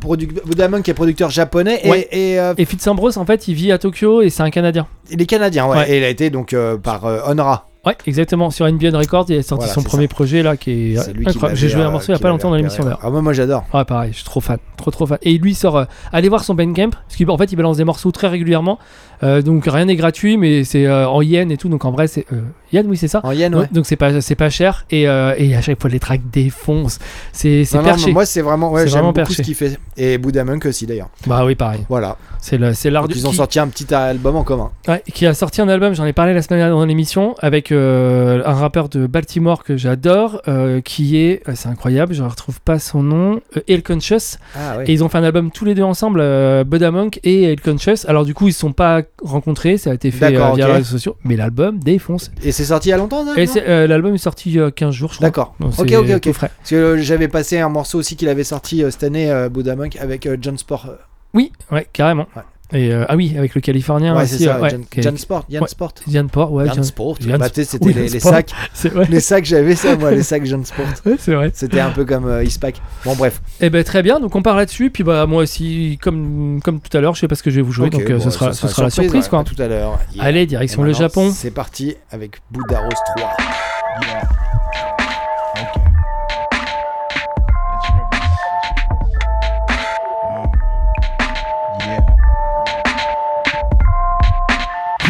produc- 0.00 0.44
Buddha 0.44 0.68
Monk 0.68 0.88
est 0.88 0.94
producteur 0.94 1.30
japonais 1.30 1.80
et- 1.84 1.90
Ouais. 1.90 2.08
et, 2.12 2.38
euh, 2.38 2.54
Et 2.58 2.64
Fitz 2.64 2.86
Ambrose, 2.86 3.16
en 3.18 3.24
fait, 3.24 3.48
il 3.48 3.54
vit 3.54 3.72
à 3.72 3.78
Tokyo 3.78 4.22
et 4.22 4.30
c'est 4.30 4.42
un 4.42 4.50
Canadien. 4.50 4.86
il 5.10 5.20
est 5.22 5.26
canadien, 5.26 5.66
ouais. 5.66 5.76
Ouais. 5.78 5.90
Et 5.90 5.98
il 5.98 6.04
a 6.04 6.08
été 6.08 6.30
donc 6.30 6.52
euh, 6.52 6.76
par 6.76 7.06
euh, 7.06 7.20
Honora. 7.26 7.68
Ouais, 7.86 7.96
exactement. 8.06 8.50
Sur 8.50 8.66
NBN 8.66 8.96
Records, 8.96 9.26
il 9.28 9.38
a 9.38 9.42
sorti 9.44 9.66
Voilà, 9.66 9.74
son 9.74 9.82
premier 9.84 10.08
ça. 10.08 10.14
projet 10.14 10.42
là 10.42 10.56
qui 10.56 10.70
est 10.96 11.12
qui 11.22 11.28
incroyable. 11.28 11.56
J'ai 11.56 11.68
joué 11.68 11.82
un 11.82 11.86
euh, 11.86 11.90
morceau 11.92 12.08
il 12.08 12.10
y 12.10 12.14
a 12.14 12.16
qui 12.16 12.22
pas 12.22 12.30
longtemps 12.30 12.50
dans 12.50 12.56
l'émission 12.56 12.82
d'ailleurs. 12.82 12.98
Ah, 13.00 13.10
moi, 13.10 13.22
moi 13.22 13.32
j'adore. 13.32 13.64
Ouais, 13.72 13.84
pareil, 13.84 14.10
je 14.10 14.16
suis 14.16 14.24
trop 14.24 14.40
fan, 14.40 14.58
trop 14.76 14.90
trop 14.90 15.06
fan. 15.06 15.18
Et 15.22 15.38
lui 15.38 15.54
sort, 15.54 15.76
euh, 15.76 15.84
allez 16.12 16.28
voir 16.28 16.44
son 16.44 16.54
Bandcamp, 16.54 16.90
parce 16.90 17.16
qu'en 17.16 17.36
fait 17.38 17.50
il 17.52 17.56
balance 17.56 17.76
des 17.78 17.84
morceaux 17.84 18.10
très 18.12 18.28
régulièrement, 18.28 18.78
Euh, 19.22 19.40
donc 19.40 19.64
rien 19.64 19.86
n'est 19.86 19.96
gratuit, 19.96 20.36
mais 20.36 20.62
c'est 20.64 20.84
euh, 20.86 21.08
en 21.08 21.22
yen 21.22 21.50
et 21.50 21.56
tout, 21.56 21.70
donc 21.70 21.86
en 21.86 21.90
vrai 21.90 22.06
c'est 22.06 22.26
euh, 22.34 22.42
yen, 22.70 22.84
oui 22.86 22.98
c'est 22.98 23.08
ça. 23.08 23.20
En 23.24 23.32
yen, 23.32 23.50
Donc- 23.50 23.62
ouais. 23.62 23.68
Donc 23.72 23.86
c'est 23.86 23.96
pas 23.96 24.10
pas 24.36 24.50
cher 24.50 24.84
et, 24.90 25.02
et 25.04 25.56
à 25.56 25.62
chaque 25.62 25.80
fois 25.80 25.88
les 25.88 25.98
tracks 25.98 26.20
défoncent, 26.30 26.98
c'est 27.32 27.64
Non, 27.72 27.78
non, 27.78 27.84
perché. 27.84 28.06
mais 28.08 28.12
moi 28.12 28.26
c'est 28.26 28.42
vraiment, 28.42 28.70
ouais, 28.72 28.82
j'aime 28.82 28.90
vraiment 29.00 29.12
beaucoup 29.12 29.32
ce 29.32 29.40
qu'il 29.40 29.54
fait. 29.54 29.78
Et 29.96 30.18
Buddha 30.18 30.44
Monk 30.44 30.66
aussi 30.66 30.84
d'ailleurs. 30.86 31.08
Bah 31.26 31.46
oui 31.46 31.54
pareil. 31.54 31.80
Voilà. 31.88 32.18
C'est 32.42 32.58
l'art 32.90 33.08
du. 33.08 33.16
ils 33.16 33.26
ont 33.26 33.30
qui- 33.30 33.36
sorti 33.36 33.58
un 33.58 33.68
petit 33.68 33.92
album 33.94 34.36
en 34.36 34.44
commun. 34.44 34.70
Ouais, 34.86 35.02
qui 35.14 35.24
a 35.24 35.32
sorti 35.32 35.62
un 35.62 35.68
album, 35.70 35.94
j'en 35.94 36.04
ai 36.04 36.12
parlé 36.12 36.34
la 36.34 36.42
semaine 36.42 36.60
dernière 36.60 36.76
dans 36.76 36.84
l'émission, 36.84 37.34
avec 37.40 37.72
un 37.72 38.52
rappeur 38.52 38.90
de 38.90 39.06
Baltimore 39.06 39.64
que 39.64 39.78
j'adore, 39.78 40.42
qui 40.84 41.16
est, 41.16 41.42
c'est 41.54 41.68
incroyable, 41.70 42.12
je 42.12 42.22
ne 42.22 42.28
retrouve 42.28 42.60
pas 42.60 42.78
son 42.78 43.02
nom, 43.02 43.40
El 43.66 43.82
Conscious. 43.82 44.36
Ah 44.54 44.65
ouais. 44.78 44.84
Et 44.86 44.92
ils 44.92 45.02
ont 45.04 45.08
fait 45.08 45.18
un 45.18 45.24
album 45.24 45.50
tous 45.50 45.64
les 45.64 45.74
deux 45.74 45.82
ensemble, 45.82 46.20
euh, 46.20 46.64
Buddha 46.64 46.90
Monk 46.90 47.20
et 47.24 47.44
El 47.44 47.60
Conscious. 47.60 48.06
Alors 48.08 48.24
du 48.24 48.34
coup, 48.34 48.44
ils 48.46 48.50
ne 48.50 48.54
se 48.54 48.60
sont 48.60 48.72
pas 48.72 49.02
rencontrés, 49.22 49.76
ça 49.78 49.90
a 49.90 49.94
été 49.94 50.10
fait 50.10 50.36
euh, 50.36 50.52
via 50.54 50.66
les 50.68 50.72
réseaux 50.74 50.90
sociaux, 50.92 51.16
mais 51.24 51.36
l'album 51.36 51.78
défonce. 51.78 52.30
Et 52.42 52.52
c'est 52.52 52.64
sorti 52.64 52.88
il 52.88 52.90
y 52.90 52.94
a 52.94 52.98
longtemps, 52.98 53.24
euh, 53.36 53.86
l'album 53.86 54.14
est 54.14 54.18
sorti 54.18 54.50
il 54.50 54.56
y 54.56 54.60
a 54.60 54.70
15 54.70 54.94
jours, 54.94 55.12
je 55.12 55.16
crois. 55.18 55.28
D'accord. 55.28 55.54
Ok, 55.60 55.92
ok, 55.92 56.10
ok. 56.16 56.32
frais. 56.32 56.50
Parce 56.58 56.70
que 56.70 56.76
euh, 56.76 56.98
j'avais 56.98 57.28
passé 57.28 57.58
un 57.58 57.68
morceau 57.68 57.98
aussi 57.98 58.16
qu'il 58.16 58.28
avait 58.28 58.44
sorti 58.44 58.82
euh, 58.82 58.90
cette 58.90 59.04
année, 59.04 59.30
euh, 59.30 59.48
Buddha 59.48 59.76
Monk, 59.76 59.96
avec 60.00 60.26
euh, 60.26 60.36
John 60.40 60.56
Sport. 60.58 60.86
euh, 60.88 60.94
Oui, 61.34 61.52
ouais, 61.70 61.86
carrément. 61.92 62.26
Et 62.72 62.92
euh, 62.92 63.04
ah 63.08 63.14
oui, 63.14 63.34
avec 63.38 63.54
le 63.54 63.60
Californien 63.60 64.16
Ouais, 64.16 64.24
aussi. 64.24 64.38
c'est 64.38 64.44
ça, 64.46 64.60
ouais, 64.60 64.70
Jan- 64.98 65.16
Sport, 65.16 65.44
Jan 65.48 65.60
ouais, 65.60 65.68
Sport. 65.68 65.94
Jan 66.08 66.26
Sport, 66.28 66.52
ouais. 66.52 66.66
Jan 66.66 66.74
Jan- 66.74 66.82
Sport. 66.82 67.16
Jan 67.20 67.38
Bah, 67.38 67.46
c'était 67.52 67.78
Oui, 67.80 67.94
les, 67.94 68.08
sacs. 68.18 68.50
C'est 68.74 68.88
vrai. 68.88 69.06
Les 69.08 69.20
sacs, 69.20 69.44
j'avais 69.44 69.76
ça, 69.76 69.96
moi, 69.96 70.10
les 70.10 70.24
sacs 70.24 70.44
Jan 70.44 70.64
Sport. 70.64 70.84
Ouais, 71.06 71.14
c'est 71.18 71.34
vrai. 71.34 71.50
C'était 71.54 71.78
un 71.80 71.90
peu 71.90 72.04
comme 72.04 72.26
euh, 72.26 72.42
Eastpak. 72.42 72.82
Bon, 73.04 73.14
bref. 73.14 73.40
Eh 73.60 73.70
ben 73.70 73.84
très 73.84 74.02
bien, 74.02 74.18
donc 74.18 74.34
on 74.34 74.42
part 74.42 74.56
là-dessus, 74.56 74.90
puis 74.90 75.04
bah 75.04 75.26
moi 75.26 75.42
aussi, 75.44 75.98
comme, 76.02 76.60
comme 76.64 76.80
tout 76.80 76.96
à 76.96 77.00
l'heure, 77.00 77.14
je 77.14 77.20
sais 77.20 77.28
pas 77.28 77.36
ce 77.36 77.42
que 77.44 77.50
je 77.50 77.56
vais 77.56 77.62
vous 77.62 77.72
jouer, 77.72 77.88
donc 77.90 78.02
euh, 78.10 78.18
bon, 78.18 78.24
ce 78.24 78.30
sera, 78.30 78.52
ce 78.52 78.66
sera 78.66 78.82
la 78.82 78.90
surprise 78.90 79.24
ouais, 79.24 79.30
quoi. 79.30 79.44
Tout 79.44 79.60
à 79.62 79.68
l'heure. 79.68 79.98
Yeah. 80.14 80.24
Allez, 80.24 80.46
direction 80.46 80.84
Et 80.84 80.88
le 80.88 80.92
Japon. 80.94 81.30
C'est 81.32 81.52
parti 81.52 81.94
avec 82.10 82.40
Buddha 82.50 82.80
Rose 82.80 82.92
3. 83.16 84.35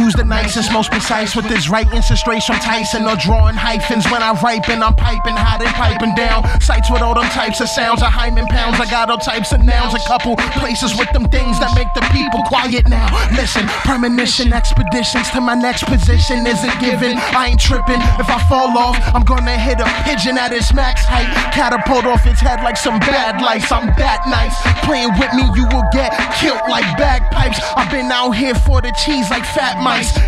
Who's 0.07 0.15
the 0.15 0.23
nicest, 0.23 0.71
most 0.71 0.93
precise 0.93 1.35
with 1.35 1.47
his 1.47 1.69
right 1.69 1.83
straight 2.15 2.43
from 2.45 2.63
Tyson 2.63 3.11
or 3.11 3.17
drawing 3.19 3.59
hyphens 3.59 4.07
when 4.07 4.23
I 4.23 4.39
ripen. 4.39 4.79
I'm 4.79 4.95
piping 4.95 5.35
hot 5.35 5.59
and 5.59 5.75
piping 5.75 6.15
down. 6.15 6.47
Sights 6.63 6.95
with 6.95 7.03
all 7.03 7.19
them 7.19 7.27
types 7.35 7.59
of 7.59 7.67
sounds. 7.67 8.03
I 8.03 8.11
hymen 8.11 8.47
pounds. 8.47 8.79
I 8.79 8.87
got 8.87 9.11
all 9.11 9.19
types 9.19 9.51
of 9.51 9.67
nouns. 9.67 9.99
A 9.99 10.03
couple 10.07 10.39
places 10.63 10.95
with 10.95 11.11
them 11.11 11.27
things 11.27 11.59
that 11.59 11.75
make 11.75 11.91
the 11.99 12.07
people 12.15 12.39
quiet 12.47 12.87
now. 12.87 13.11
Listen, 13.35 13.67
premonition 13.83 14.55
expeditions 14.55 15.27
to 15.35 15.41
my 15.41 15.59
next 15.59 15.91
position 15.91 16.47
isn't 16.47 16.77
given. 16.79 17.19
I 17.35 17.51
ain't 17.51 17.59
tripping. 17.59 17.99
If 18.23 18.31
I 18.31 18.39
fall 18.47 18.79
off, 18.79 18.95
I'm 19.11 19.27
gonna 19.27 19.59
hit 19.59 19.83
a 19.83 19.91
pigeon 20.07 20.39
at 20.39 20.55
its 20.55 20.71
max 20.71 21.03
height. 21.03 21.27
Catapult 21.51 22.07
off 22.07 22.23
its 22.31 22.39
head 22.39 22.63
like 22.63 22.77
some 22.77 23.03
bad 23.03 23.43
lights. 23.43 23.75
I'm 23.75 23.91
that 23.99 24.23
nice. 24.31 24.55
Playing 24.87 25.19
with 25.19 25.35
me, 25.35 25.51
you 25.59 25.67
will 25.75 25.87
get 25.91 26.15
killed 26.39 26.63
like 26.71 26.87
bagpipes. 26.95 27.59
I've 27.75 27.91
been 27.91 28.07
out 28.15 28.39
here 28.39 28.55
for 28.55 28.79
the 28.79 28.95
cheese 29.03 29.27
like 29.35 29.43
fat 29.43 29.83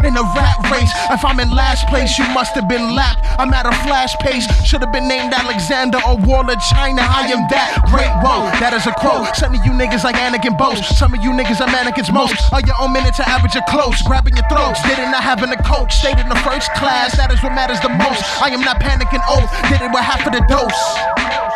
in 0.05 0.17
a 0.17 0.25
rat 0.33 0.57
race. 0.73 0.91
If 1.11 1.25
I'm 1.25 1.41
in 1.41 1.51
last 1.51 1.89
place, 1.89 2.17
you 2.19 2.25
must 2.33 2.55
have 2.55 2.69
been 2.69 2.95
lapped. 2.95 3.21
I'm 3.39 3.53
at 3.53 3.67
a 3.67 3.75
flash 3.85 4.17
pace. 4.25 4.49
Should 4.65 4.81
have 4.81 4.93
been 4.93 5.09
named 5.09 5.33
Alexander 5.33 5.99
or 6.07 6.17
Wall 6.17 6.49
of 6.49 6.59
China. 6.73 7.03
I 7.05 7.29
am 7.29 7.45
that 7.53 7.85
great. 7.93 8.11
Whoa, 8.25 8.49
that 8.61 8.73
is 8.73 8.87
a 8.87 8.95
quote. 8.97 9.37
Some 9.37 9.55
of 9.55 9.61
you 9.65 9.73
niggas 9.73 10.05
like 10.05 10.17
Anakin 10.17 10.57
boast. 10.57 10.97
Some 10.97 11.13
of 11.13 11.21
you 11.23 11.31
niggas 11.33 11.61
are 11.61 11.71
mannequins 11.71 12.11
most. 12.13 12.37
Are 12.53 12.63
your 12.65 12.77
own 12.81 12.93
minute 12.93 13.15
to 13.21 13.29
average 13.29 13.55
your 13.55 13.65
close, 13.69 14.01
grabbing 14.03 14.37
your 14.37 14.49
throats. 14.49 14.81
Didn't 14.83 15.11
not 15.13 15.23
having 15.23 15.51
a 15.51 15.61
coach. 15.63 15.93
Stayed 15.95 16.19
in 16.19 16.29
the 16.29 16.41
first 16.47 16.73
class. 16.75 17.17
That 17.17 17.33
is 17.33 17.43
what 17.43 17.53
matters 17.53 17.81
the 17.81 17.93
most. 17.93 18.25
I 18.41 18.49
am 18.51 18.61
not 18.61 18.81
panicking. 18.81 19.23
Oh, 19.29 19.45
Did 19.69 19.83
it 19.85 19.93
with 19.93 20.05
half 20.05 20.25
of 20.25 20.33
the 20.33 20.45
dose. 20.49 21.48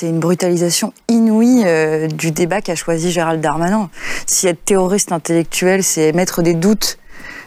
C'est 0.00 0.08
une 0.08 0.18
brutalisation 0.18 0.94
inouïe 1.08 1.62
euh, 1.66 2.08
du 2.08 2.30
débat 2.30 2.62
qu'a 2.62 2.74
choisi 2.74 3.10
Gérald 3.10 3.42
Darmanin. 3.42 3.90
Si 4.24 4.46
être 4.46 4.64
terroriste 4.64 5.12
intellectuel, 5.12 5.82
c'est 5.82 6.12
mettre 6.12 6.40
des 6.40 6.54
doutes 6.54 6.96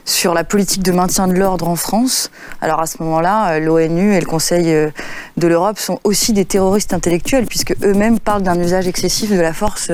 sur 0.06 0.36
la 0.36 0.44
politique 0.44 0.84
de 0.84 0.92
maintien 0.92 1.28
de 1.28 1.34
l'ordre 1.34 1.68
en 1.68 1.76
France, 1.76 2.30
alors 2.62 2.80
à 2.80 2.86
ce 2.86 3.02
moment-là, 3.02 3.54
euh, 3.54 3.60
l'ONU 3.60 4.14
et 4.14 4.20
le 4.20 4.28
Conseil 4.28 4.72
euh, 4.72 4.92
de 5.36 5.48
l'Europe 5.48 5.80
sont 5.80 6.00
aussi 6.04 6.32
des 6.32 6.46
terroristes 6.46 6.94
intellectuels, 6.94 7.48
puisque 7.48 7.74
eux-mêmes 7.82 8.20
parlent 8.20 8.44
d'un 8.44 8.60
usage 8.60 8.88
excessif 8.88 9.32
de 9.32 9.42
la 9.42 9.54
force 9.54 9.92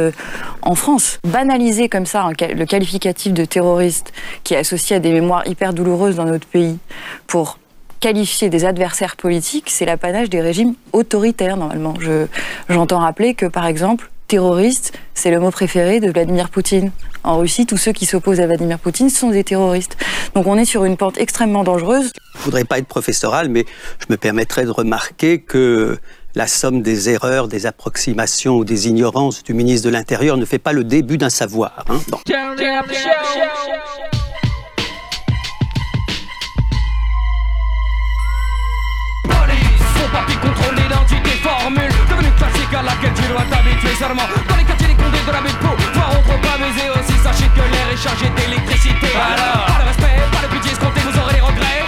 en 0.62 0.76
France. 0.76 1.18
Banaliser 1.26 1.88
comme 1.88 2.06
ça 2.06 2.28
le 2.28 2.66
qualificatif 2.66 3.32
de 3.32 3.46
terroriste 3.46 4.12
qui 4.44 4.54
est 4.54 4.58
associé 4.58 4.98
à 4.98 5.00
des 5.00 5.14
mémoires 5.14 5.48
hyper 5.48 5.72
douloureuses 5.72 6.18
dans 6.18 6.26
notre 6.26 6.48
pays 6.48 6.78
pour 7.26 7.58
qualifier 8.00 8.50
des 8.50 8.66
adversaires 8.66 9.16
politiques, 9.16 9.70
c'est 9.70 9.86
l'apanage 9.86 10.30
des 10.30 10.42
régimes 10.42 10.74
autoritaires 10.94 11.58
normalement. 11.58 11.94
Je- 12.00 12.28
J'entends 12.70 13.00
rappeler 13.00 13.34
que 13.34 13.46
par 13.46 13.66
exemple, 13.66 14.10
terroriste, 14.28 14.94
c'est 15.16 15.32
le 15.32 15.40
mot 15.40 15.52
préféré 15.52 16.00
de 16.00 16.12
Vladimir 16.12 16.50
Poutine. 16.50 16.92
En 17.24 17.38
Russie, 17.40 17.66
tous 17.66 17.78
ceux 17.78 17.92
qui 17.92 18.06
s'opposent 18.06 18.40
à 18.40 18.46
Vladimir 18.48 18.80
Poutine 18.80 19.10
sont 19.10 19.30
des 19.32 19.44
terroristes. 19.44 19.98
Donc 20.36 20.46
on 20.48 20.58
est 20.58 20.66
sur 20.66 20.86
une 20.86 20.98
pente 20.98 21.18
extrêmement 21.18 21.64
dangereuse. 21.64 22.12
Je 22.38 22.44
voudrais 22.44 22.64
pas 22.64 22.78
être 22.78 22.88
professoral, 22.88 23.50
mais 23.50 23.66
je 24.00 24.06
me 24.10 24.18
permettrais 24.18 24.66
de 24.66 24.70
remarquer 24.72 25.40
que 25.42 25.98
la 26.36 26.46
somme 26.48 26.82
des 26.84 27.10
erreurs, 27.10 27.48
des 27.48 27.66
approximations 27.66 28.56
ou 28.56 28.64
des 28.64 28.88
ignorances 28.88 29.44
du 29.44 29.54
ministre 29.56 29.88
de 29.88 29.92
l'Intérieur 29.92 30.38
ne 30.38 30.46
fait 30.46 30.60
pas 30.60 30.74
le 30.74 30.84
début 30.84 31.18
d'un 31.18 31.32
savoir. 31.32 31.84
hein. 31.90 32.00
Bon. 32.10 32.20
Seulement 44.10 44.30
Dans 44.50 44.58
les 44.58 44.64
quartiers 44.64 44.88
des 44.88 44.96
condés 44.96 45.22
de 45.22 45.32
la 45.32 45.42
baie 45.42 45.54
de 45.54 45.62
Pau 45.62 45.74
Voir 45.94 46.10
on 46.18 46.22
trop 46.26 46.40
pas 46.42 46.58
mais 46.58 46.74
aussi. 46.98 47.16
Sachez 47.22 47.50
que 47.54 47.62
l'air 47.62 47.88
est 47.94 48.02
chargé 48.02 48.26
d'électricité. 48.30 49.10
Alors, 49.14 49.66
pas 49.70 49.84
de 49.84 49.88
respect, 49.90 50.18
pas 50.34 50.42
de 50.42 50.50
pitié 50.54 50.72
escompté, 50.72 51.00
vous 51.06 51.18
aurez 51.20 51.34
les 51.36 51.46
regrets. 51.46 51.86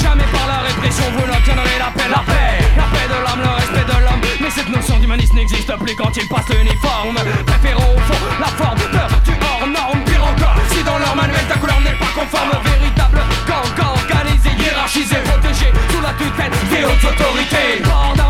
Jamais 0.00 0.28
par 0.32 0.46
la 0.48 0.58
répression 0.68 1.04
vous 1.12 1.26
n'obtiendrez 1.26 1.76
la 1.78 1.90
paix. 1.92 2.08
La 2.08 2.22
paix, 2.24 2.56
la 2.76 2.86
paix 2.92 3.06
de 3.12 3.18
l'âme, 3.20 3.42
le 3.44 3.52
respect 3.60 3.86
de 3.86 3.98
l'homme. 4.00 4.22
Mais 4.40 4.50
cette 4.50 4.70
notion 4.70 4.96
d'humanisme 4.98 5.36
n'existe 5.36 5.72
plus 5.76 5.94
quand 5.94 6.12
il 6.16 6.26
passe 6.28 6.48
l'uniforme. 6.48 7.18
Préférons 7.46 7.92
au 7.96 8.00
fond 8.08 8.20
la 8.40 8.50
forme, 8.56 8.82
peur 8.90 9.10
du 9.24 9.34
hors 9.44 9.66
norme. 9.68 10.00
Pire 10.04 10.24
encore, 10.24 10.56
si 10.72 10.82
dans 10.82 10.98
leur 10.98 11.14
manuel 11.14 11.44
ta 11.48 11.56
couleur 11.56 11.80
n'est 11.80 11.98
pas 12.00 12.12
conforme. 12.16 12.52
Véritable 12.64 13.20
gang 13.46 13.92
organisé, 14.00 14.50
hiérarchisé, 14.58 15.16
protégé 15.28 15.68
Sous 15.90 16.00
la 16.00 16.12
tutelle 16.16 16.54
des 16.70 16.84
hautes 16.84 17.04
autorités 17.04 18.21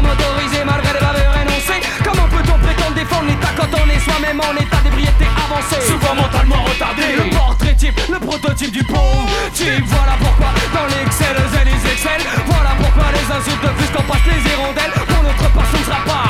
soi-même 4.33 4.41
en 4.41 4.61
état 4.61 4.81
d'ébriété 4.83 5.27
avancé. 5.45 5.81
Souvent 5.87 6.15
mentalement 6.15 6.65
retardé 6.65 7.03
Le 7.17 7.31
portrait 7.31 7.75
type, 7.75 8.01
le 8.09 8.19
prototype 8.19 8.73
du 8.73 8.85
pauvre 8.85 9.29
type 9.53 9.85
Voilà 9.87 10.15
pourquoi 10.19 10.49
dans 10.75 10.87
l'excel, 10.87 11.37
et 11.37 11.65
les 11.65 11.93
excel 11.93 12.21
Voilà 12.47 12.71
pourquoi 12.79 13.05
les 13.13 13.35
insultes 13.35 13.69
fusent 13.79 13.91
quand 13.95 14.03
passent 14.05 14.27
les 14.27 14.51
hirondelles. 14.51 14.93
Pour 15.09 15.23
notre 15.23 15.53
part 15.53 15.67
ce 15.73 15.79
ne 15.79 15.85
sera 15.85 16.05
pas 16.05 16.29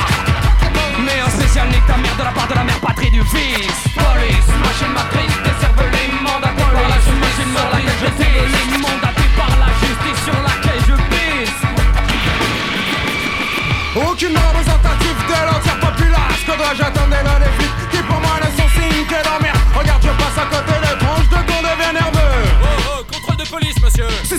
mais 1.05 1.19
un 1.19 1.29
spécial 1.29 1.67
nique 1.67 1.85
ta 1.85 1.97
mère 1.97 2.15
de 2.15 2.23
la 2.23 2.31
part 2.31 2.47
de 2.47 2.53
la 2.53 2.63
mère 2.63 2.79
patrie 2.79 3.09
du 3.09 3.21
fils. 3.23 3.91
Police, 3.95 4.49
machine 4.63 4.93
matrice, 4.93 5.35
décervelée, 5.43 6.07
mandatée 6.21 6.22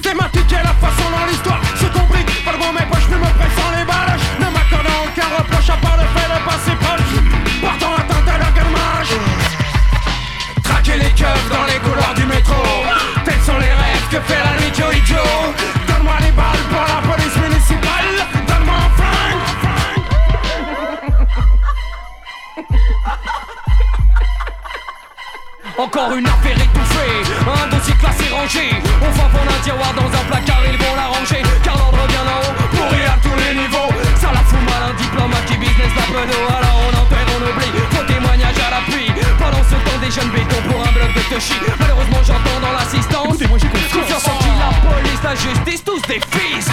Systématique 0.05 0.53
est 0.53 0.63
la 0.63 0.75
façon 0.75 1.09
dans 1.11 1.25
l'histoire 1.25 1.61
Se 1.81 1.87
complique. 1.87 2.45
Pas 2.45 2.53
dans 2.53 2.75
mes 2.75 2.85
poches, 2.93 3.07
plus 3.07 3.17
me 3.17 3.25
pressant 3.25 3.71
les 3.75 3.87
baloches 3.87 4.29
Ne 4.39 4.51
m'accordant 4.53 5.01
aucun 5.07 5.29
reproche 5.39 5.71
à 5.71 5.79
part 5.79 5.97
le 5.97 6.05
fait 6.13 6.29
de 6.29 6.45
passer 6.45 6.77
proche. 6.77 7.15
Portant 7.63 7.95
atteinte 7.95 8.29
à 8.29 8.37
leur 8.37 8.53
gammage 8.53 9.15
Traquer 10.63 10.99
les 10.99 11.11
keufs 11.13 11.49
dans 11.49 11.65
les 11.65 11.79
couloirs 11.79 12.13
du 12.17 12.27
métro. 12.27 12.55
Tels 13.25 13.41
sont 13.47 13.57
les 13.57 13.73
rêves 13.73 14.09
que 14.11 14.21
fait 14.21 14.45
la 14.45 14.61
nuit 14.61 14.75
Joe 14.77 14.95
Joe 15.07 15.84
Encore 25.77 26.15
une 26.15 26.27
affaire 26.27 26.55
étouffée, 26.55 27.35
un 27.43 27.67
dossier 27.69 27.95
classé 27.95 28.31
rangé. 28.31 28.71
On 29.03 29.11
va 29.11 29.25
pour 29.25 29.43
un 29.43 29.61
tiroir 29.65 29.93
dans 29.95 30.07
un 30.07 30.25
placard, 30.31 30.63
ils 30.71 30.79
vont 30.79 30.95
la 30.95 31.07
ranger. 31.07 31.43
Car 31.65 31.77
l'ordre 31.77 31.99
vient 32.07 32.23
d'en 32.23 32.39
haut, 32.47 32.55
pourri 32.71 33.03
à 33.03 33.19
tous 33.19 33.35
les 33.35 33.59
niveaux. 33.59 33.91
Ça 34.15 34.31
la 34.31 34.39
fout 34.47 34.63
mal, 34.71 34.91
un 34.91 34.95
diplomate 34.95 35.45
qui 35.47 35.57
business 35.57 35.91
la 35.97 36.07
pedo 36.07 36.39
Alors 36.47 36.79
on 36.79 36.95
enterre, 36.95 37.27
on 37.27 37.43
oublie, 37.43 37.75
faux 37.91 38.05
témoignage 38.07 38.55
à 38.55 38.71
l'appui. 38.71 39.11
Pendant 39.37 39.65
ce 39.67 39.75
temps 39.83 39.99
des 39.99 40.13
jeunes 40.15 40.31
bétons 40.31 40.63
pour 40.71 40.79
un 40.79 40.93
bloc 40.95 41.11
de 41.11 41.35
touchy 41.35 41.59
Malheureusement 41.81 42.23
j'entends 42.23 42.61
dans 42.63 42.73
l'assistance. 42.79 43.39
Confiance 43.91 44.29
en 44.31 44.39
qui 44.39 44.55
la 44.55 44.71
police, 44.79 45.23
la 45.25 45.35
justice, 45.35 45.83
tous 45.83 46.03
des 46.07 46.21
fils 46.31 46.71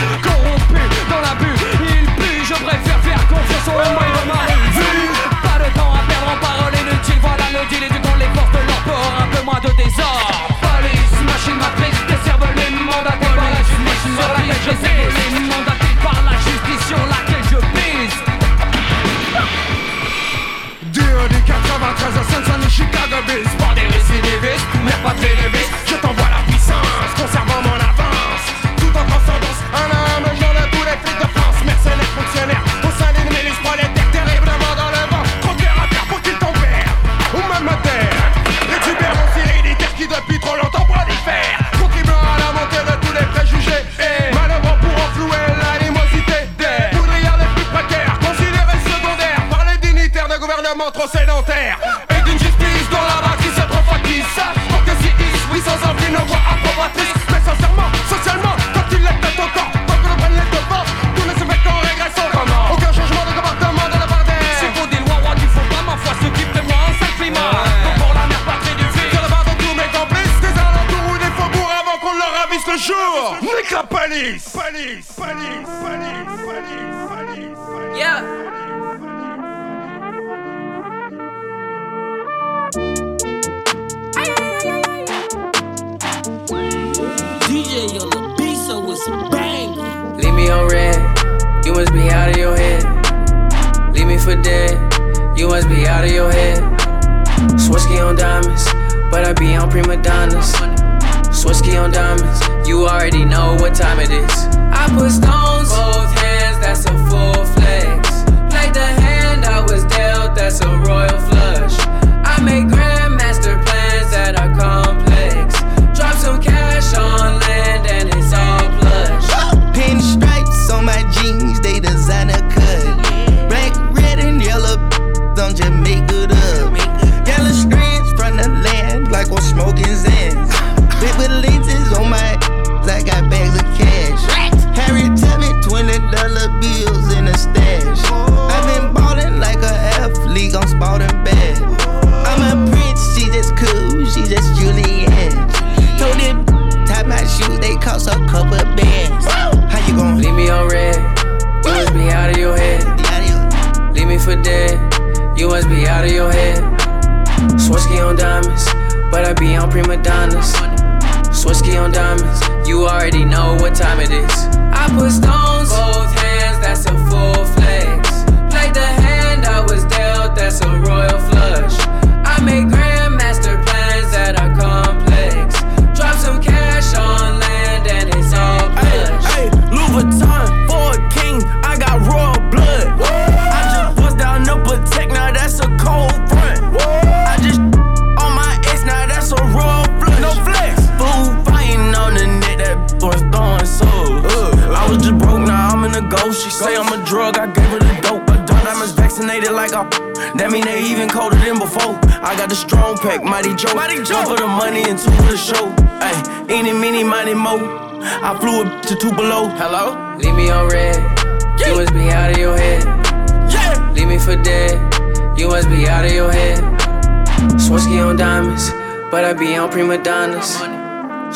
diamonds, 218.31 218.71
but 219.11 219.25
I 219.25 219.33
be 219.33 219.57
on 219.57 219.69
prima 219.69 219.97
donnas. 219.97 220.51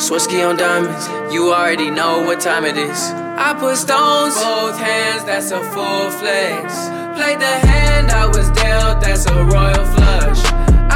Swisky 0.06 0.40
on 0.48 0.56
diamonds, 0.56 1.04
you 1.34 1.52
already 1.52 1.90
know 1.90 2.22
what 2.26 2.40
time 2.40 2.64
it 2.64 2.78
is. 2.78 3.00
I 3.46 3.52
put 3.60 3.76
stones, 3.76 4.34
both 4.36 4.78
hands, 4.78 5.22
that's 5.24 5.50
a 5.50 5.62
full 5.74 6.10
flex. 6.20 6.64
Played 7.16 7.40
the 7.40 7.56
hand 7.70 8.10
I 8.10 8.26
was 8.26 8.48
dealt, 8.52 9.02
that's 9.02 9.26
a 9.26 9.44
royal 9.44 9.86
flush. 9.94 10.42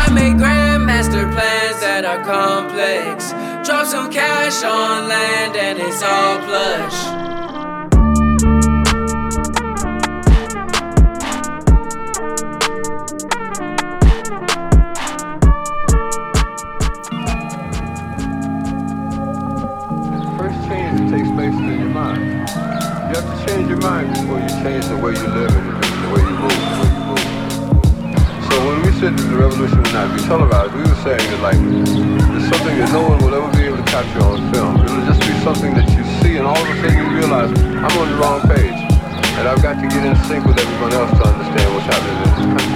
I 0.02 0.04
make 0.18 0.36
grandmaster 0.42 1.24
plans 1.34 1.78
that 1.84 2.02
are 2.10 2.22
complex. 2.24 3.32
Drop 3.66 3.86
some 3.86 4.10
cash 4.10 4.62
on 4.64 5.08
land 5.08 5.54
and 5.56 5.78
it's 5.78 6.02
all 6.02 6.38
plush. 6.48 7.19
Your 23.70 23.78
mind 23.86 24.10
before 24.10 24.42
you 24.42 24.50
change 24.66 24.82
the 24.90 24.98
way 24.98 25.14
you 25.14 25.28
live 25.30 25.54
and 25.54 25.66
the 25.70 26.10
way 26.10 26.18
you 26.26 26.34
move. 26.42 26.58
So 28.50 28.54
when 28.66 28.82
we 28.82 28.90
said 28.98 29.14
that 29.14 29.26
the 29.30 29.38
revolution 29.38 29.78
would 29.78 29.94
not 29.94 30.10
be 30.10 30.18
televised, 30.26 30.74
we 30.74 30.82
were 30.82 31.00
saying 31.06 31.22
that 31.30 31.38
like 31.38 31.60
it's 32.34 32.50
something 32.50 32.74
that 32.82 32.90
no 32.90 33.06
one 33.06 33.22
will 33.22 33.30
ever 33.30 33.46
be 33.54 33.70
able 33.70 33.78
to 33.78 33.86
capture 33.86 34.26
on 34.26 34.42
film. 34.50 34.74
It'll 34.82 35.06
just 35.06 35.22
be 35.22 35.30
something 35.46 35.70
that 35.78 35.86
you 35.94 36.02
see 36.18 36.42
and 36.42 36.50
all 36.50 36.58
of 36.58 36.66
a 36.66 36.74
sudden 36.82 36.98
you 36.98 37.14
realize 37.14 37.54
I'm 37.54 37.94
on 37.94 38.10
the 38.10 38.18
wrong 38.18 38.42
page. 38.50 38.74
And 39.38 39.46
I've 39.46 39.62
got 39.62 39.78
to 39.78 39.86
get 39.86 40.02
in 40.02 40.18
sync 40.26 40.42
with 40.50 40.58
everyone 40.58 40.90
else 40.90 41.14
to 41.14 41.30
understand 41.30 41.70
what's 41.70 41.86
happening 41.86 42.18
in 42.18 42.26
this 42.26 42.42
country. 42.42 42.74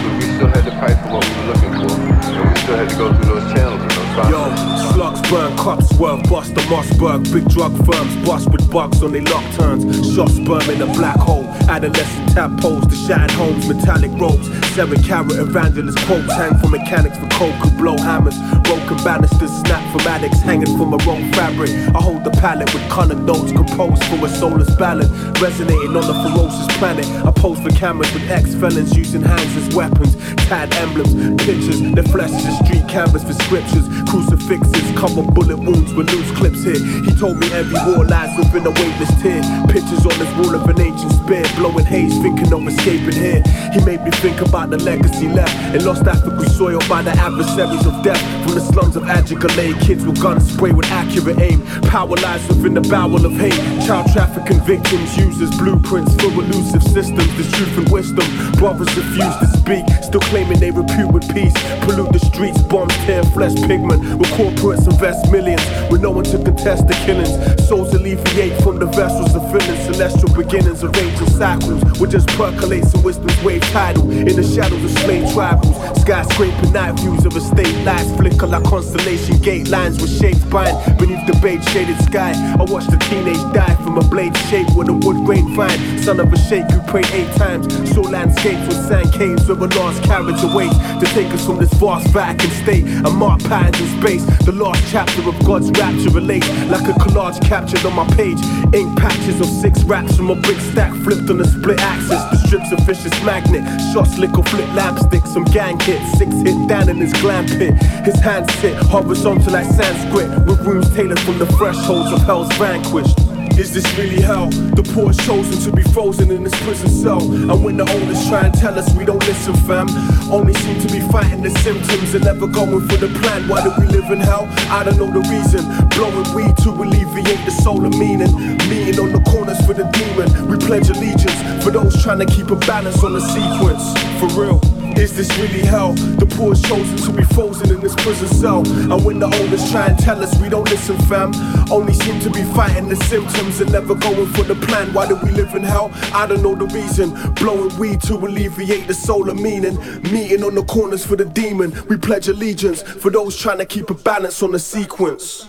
But 0.00 0.12
we 0.16 0.24
still 0.32 0.48
had 0.48 0.64
to 0.64 0.74
fight 0.80 0.96
for 1.04 1.20
what 1.20 1.28
we 1.28 1.32
were 1.44 1.48
looking 1.52 1.74
for. 1.76 1.92
And 1.92 2.40
we 2.48 2.56
still 2.64 2.80
had 2.80 2.88
to 2.88 2.96
go 2.96 3.12
through 3.12 3.36
those 3.36 3.46
channels 3.52 3.91
Yo, 4.12 4.44
slugs 4.92 5.22
burn, 5.30 5.56
cops 5.56 5.88
swerve, 5.96 6.22
bust 6.24 6.54
the 6.54 6.60
Mossberg. 6.62 7.32
Big 7.32 7.48
drug 7.48 7.72
firms 7.86 8.14
bust 8.26 8.50
with 8.50 8.70
bugs 8.70 9.02
on 9.02 9.12
their 9.12 9.22
lock 9.22 9.44
turns. 9.54 9.84
Shots 10.14 10.34
sperm 10.34 10.68
in 10.68 10.82
a 10.82 10.86
black 10.92 11.16
hole. 11.16 11.44
Adolescent 11.68 12.28
tadpoles, 12.28 12.86
the 12.88 12.96
shattered 13.06 13.30
homes, 13.30 13.66
metallic 13.66 14.10
ropes. 14.20 14.46
Seven 14.74 15.02
carat 15.02 15.32
evangelist 15.32 15.98
quotes 16.04 16.30
hang 16.34 16.58
from 16.58 16.72
mechanics 16.72 17.16
for 17.16 17.28
coke 17.28 17.54
who 17.64 17.70
blow 17.78 17.96
hammers. 17.96 18.36
Broken 18.64 18.98
banisters 19.02 19.50
snap 19.64 19.80
from 19.92 20.06
addicts 20.06 20.40
hanging 20.40 20.76
from 20.76 20.92
a 20.92 20.98
wrong 21.04 21.32
fabric. 21.32 21.70
I 21.70 22.02
hold 22.02 22.24
the 22.24 22.30
palette 22.32 22.72
with 22.74 22.86
colored 22.90 23.24
notes 23.24 23.50
composed 23.52 24.04
for 24.04 24.26
a 24.26 24.28
soulless 24.28 24.74
ballad. 24.76 25.08
Resonating 25.40 25.96
on 25.96 26.04
the 26.04 26.16
ferocious 26.20 26.68
planet. 26.76 27.06
I 27.24 27.30
pose 27.30 27.58
for 27.60 27.70
cameras 27.70 28.12
with 28.12 28.30
ex 28.30 28.54
felons 28.54 28.94
using 28.94 29.22
hands 29.22 29.56
as 29.56 29.74
weapons. 29.74 30.16
Tad 30.48 30.74
emblems, 30.74 31.14
pictures, 31.42 31.80
their 31.92 32.04
flesh 32.04 32.30
is 32.30 32.44
a 32.44 32.64
street 32.64 32.86
canvas 32.88 33.24
for 33.24 33.32
scriptures. 33.32 33.88
Crucifixes 34.08 34.98
cover 34.98 35.22
bullet 35.22 35.58
wounds 35.58 35.92
with 35.94 36.10
loose 36.12 36.30
clips 36.36 36.62
here. 36.62 36.78
He 37.04 37.12
told 37.16 37.38
me 37.38 37.50
every 37.52 37.78
war 37.86 38.04
lies 38.04 38.36
within 38.38 38.66
a 38.66 38.70
weightless 38.70 39.10
tear. 39.22 39.42
Pictures 39.68 40.04
on 40.06 40.16
this 40.18 40.32
wall 40.36 40.54
of 40.54 40.68
an 40.68 40.80
ancient 40.80 41.12
spear, 41.12 41.44
blowing 41.56 41.86
haze, 41.86 42.16
thinking 42.22 42.52
of 42.52 42.66
escaping 42.66 43.14
here. 43.14 43.42
He 43.72 43.84
made 43.84 44.02
me 44.02 44.10
think 44.22 44.40
about 44.40 44.70
the 44.70 44.78
legacy 44.78 45.28
left 45.28 45.52
in 45.74 45.84
lost 45.84 46.06
African 46.06 46.48
soil 46.50 46.80
by 46.88 47.02
the 47.02 47.12
adversaries 47.12 47.86
of 47.86 48.02
death. 48.02 48.20
From 48.44 48.54
the 48.54 48.60
slums 48.60 48.96
of 48.96 49.04
Adjugale, 49.04 49.80
kids 49.80 50.04
with 50.04 50.20
guns 50.20 50.52
spray 50.52 50.72
with 50.72 50.86
accurate 50.86 51.38
aim. 51.40 51.62
Power 51.82 52.16
lies 52.16 52.46
within 52.48 52.74
the 52.74 52.82
bowel 52.82 53.24
of 53.24 53.32
hate. 53.32 53.58
Child 53.86 54.12
trafficking 54.12 54.60
victims 54.60 55.16
use 55.16 55.40
as 55.40 55.50
blueprints 55.58 56.14
for 56.16 56.30
elusive 56.32 56.82
systems. 56.82 57.30
The 57.36 57.44
truth 57.56 57.78
and 57.78 57.88
wisdom, 57.90 58.26
brothers 58.54 58.94
refuse 58.96 59.36
to 59.40 59.46
speak, 59.58 59.84
still 60.02 60.20
claiming 60.32 60.58
they 60.60 60.70
repute 60.70 61.10
with 61.12 61.26
peace. 61.32 61.54
Pollute 61.84 62.12
the 62.12 62.20
streets, 62.20 62.62
bombs, 62.62 62.94
tear 63.04 63.22
flesh 63.34 63.54
pigment. 63.66 63.91
Where 64.00 64.32
corporates 64.38 64.90
invest 64.90 65.30
millions, 65.30 65.62
with 65.90 66.00
no 66.00 66.10
one 66.10 66.24
to 66.24 66.38
contest 66.38 66.86
the 66.88 66.94
killings. 67.04 67.32
Souls 67.68 67.92
alleviate 67.94 68.60
from 68.62 68.78
the 68.78 68.86
vessels 68.86 69.34
of 69.34 69.42
villains. 69.52 69.84
Celestial 69.84 70.32
beginnings, 70.34 70.84
arranging 70.84 71.30
cycles. 71.30 71.82
We 72.00 72.08
just 72.08 72.28
percolates 72.28 72.92
some 72.92 73.02
wisdom's 73.02 73.40
wave 73.42 73.62
tidal 73.72 74.10
in 74.10 74.36
the 74.36 74.42
shadows 74.42 74.84
of 74.84 74.90
slain 75.02 75.24
tribals. 75.34 75.76
Skyscraping 76.02 76.72
night 76.72 76.98
views 77.00 77.24
of 77.24 77.36
a 77.36 77.40
state 77.40 77.76
lights 77.84 78.10
flicker 78.16 78.46
like 78.46 78.64
constellation 78.64 79.40
gate 79.40 79.68
lines 79.68 80.00
with 80.00 80.10
shapes 80.18 80.44
bind 80.44 80.76
beneath 80.98 81.24
the 81.26 81.38
beige 81.42 81.66
shaded 81.70 81.98
sky. 82.02 82.32
I 82.58 82.64
watched 82.64 82.90
the 82.90 82.98
teenage 83.08 83.42
die 83.54 83.74
from 83.82 83.98
a 83.98 84.04
blade 84.04 84.36
shape 84.48 84.68
with 84.76 84.88
a 84.88 84.92
wood 84.92 85.24
grain 85.24 85.54
fine. 85.54 85.78
Son 85.98 86.20
of 86.20 86.32
a 86.32 86.38
sheikh 86.38 86.68
who 86.70 86.80
prayed 86.82 87.06
eight 87.12 87.30
times. 87.36 87.66
Saw 87.94 88.02
landscapes 88.02 88.66
with 88.66 88.88
sand 88.88 89.12
caves 89.12 89.48
where 89.48 89.58
a 89.58 89.68
lost 89.78 90.02
carriage 90.04 90.42
awaits 90.42 90.76
to 91.00 91.06
take 91.14 91.32
us 91.32 91.44
from 91.46 91.58
this 91.58 91.72
vast 91.74 92.08
vacant 92.08 92.52
state. 92.52 92.84
And 92.84 93.14
mark 93.16 93.40
patterns 93.44 93.81
space. 93.98 94.24
The 94.44 94.52
last 94.52 94.82
chapter 94.90 95.26
of 95.28 95.34
God's 95.44 95.70
rapture 95.78 96.10
relates 96.10 96.48
like 96.70 96.88
a 96.88 96.94
collage 96.98 97.40
captured 97.46 97.84
on 97.84 97.94
my 97.94 98.06
page. 98.14 98.38
Ink 98.74 98.98
patches 98.98 99.40
of 99.40 99.46
six 99.46 99.82
raps 99.84 100.16
from 100.16 100.30
a 100.30 100.36
brick 100.36 100.58
stack 100.58 100.92
flipped 101.02 101.28
on 101.30 101.40
a 101.40 101.44
split 101.44 101.80
axis. 101.80 102.22
The 102.30 102.36
strips 102.46 102.72
of 102.72 102.80
vicious 102.80 103.16
magnet, 103.24 103.64
shots 103.92 104.18
or 104.18 104.44
flip 104.44 104.68
lapstick. 104.74 105.26
Some 105.26 105.44
gang 105.44 105.78
hit, 105.80 106.02
six 106.16 106.34
hit 106.42 106.68
down 106.68 106.88
in 106.88 106.96
his 106.96 107.12
glam 107.14 107.46
pit. 107.46 107.74
His 108.04 108.18
hands 108.20 108.52
sit 108.60 108.74
horizontal 108.74 109.52
like 109.52 109.66
Sanskrit, 109.66 110.30
with 110.46 110.60
rooms 110.60 110.94
tailored 110.94 111.20
from 111.20 111.38
the 111.38 111.46
thresholds 111.46 112.12
of 112.12 112.22
hell's 112.22 112.52
vanquished. 112.54 113.31
Is 113.58 113.72
this 113.74 113.86
really 113.98 114.20
hell? 114.20 114.48
The 114.48 114.82
poor 114.94 115.12
chosen 115.12 115.60
to 115.62 115.76
be 115.76 115.82
frozen 115.92 116.30
in 116.30 116.42
this 116.42 116.54
prison 116.62 116.88
cell. 116.88 117.22
And 117.22 117.62
when 117.62 117.76
the 117.76 117.88
owners 117.88 118.28
try 118.28 118.46
and 118.46 118.54
tell 118.54 118.78
us 118.78 118.92
we 118.94 119.04
don't 119.04 119.24
listen, 119.26 119.54
fam, 119.68 119.88
only 120.32 120.54
seem 120.54 120.80
to 120.80 120.88
be 120.88 121.00
fighting 121.12 121.42
the 121.42 121.50
symptoms 121.60 122.14
and 122.14 122.24
never 122.24 122.46
going 122.46 122.88
for 122.88 122.96
the 122.96 123.08
plan. 123.20 123.48
Why 123.48 123.62
do 123.62 123.70
we 123.78 123.86
live 123.86 124.10
in 124.10 124.20
hell? 124.20 124.48
I 124.70 124.84
don't 124.84 124.96
know 124.96 125.10
the 125.10 125.22
reason. 125.28 125.62
Blowing 125.90 126.28
weed 126.34 126.56
to 126.64 126.70
alleviate 126.70 127.44
the 127.44 127.52
soul 127.62 127.84
of 127.84 127.92
meaning. 127.98 128.32
Meeting 128.68 128.98
on 128.98 129.12
the 129.12 129.22
corners 129.30 129.60
for 129.66 129.74
the 129.74 129.84
demon. 129.92 130.48
We 130.48 130.56
pledge 130.56 130.88
allegiance 130.88 131.62
for 131.62 131.70
those 131.70 132.02
trying 132.02 132.18
to 132.20 132.26
keep 132.26 132.50
a 132.50 132.56
balance 132.56 133.04
on 133.04 133.12
the 133.12 133.20
sequence. 133.20 133.84
For 134.18 134.28
real. 134.40 134.71
Is 135.02 135.16
this 135.16 135.36
really 135.36 135.66
hell? 135.66 135.94
The 135.94 136.26
poor 136.26 136.54
chosen 136.54 136.96
to 136.98 137.12
be 137.12 137.24
frozen 137.34 137.74
in 137.74 137.80
this 137.80 137.92
prison 137.96 138.28
cell. 138.28 138.60
And 138.64 139.04
when 139.04 139.18
the 139.18 139.26
owners 139.26 139.68
try 139.72 139.88
and 139.88 139.98
tell 139.98 140.22
us 140.22 140.40
we 140.40 140.48
don't 140.48 140.70
listen, 140.70 140.96
fam, 141.08 141.32
only 141.72 141.92
seem 141.92 142.20
to 142.20 142.30
be 142.30 142.44
fighting 142.54 142.88
the 142.88 142.94
symptoms 142.94 143.60
and 143.60 143.72
never 143.72 143.96
going 143.96 144.28
for 144.28 144.44
the 144.44 144.54
plan. 144.54 144.94
Why 144.94 145.08
do 145.08 145.16
we 145.16 145.32
live 145.32 145.56
in 145.56 145.64
hell? 145.64 145.90
I 146.14 146.28
don't 146.28 146.40
know 146.40 146.54
the 146.54 146.66
reason. 146.66 147.10
Blowing 147.34 147.76
weed 147.80 148.00
to 148.02 148.14
alleviate 148.14 148.86
the 148.86 148.94
soul 148.94 149.28
of 149.28 149.40
meaning. 149.40 149.76
Meeting 150.12 150.44
on 150.44 150.54
the 150.54 150.62
corners 150.62 151.04
for 151.04 151.16
the 151.16 151.24
demon. 151.24 151.74
We 151.88 151.96
pledge 151.96 152.28
allegiance 152.28 152.82
for 152.82 153.10
those 153.10 153.36
trying 153.36 153.58
to 153.58 153.66
keep 153.66 153.90
a 153.90 153.94
balance 153.94 154.40
on 154.40 154.52
the 154.52 154.60
sequence. 154.60 155.48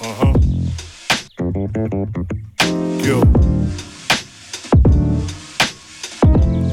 Uh 0.00 0.14
huh. 0.14 0.32
Yo. 3.04 3.35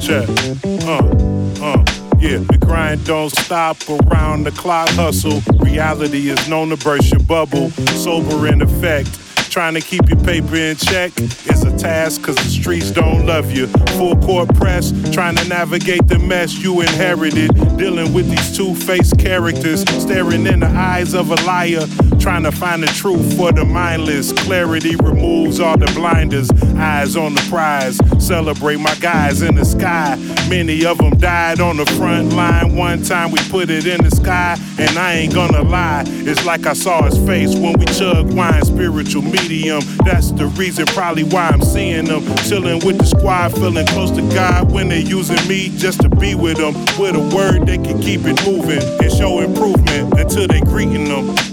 Check. 0.04 0.28
Uh, 0.84 0.97
uh. 1.64 1.86
Yeah, 2.20 2.39
the 2.39 2.58
grind 2.60 3.06
don't 3.06 3.30
stop 3.30 3.78
around 3.89 4.43
the 4.43 4.51
clock 4.51 4.89
hustle. 4.89 5.41
Reality 5.60 6.30
is 6.30 6.49
known 6.49 6.70
to 6.70 6.78
burst 6.78 7.10
your 7.12 7.22
bubble. 7.22 7.70
Sober 7.70 8.47
in 8.47 8.62
effect. 8.62 9.08
Trying 9.54 9.76
to 9.76 9.82
keep 9.82 10.10
your 10.10 10.20
paper 10.22 10.56
in 10.56 10.76
check 10.78 11.16
is 11.22 11.64
a 11.64 11.78
task 11.78 12.24
cause 12.24 12.36
the 12.38 12.49
streets 12.49 12.89
don't 12.89 13.28
love 13.28 13.51
you. 13.51 13.68
Full 13.97 14.18
court 14.18 14.51
press, 14.56 14.91
trying 15.14 15.36
to 15.36 15.47
navigate 15.47 16.08
the 16.08 16.18
mess 16.18 16.58
you 16.58 16.82
inherited. 16.82 17.54
Dealing 17.78 18.12
with 18.14 18.28
these 18.28 18.58
two 18.58 18.74
faced 18.74 19.20
characters, 19.20 19.82
staring 20.01 20.47
in 20.47 20.62
the 20.62 20.66
eyes 20.66 21.14
of 21.14 21.30
a 21.30 21.36
liar. 21.45 21.86
Trying 22.20 22.43
to 22.43 22.51
find 22.51 22.82
the 22.82 22.88
truth 22.88 23.38
for 23.38 23.51
the 23.51 23.64
mindless. 23.64 24.32
Clarity 24.32 24.95
removes 24.95 25.60
all 25.60 25.78
the 25.78 25.91
blinders. 25.93 26.49
Eyes 26.78 27.16
on 27.16 27.36
the 27.36 27.41
prize. 27.49 27.99
Celebrate 28.26 28.78
my 28.78 28.95
guys 28.95 29.43
in 29.43 29.54
the 29.54 29.66
sky. 29.66 30.16
Many 30.49 30.84
of 30.86 30.97
them 30.97 31.12
died 31.18 31.60
on 31.60 31.78
the 31.78 31.86
front 31.86 32.34
line. 32.34 32.76
One 32.76 33.04
time 33.04 33.30
we 33.30 33.39
put 33.49 33.70
it 33.70 33.86
in 33.86 34.04
the 34.04 34.10
sky, 34.10 34.58
and 34.80 34.97
I 34.97 35.14
ain't 35.16 35.34
gonna 35.34 35.62
lie. 35.62 36.06
It's 36.08 36.43
like 36.43 36.66
I 36.66 36.74
saw 36.74 37.04
his 37.04 37.18
face 37.28 37.54
when 37.56 37.74
we 37.74 37.86
chug 37.86 38.34
wine, 38.34 38.64
spiritual 38.64 39.22
medium. 39.44 39.82
That's 40.06 40.32
the 40.32 40.48
reason, 40.48 40.86
probably 40.88 41.24
why 41.24 41.50
I'm 41.50 41.62
seeing 41.62 42.06
them. 42.06 42.24
Chilling 42.38 42.86
with 42.86 42.98
the 42.98 43.06
squad, 43.06 43.54
feeling 43.54 43.86
close 43.88 44.12
to 44.12 44.22
God 44.34 44.72
when 44.72 44.89
they're 44.89 45.00
using 45.00 45.48
me 45.48 45.70
just 45.78 46.02
to 46.02 46.10
be 46.10 46.36
with 46.36 46.58
them. 46.58 46.74
With 47.00 47.16
a 47.16 47.36
word, 47.36 47.68
they 47.68 47.78
can 47.78 48.02
keep 48.02 48.22
it 48.24 48.46
moving 48.46 48.82
and 49.02 49.12
show 49.12 49.39
improvement 49.39 50.20
until 50.20 50.48
they 50.48 50.62
greeting 50.62 51.06
them. 51.06 51.53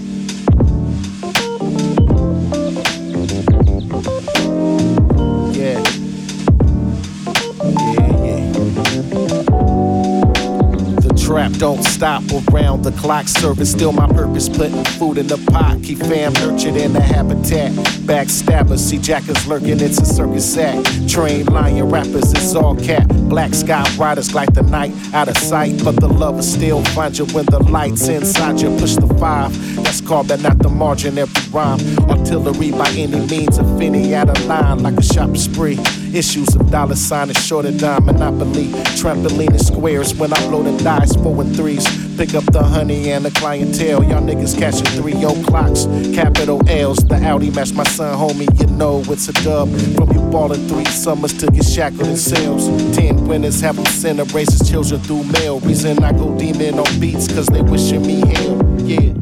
Don't 11.61 11.83
stop 11.83 12.23
around 12.51 12.83
the 12.83 12.91
clock. 12.93 13.27
Service 13.27 13.71
still 13.71 13.91
my 13.91 14.07
purpose. 14.07 14.49
Putting 14.49 14.83
food 14.97 15.19
in 15.19 15.27
the 15.27 15.37
pot. 15.51 15.77
Keep 15.83 15.99
fam 15.99 16.33
nurtured 16.33 16.75
in 16.75 16.91
the 16.91 16.99
habitat. 16.99 17.71
Backstabbers, 18.09 18.79
see 18.79 18.97
jackers 18.97 19.45
lurking. 19.45 19.79
It's 19.79 19.99
a 19.99 20.05
circus 20.07 20.57
act. 20.57 21.07
Trained 21.07 21.53
lion 21.53 21.87
rappers, 21.87 22.31
it's 22.31 22.55
all 22.55 22.75
cap. 22.75 23.07
Black 23.29 23.53
sky 23.53 23.85
riders 23.95 24.33
like 24.33 24.51
the 24.55 24.63
night 24.63 24.91
out 25.13 25.27
of 25.27 25.37
sight. 25.37 25.79
But 25.83 25.99
the 25.99 26.07
lovers 26.07 26.51
still 26.51 26.83
find 26.95 27.15
you 27.15 27.25
when 27.27 27.45
the 27.45 27.59
lights 27.59 28.07
inside 28.07 28.59
you. 28.59 28.75
Push 28.79 28.95
the 28.95 29.13
five. 29.19 29.53
That's 29.83 30.01
carbon 30.01 30.41
not 30.41 30.57
the 30.57 30.69
margin 30.69 31.19
every 31.19 31.51
rhyme. 31.51 31.79
Artillery 32.09 32.71
by 32.71 32.89
any 32.97 33.19
means. 33.27 33.59
If 33.59 33.67
any 33.79 34.15
out 34.15 34.29
of 34.29 34.43
line 34.45 34.81
like 34.81 34.97
a 34.97 35.03
shop 35.03 35.37
spree. 35.37 35.77
Issues 36.13 36.55
of 36.55 36.69
dollar 36.69 36.95
sign 36.95 37.29
and 37.29 37.37
short 37.37 37.65
of 37.65 37.77
dime 37.77 38.05
monopoly. 38.05 38.65
Trampoline 38.99 39.51
and 39.51 39.61
squares 39.61 40.13
when 40.13 40.33
I 40.33 40.49
blow 40.49 40.61
the 40.61 40.77
dice, 40.83 41.15
four 41.15 41.41
and 41.41 41.55
threes. 41.55 41.85
Pick 42.17 42.35
up 42.35 42.43
the 42.51 42.61
honey 42.61 43.11
and 43.11 43.23
the 43.23 43.31
clientele. 43.31 44.03
Y'all 44.03 44.21
niggas 44.21 44.57
catching 44.59 44.85
three 44.87 45.23
o'clocks. 45.23 45.85
Capital 46.13 46.61
L's. 46.67 46.97
The 46.97 47.15
Audi 47.15 47.49
match 47.51 47.73
my 47.73 47.85
son, 47.85 48.17
homie. 48.17 48.47
You 48.59 48.67
know 48.75 49.01
it's 49.07 49.29
a 49.29 49.33
dub. 49.33 49.69
From 49.95 50.11
you 50.11 50.21
ballin' 50.31 50.67
three 50.67 50.85
summers 50.85 51.33
to 51.35 51.47
get 51.47 51.63
shackled 51.63 52.07
in 52.07 52.17
sales. 52.17 52.67
Ten 52.95 53.27
winners 53.27 53.61
have 53.61 53.77
them 53.77 53.85
send 53.85 54.19
raises 54.33 54.69
children 54.69 54.99
through 55.01 55.23
mail. 55.23 55.61
Reason 55.61 56.03
I 56.03 56.11
go 56.11 56.37
demon 56.37 56.77
on 56.77 56.99
beats, 56.99 57.27
cause 57.27 57.47
they 57.47 57.61
wishing 57.61 58.05
me 58.05 58.19
hell. 58.19 58.81
Yeah. 58.81 59.21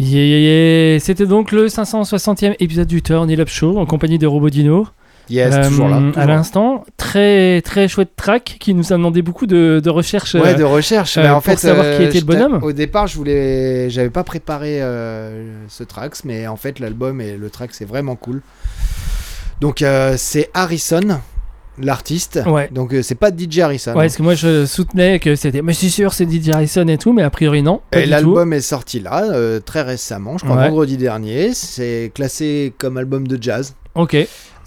Yeah, 0.00 0.24
yeah, 0.24 0.38
yeah. 0.94 1.00
C'était 1.00 1.26
donc 1.26 1.52
le 1.52 1.66
560e 1.68 2.56
épisode 2.58 2.88
du 2.88 3.00
Turn 3.02 3.30
It 3.30 3.38
Up 3.38 3.48
Show 3.48 3.78
en 3.78 3.86
compagnie 3.86 4.18
de 4.18 4.26
Robodino. 4.26 4.86
Yes, 5.30 5.68
toujours 5.68 5.88
là, 5.88 5.98
toujours 5.98 6.18
À 6.18 6.26
l'instant, 6.26 6.84
très 6.98 7.62
très 7.62 7.88
chouette 7.88 8.10
track 8.14 8.56
qui 8.60 8.74
nous 8.74 8.92
a 8.92 8.96
demandé 8.96 9.22
beaucoup 9.22 9.46
de, 9.46 9.80
de 9.82 9.90
recherche. 9.90 10.34
Ouais, 10.34 10.48
euh, 10.48 10.54
de 10.54 10.64
recherche. 10.64 11.16
euh, 11.16 11.22
mais 11.22 11.30
en 11.30 11.34
pour 11.36 11.44
fait, 11.44 11.56
savoir 11.56 11.84
qui 11.96 12.02
euh, 12.02 12.08
était 12.08 12.20
le 12.20 12.26
bonhomme. 12.26 12.58
Au 12.62 12.72
départ, 12.72 13.06
je 13.06 13.16
voulais, 13.16 13.88
j'avais 13.88 14.10
pas 14.10 14.24
préparé 14.24 14.82
euh, 14.82 15.64
ce 15.68 15.82
tracks, 15.82 16.24
mais 16.24 16.46
en 16.46 16.56
fait, 16.56 16.78
l'album 16.78 17.20
et 17.22 17.36
le 17.38 17.48
track, 17.48 17.70
c'est 17.72 17.86
vraiment 17.86 18.16
cool. 18.16 18.42
Donc, 19.62 19.80
euh, 19.80 20.14
c'est 20.18 20.50
Harrison, 20.52 21.20
l'artiste. 21.78 22.40
Ouais. 22.46 22.68
Donc, 22.72 22.92
euh, 22.94 23.02
c'est 23.02 23.14
pas 23.14 23.30
DJ 23.30 23.60
Harrison. 23.60 23.92
Ouais, 23.92 24.04
parce 24.04 24.16
que 24.16 24.22
moi 24.22 24.34
je 24.34 24.66
soutenais 24.66 25.18
que 25.18 25.34
c'était. 25.36 25.62
Mais 25.62 25.72
c'est 25.74 25.88
sûr, 25.88 26.12
c'est 26.12 26.30
DJ 26.30 26.50
Harrison 26.50 26.86
et 26.88 26.98
tout, 26.98 27.12
mais 27.12 27.22
a 27.22 27.30
priori 27.30 27.62
non. 27.62 27.80
Pas 27.90 28.00
Et 28.00 28.06
l'album 28.06 28.52
est 28.52 28.60
sorti 28.60 29.00
là, 29.00 29.24
euh, 29.32 29.60
très 29.60 29.82
récemment, 29.82 30.38
je 30.38 30.44
crois 30.44 30.56
Ouais. 30.56 30.68
vendredi 30.68 30.96
dernier. 30.96 31.52
C'est 31.54 32.12
classé 32.14 32.72
comme 32.78 32.96
album 32.96 33.26
de 33.26 33.40
jazz. 33.42 33.74
Ok. 33.94 34.16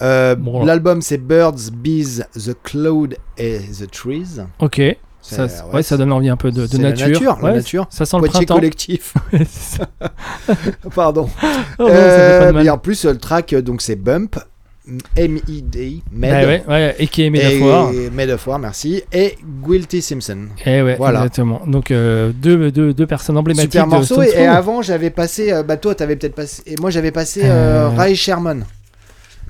Euh, 0.02 0.36
Bon. 0.36 0.64
L'album 0.64 1.02
c'est 1.02 1.18
Birds, 1.18 1.72
Bees, 1.74 2.24
The 2.36 2.56
Cloud 2.64 3.16
et 3.38 3.60
The 3.60 3.90
Trees. 3.90 4.42
Ok. 4.60 4.82
Ça, 5.20 5.46
ouais, 5.74 5.84
ça 5.84 5.98
donne 5.98 6.14
envie 6.14 6.30
un 6.30 6.38
peu 6.38 6.52
de, 6.52 6.62
de 6.62 6.68
c'est 6.68 6.78
la 6.78 6.92
nature. 6.94 7.38
la 7.42 7.54
nature. 7.56 7.88
Ça 7.90 8.06
sent 8.06 8.16
le 8.16 8.22
Poitiers 8.22 8.46
printemps. 8.46 8.56
collectif. 8.56 9.14
Ouais, 9.34 9.40
c'est 9.50 9.80
ça. 9.80 9.90
Pardon. 10.96 11.28
Oh 11.80 11.84
non, 11.84 11.90
fait 11.90 12.40
pas 12.40 12.48
de 12.48 12.52
mal. 12.54 12.66
et 12.66 12.70
en 12.70 12.78
plus, 12.78 13.06
euh, 13.06 13.12
le 13.12 13.18
track, 13.18 13.54
euh, 13.54 13.62
donc 13.62 13.82
c'est 13.82 13.96
Bump, 13.98 14.38
M-I-D, 15.16 16.02
Med. 16.14 16.34
Ah 16.34 16.46
ouais, 16.48 16.64
ouais, 16.68 16.96
et 17.00 17.08
qui 17.08 17.24
est 17.26 17.30
Métaphore. 17.30 17.92
Et 17.94 18.10
Métaphore, 18.10 18.60
merci. 18.60 19.04
Et 19.12 19.38
Guilty 19.66 20.02
Simpson. 20.02 20.48
Eh 20.66 20.82
ouais, 20.82 20.96
voilà. 20.96 21.20
exactement. 21.20 21.62
Donc 21.68 21.92
euh, 21.92 22.32
deux, 22.34 22.72
deux, 22.72 22.94
deux 22.94 23.08
personnes 23.08 23.38
emblématiques. 23.38 23.72
Super 23.72 23.88
morceau. 23.88 24.22
Et, 24.22 24.30
et 24.36 24.48
avant, 24.48 24.82
j'avais 24.82 25.10
passé. 25.10 25.52
euh, 25.52 25.64
bah, 25.64 25.78
toi, 25.78 25.94
t'avais 25.96 26.16
peut-être 26.16 26.36
passé. 26.36 26.62
Et 26.66 26.76
moi, 26.80 26.90
j'avais 26.90 27.12
passé 27.12 27.42
euh, 27.44 27.48
Euh, 27.50 27.90
Ray 27.90 28.16
Sherman. 28.16 28.66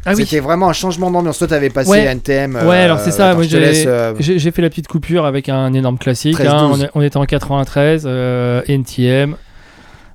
Ah 0.06 0.14
oui. 0.16 0.24
C'était 0.26 0.40
vraiment 0.40 0.70
un 0.70 0.74
changement 0.74 1.12
d'ambiance. 1.12 1.38
Toi, 1.38 1.48
t'avais 1.48 1.70
passé 1.70 1.90
Ouais. 1.90 2.06
NTM. 2.06 2.56
ouais, 2.56 2.62
euh, 2.62 2.86
alors 2.86 3.00
c'est 3.00 3.12
ça. 3.12 3.36
te 3.36 3.42
j'ai 3.44 3.88
euh, 3.88 4.16
fait 4.52 4.62
la 4.62 4.70
petite 4.70 4.88
coupure 4.88 5.26
avec 5.26 5.50
un 5.50 5.74
énorme 5.74 5.98
classique. 5.98 6.36
13, 6.36 6.48
hein. 6.48 6.70
12. 6.70 6.88
on, 6.96 7.00
on 7.00 7.04
était 7.04 7.18
en 7.18 7.26
93, 7.26 8.04
euh, 8.06 8.62
NTM. 8.68 9.36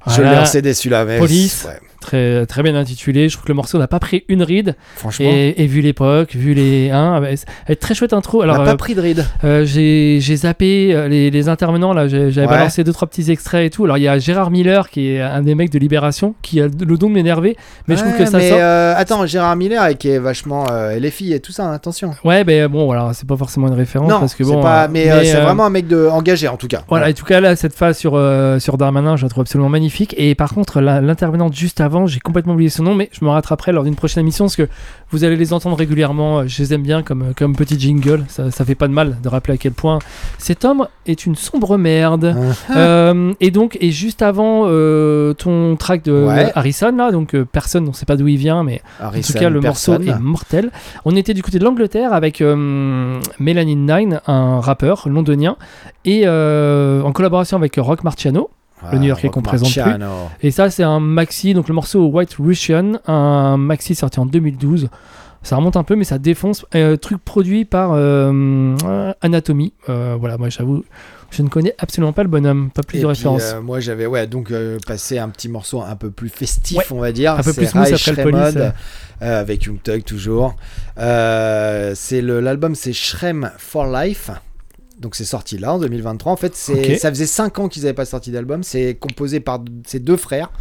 Je 0.09 0.23
l'ai 0.23 0.29
en 0.39 0.45
CD, 0.47 0.73
celui-là, 0.75 1.05
Police, 1.19 1.67
ouais. 1.69 1.79
Très, 2.03 2.45
très 2.47 2.63
bien 2.63 2.75
intitulé. 2.75 3.29
Je 3.29 3.35
trouve 3.37 3.45
que 3.45 3.49
le 3.53 3.55
morceau 3.55 3.79
n'a 3.79 3.87
pas 3.89 3.99
pris 3.99 4.25
une 4.29 4.43
ride. 4.43 4.77
Franchement. 4.97 5.25
Et, 5.27 5.55
et 5.63 5.67
vu 5.67 5.81
l'époque, 5.81 6.35
vu 6.35 6.53
les. 6.53 6.91
Hein, 6.91 7.23
c'est- 7.37 7.47
elle 7.67 7.73
est 7.73 7.77
très 7.77 7.95
chouette 7.95 8.13
intro. 8.13 8.43
Alors, 8.43 8.59
n'a 8.59 8.65
pas 8.65 8.73
euh, 8.73 8.77
pris 8.77 8.95
de 8.95 9.01
ride. 9.01 9.25
euh, 9.45 9.65
j'ai 9.65 10.21
zappé 10.37 10.95
euh, 10.95 11.09
les, 11.09 11.31
les 11.31 11.49
intervenants 11.49 11.93
là, 11.95 12.09
j'avais 12.09 12.41
Ouais. 12.43 12.47
balancé 12.47 12.85
deux 12.85 12.93
trois 12.93 13.09
petits 13.09 13.31
extraits 13.31 13.65
et 13.67 13.71
tout. 13.71 13.85
Alors 13.85 13.97
il 13.99 14.03
y 14.03 14.09
a 14.09 14.19
Gérard 14.19 14.51
Miller 14.51 14.91
qui 14.91 15.09
est 15.13 15.21
un 15.21 15.43
des 15.43 15.55
mecs 15.55 15.71
de 15.71 15.79
Libération 15.79 16.35
qui 16.43 16.61
a 16.61 16.65
le 16.65 16.97
don 16.99 17.09
de 17.09 17.15
m'énerver, 17.15 17.57
mais 17.87 17.97
je 17.97 18.03
trouve 18.03 18.17
que 18.17 18.27
ça 18.27 18.39
mais, 18.39 18.49
sort. 18.51 18.59
euh, 18.61 18.95
attends, 18.97 19.25
Gérard 19.27 19.57
Miller, 19.57 19.97
qui 19.97 20.09
est 20.09 20.19
vachement. 20.19 20.67
euh, 20.71 20.99
les 20.99 21.11
filles 21.11 21.33
et 21.35 21.41
tout 21.41 21.53
ça, 21.53 21.65
hein, 21.67 21.73
attention. 21.73 22.15
Ouais, 22.25 22.43
ben 22.45 22.69
bon, 22.69 22.87
voilà, 22.87 23.11
c'est 23.15 23.27
pas 23.29 23.37
forcément 23.37 23.69
une 23.69 23.75
référence 23.75 24.11
Non, 24.11 24.21
parce 24.21 24.35
que 24.35 24.43
c'est 24.45 24.51
bon. 24.53 24.63
pas, 24.63 24.89
mais, 24.89 25.05
c'est 25.25 25.41
vraiment 25.41 25.67
un 25.67 25.71
mec 25.71 25.87
de, 25.87 26.07
engagé 26.09 26.49
en 26.49 26.57
tout 26.57 26.67
cas. 26.69 26.83
Voilà, 26.89 27.09
en 27.09 27.13
tout 27.13 27.25
cas 27.25 27.41
là, 27.41 27.55
cette 27.57 27.75
phase 27.75 27.97
sur, 27.99 28.13
sur 28.59 28.77
Darmanin, 28.79 29.17
je 29.17 29.23
la 29.25 29.29
trouve 29.29 29.43
absolument 29.43 29.69
magnifique. 29.69 30.15
Et 30.19 30.35
par 30.35 30.53
contre, 30.55 30.81
l'intervenante 30.81 31.55
juste 31.55 31.81
avant, 31.81 31.92
j'ai 32.07 32.21
complètement 32.21 32.55
oublié 32.55 32.71
son 32.71 32.83
nom, 32.83 32.95
mais 32.95 33.09
je 33.13 33.25
me 33.25 33.31
rattraperai 33.31 33.73
lors 33.73 33.85
d'une 33.85 33.95
prochaine 33.95 34.23
émission 34.23 34.45
parce 34.47 34.57
que 34.57 34.69
vous 35.11 35.25
allez 35.25 35.37
les 35.37 35.53
entendre 35.53 35.77
régulièrement. 35.77 36.41
euh, 36.41 36.45
Je 36.47 36.63
les 36.63 36.75
aime 36.75 36.83
bien 36.83 37.03
comme, 37.03 37.33
comme 37.37 37.55
petit 37.55 37.79
jingle. 37.79 38.25
Ça, 38.29 38.51
ça 38.51 38.65
fait 38.65 38.75
pas 38.75 38.89
de 38.89 38.93
mal 38.93 39.19
de 39.23 39.29
rappeler 39.29 39.55
à 39.55 39.57
quel 39.57 39.73
point 39.73 39.99
cet 40.39 40.65
homme 40.65 40.87
est 41.07 41.27
une 41.27 41.35
sombre 41.37 41.77
merde. 41.77 42.35
Ah. 42.69 42.77
Euh, 42.79 43.33
et 43.41 43.51
donc, 43.51 43.77
et 43.81 43.91
juste 43.91 44.23
avant 44.23 44.65
euh, 44.67 45.33
ton 45.35 45.77
track 45.77 46.03
de 46.05 46.13
Ouais. 46.13 46.53
Harrison, 46.55 46.93
là, 46.97 47.11
donc 47.11 47.35
euh, 47.35 47.45
personne, 47.45 47.85
on 47.85 47.89
ne 47.89 47.93
sait 47.95 48.07
pas 48.07 48.17
d'où 48.17 48.29
il 48.29 48.37
vient, 48.37 48.63
mais 48.63 48.81
Harrison, 49.01 49.31
en 49.31 49.33
tout 49.35 49.39
cas, 49.41 49.51
le 49.51 49.61
morceau 49.61 49.95
est 49.95 50.19
mortel. 50.21 50.71
On 51.05 51.17
était 51.17 51.35
du 51.35 51.43
côté 51.43 51.59
de 51.59 51.65
l'Angleterre 51.65 52.13
avec 52.13 52.41
euh, 52.41 53.19
Melanin 53.39 53.99
Nine, 53.99 54.21
un 54.27 54.61
rappeur 54.61 55.09
londonien, 55.09 55.57
et 56.05 56.23
euh, 56.27 57.03
en 57.03 57.13
collaboration 57.13 57.57
avec 57.57 57.75
Rock 57.77 58.05
Marciano. 58.05 58.51
Ah, 58.85 58.93
le 58.93 58.99
New 58.99 59.07
Yorkais 59.09 59.29
Rock 59.29 59.35
qu'on 59.35 59.43
présente 59.43 59.73
plus. 59.73 60.05
Et 60.43 60.51
ça, 60.51 60.71
c'est 60.71 60.83
un 60.83 61.01
maxi, 61.01 61.55
donc 61.55 61.69
le 61.69 61.75
morceau 61.75 62.07
White 62.07 62.37
Russian, 62.39 62.95
un 63.07 63.57
maxi 63.57 63.95
sorti 63.95 64.19
en 64.21 64.27
2012. 64.27 64.89
Ça 65.45 65.57
remonte 65.57 65.77
un 65.77 65.83
peu, 65.83 65.97
mais 65.97 66.05
ça 66.05 66.19
défonce. 66.19 66.65
Euh, 66.77 66.97
truc 66.97 67.19
produit 67.25 67.65
par 67.65 67.91
euh, 67.95 68.77
Anatomy. 69.23 69.73
Euh, 69.89 70.17
voilà, 70.19 70.39
moi 70.39 70.49
j'avoue, 70.51 70.85
je 71.31 71.43
ne 71.43 71.49
connais 71.49 71.75
absolument 71.79 72.13
pas 72.13 72.23
le 72.23 72.29
bonhomme, 72.29 72.71
pas 72.71 72.83
plus 72.85 72.99
Et 72.99 73.01
de 73.01 73.07
puis, 73.07 73.09
références. 73.17 73.53
euh, 73.55 73.61
moi 73.61 73.81
j'avais 73.81 74.07
ouais 74.07 74.29
donc 74.29 74.53
passé 74.87 75.19
un 75.19 75.29
petit 75.31 75.49
morceau 75.49 75.83
un 75.83 75.97
peu 75.97 76.13
plus 76.13 76.29
festif 76.29 76.79
Ouais. 76.79 76.85
on 76.93 77.01
va 77.01 77.11
dire. 77.11 77.33
Un 77.35 77.43
peu 77.43 77.53
plus 77.53 77.67
smooth 77.67 77.93
après 77.93 78.13
le 78.25 78.31
police, 78.31 78.59
avec 79.21 79.65
Young 79.65 79.83
Thug 79.83 80.05
toujours. 80.05 80.55
C'est 80.97 82.21
l'album 82.23 82.75
c'est 82.77 82.93
Shrem 82.93 83.51
for 83.59 83.87
Life. 83.87 84.31
Donc 85.03 85.17
c'est 85.17 85.25
sorti 85.25 85.59
là 85.59 85.75
en 85.75 85.79
2023. 85.79 86.33
En 86.33 86.37
fait, 86.37 86.55
c'est 86.55 86.97
ça 86.97 87.11
faisait 87.11 87.27
5 87.27 87.59
ans 87.59 87.69
qu'ils 87.69 87.83
n'avaient 87.83 87.93
pas 87.93 88.05
sorti 88.05 88.31
d'album. 88.31 88.63
C'est 88.63 88.95
composé 88.95 89.41
par 89.41 89.61
ces 89.85 89.99
deux 89.99 90.17
frères, 90.17 90.53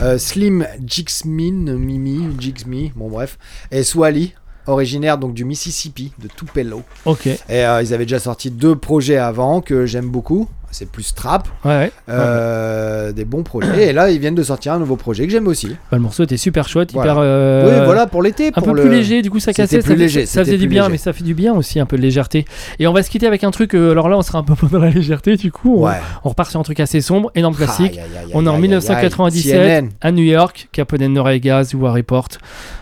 euh, 0.00 0.16
Slim 0.16 0.66
Jixmin, 0.84 1.76
Mimi, 1.76 2.26
Jixmi, 2.40 2.92
bon 2.96 3.10
bref, 3.10 3.38
et 3.70 3.84
Swally, 3.84 4.34
originaire 4.66 5.18
donc 5.18 5.34
du 5.34 5.44
Mississippi, 5.44 6.12
de 6.18 6.28
Tupelo. 6.28 6.82
Ok. 7.04 7.26
Et 7.26 7.38
euh, 7.50 7.82
ils 7.82 7.92
avaient 7.92 8.06
déjà 8.06 8.18
sorti 8.18 8.50
deux 8.50 8.76
projets 8.76 9.18
avant 9.18 9.60
que 9.60 9.84
j'aime 9.84 10.08
beaucoup. 10.08 10.48
C'est 10.72 10.90
plus 10.90 11.14
trap. 11.14 11.46
Ouais, 11.64 11.70
ouais. 11.70 11.92
Euh, 12.08 13.12
Des 13.12 13.24
bons 13.24 13.42
projets. 13.42 13.88
Et 13.90 13.92
là, 13.92 14.10
ils 14.10 14.18
viennent 14.18 14.34
de 14.34 14.42
sortir 14.42 14.72
un 14.72 14.78
nouveau 14.78 14.96
projet 14.96 15.26
que 15.26 15.30
j'aime 15.32 15.46
aussi. 15.46 15.68
Bah, 15.68 15.76
le 15.92 16.00
morceau 16.00 16.24
était 16.24 16.36
super 16.38 16.66
chouette, 16.68 16.92
Voilà. 16.92 17.12
hyper. 17.12 17.22
euh, 17.22 17.78
Oui, 17.80 17.84
voilà, 17.84 18.06
pour 18.06 18.22
l'été, 18.22 18.48
Un 18.48 18.52
pour 18.52 18.64
peu 18.64 18.74
le- 18.74 18.82
plus 18.82 18.90
léger, 18.90 19.22
du 19.22 19.30
coup 19.30 19.38
ça 19.38 19.52
cassait. 19.52 19.78
plus 19.80 19.88
ça, 19.88 19.94
léger, 19.94 20.26
ça 20.26 20.44
faisait 20.44 20.56
du 20.58 20.66
bien, 20.68 20.82
léger. 20.84 20.92
mais 20.92 20.98
ça 20.98 21.12
fait 21.12 21.24
du 21.24 21.34
bien 21.34 21.52
aussi, 21.54 21.78
un 21.78 21.86
peu 21.86 21.96
de 21.96 22.02
légèreté. 22.02 22.44
Et 22.78 22.86
on 22.86 22.92
va 22.92 23.02
se 23.02 23.10
quitter 23.10 23.26
avec 23.26 23.44
un 23.44 23.50
truc, 23.50 23.74
euh, 23.74 23.90
alors 23.92 24.08
là 24.08 24.16
on 24.16 24.22
sera 24.22 24.38
un 24.38 24.42
peu 24.42 24.54
dans 24.68 24.78
la 24.78 24.90
légèreté, 24.90 25.36
du 25.36 25.52
coup. 25.52 25.76
On, 25.82 25.86
Ouais. 25.86 26.00
on 26.24 26.30
repart 26.30 26.50
sur 26.50 26.58
un 26.58 26.62
truc 26.62 26.80
assez 26.80 27.00
sombre, 27.02 27.30
énorme 27.34 27.54
classique. 27.54 27.98
Aïe, 27.98 28.00
aïe, 28.24 28.30
on 28.34 28.46
est 28.46 28.48
en 28.48 28.52
aïe, 28.52 28.56
aïe, 28.56 28.60
1997 28.62 29.54
aïe. 29.54 29.82
CNN. 29.82 29.88
à 30.00 30.10
New 30.10 30.24
York, 30.24 30.68
Capone 30.72 31.06
Noregas, 31.06 31.72
War 31.74 31.94
Report. 31.94 32.28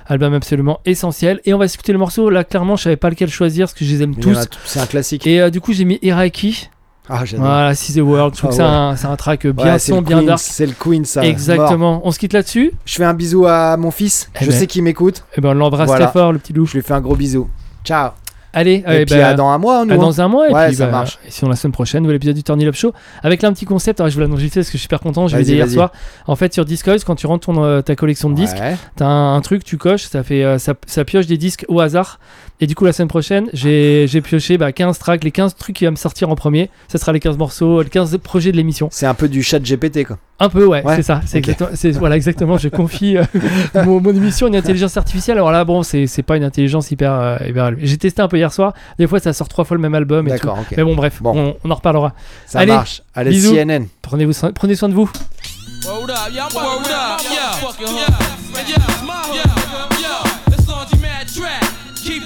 Album 0.07 0.35
absolument 0.35 0.81
essentiel. 0.87 1.41
Et 1.45 1.55
on 1.55 1.59
va 1.59 1.69
s'écouter 1.69 1.93
le 1.93 1.99
morceau. 1.99 2.31
Là, 2.31 2.43
clairement, 2.45 2.75
je 2.77 2.83
savais 2.85 2.97
pas 2.97 3.11
lequel 3.11 3.29
choisir 3.31 3.67
parce 3.67 3.75
que 3.79 3.85
je 3.85 3.93
les 3.93 4.03
aime 4.03 4.17
tous. 4.17 4.37
C'est 4.65 4.81
un 4.81 4.87
classique. 4.87 5.27
Et 5.27 5.41
euh, 5.41 5.51
du 5.51 5.61
coup, 5.61 5.73
j'ai 5.73 5.85
mis 5.85 5.99
Iraki. 6.03 6.69
Ah. 7.09 7.25
Voilà, 7.37 7.75
See 7.75 7.93
the 7.95 7.99
World. 8.03 8.35
Je 8.35 8.39
trouve 8.39 8.51
Ah 8.51 8.53
que 8.53 8.57
c'est 8.57 8.63
ouais. 8.63 8.69
un, 8.69 8.97
c'est 8.97 9.07
un 9.07 9.17
track 9.17 9.47
bien 9.47 9.65
Ouais, 9.73 9.79
c'est 9.79 9.91
son, 9.91 9.97
le 10.01 10.07
bien 10.07 10.19
Queen, 10.19 10.27
dark. 10.29 10.41
C'est 10.41 10.67
le 10.67 10.73
Queen, 10.79 11.05
ça. 11.05 11.25
Exactement. 11.25 11.95
Mort. 11.95 12.01
On 12.05 12.13
se 12.13 12.19
quitte 12.19 12.33
là-dessus? 12.33 12.73
Je 12.85 12.95
fais 12.95 13.05
un 13.05 13.15
bisou 13.15 13.47
à 13.47 13.77
mon 13.77 13.91
fils. 13.91 14.31
Eh 14.41 14.45
je 14.45 14.51
ben. 14.51 14.57
sais 14.59 14.67
qu'il 14.67 14.83
m'écoute. 14.85 15.25
Et 15.37 15.41
ben, 15.41 15.51
on 15.51 15.55
l'embrasse 15.55 15.89
Voilà. 15.89 16.07
très 16.07 16.13
fort, 16.13 16.33
le 16.33 16.39
petit 16.39 16.53
loup. 16.53 16.67
Je 16.67 16.75
lui 16.75 16.83
fais 16.83 16.95
un 16.95 17.01
gros 17.01 17.17
bisou. 17.17 17.49
Ciao. 17.85 18.11
Allez, 18.53 18.73
Et 18.73 18.85
eh 18.87 19.05
puis 19.07 19.15
ben, 19.17 19.25
à 19.25 19.35
dans 19.35 19.49
un 19.49 19.59
mois, 19.59 19.85
nous. 19.85 19.93
à 19.93 19.95
hein. 19.95 19.99
dans 19.99 20.21
un 20.21 20.29
mois, 20.29 20.49
et 20.49 20.53
Ouais, 20.53 20.67
puis 20.69 20.77
ça 20.77 20.87
bah, 20.87 20.93
marche. 20.93 21.19
Et 21.27 21.31
sinon, 21.31 21.51
la 21.51 21.57
semaine 21.57 21.73
prochaine, 21.73 22.03
nouvel 22.03 22.17
épisode 22.17 22.35
du 22.35 22.43
Turn 22.43 22.61
Up 22.65 22.75
Show. 22.75 22.93
Avec 23.23 23.43
là 23.43 23.49
un 23.49 23.53
petit 23.53 23.65
concept, 23.65 24.01
alors 24.01 24.11
je 24.11 24.15
vous 24.17 24.21
l'annonce 24.21 24.41
vite 24.41 24.55
parce 24.55 24.67
que 24.67 24.73
je 24.73 24.79
suis 24.79 24.83
super 24.83 25.01
content. 25.01 25.29
J'ai 25.29 25.37
Vas-y, 25.37 25.45
vu 25.47 25.53
hier 25.55 25.69
soir. 25.71 25.93
En 26.27 26.35
fait, 26.37 26.53
sur 26.53 26.65
Discogs, 26.65 27.05
quand 27.05 27.15
tu 27.15 27.27
rentres 27.27 27.47
ton, 27.47 27.63
euh, 27.63 27.81
ta 27.81 27.95
collection 27.95 28.29
de 28.31 28.35
disques, 28.35 28.57
Ouais. 28.59 28.77
t'as 28.97 29.07
un, 29.07 29.37
un 29.37 29.41
truc, 29.41 29.63
tu 29.63 29.77
coches, 29.77 30.03
ça, 30.05 30.23
fait, 30.23 30.43
euh, 30.45 30.59
ça, 30.59 30.75
ça 30.87 31.05
pioche 31.05 31.27
des 31.27 31.39
disques 31.39 31.65
au 31.69 31.81
hasard. 31.81 32.19
Et 32.61 32.67
du 32.67 32.75
coup, 32.75 32.85
la 32.85 32.93
semaine 32.93 33.09
prochaine, 33.09 33.49
j'ai 33.53 34.07
j'ai 34.09 34.21
pioché 34.21 34.59
bah, 34.59 34.73
15 34.73 34.99
tracks, 34.99 35.25
les 35.25 35.31
15 35.31 35.55
trucs 35.57 35.77
qui 35.77 35.85
vont 35.87 35.93
me 35.93 35.97
sortir 35.97 36.29
en 36.29 36.35
premier. 36.35 36.69
Ça 36.89 36.99
sera 36.99 37.13
les 37.13 37.21
15 37.21 37.39
morceaux, 37.39 37.83
les 37.83 37.89
15 37.89 38.19
projets 38.19 38.53
de 38.53 38.57
l'émission. 38.57 38.89
C'est 38.91 39.07
un 39.07 39.15
peu 39.15 39.29
du 39.29 39.43
chat 39.43 39.61
GPT, 39.61 40.05
quoi. 40.05 40.19
Un 40.43 40.49
peu, 40.49 40.65
ouais, 40.65 40.83
Ouais, 40.83 40.97
c'est 40.97 41.03
ça. 41.03 41.21
C'est 41.27 41.37
exactement, 41.39 41.71
voilà, 41.99 42.17
exactement. 42.17 42.57
Je 42.57 42.69
confie 42.69 43.19
euh, 43.19 43.25
mon, 43.85 44.01
mon 44.01 44.15
émission 44.15 44.47
à 44.47 44.49
une 44.49 44.57
intelligence 44.57 44.97
artificielle. 44.97 45.37
Alors 45.37 45.53
là, 45.53 45.65
bon, 45.65 45.83
c'est 45.83 46.07
c'est 46.07 46.23
pas 46.23 46.37
une 46.39 46.45
intelligence 46.45 46.91
hyper, 46.91 47.13
euh, 47.13 47.37
hyper. 47.47 47.73
J'ai 47.79 47.99
testé 47.99 48.23
un 48.23 48.29
peu 48.29 48.39
hier 48.39 48.51
soir. 48.53 48.73
Des 48.99 49.07
fois, 49.07 49.21
ça 49.21 49.35
sort 49.35 49.49
trois 49.49 49.65
fois 49.65 49.77
le 49.77 49.83
même 49.83 49.95
album. 49.95 50.27
et 50.27 50.31
D'accord, 50.31 50.57
tout. 50.57 50.63
ok. 50.63 50.75
Mais 50.79 50.83
bon, 50.83 50.97
bref, 50.97 51.21
Bon. 51.21 51.35
On, 51.37 51.57
on 51.63 51.71
en 51.71 51.75
reparlera. 51.75 52.15
Ça 52.47 52.61
Allez, 52.61 52.73
marche. 52.73 53.03
Allez, 53.15 53.31
bisous. 53.31 53.55
CNN. 53.55 53.85
Prenez, 54.01 54.25
vous, 54.25 54.33
prenez 54.55 54.75
soin 54.75 54.89
de 54.89 54.95
vous. 54.95 55.11
Keep 62.03 62.23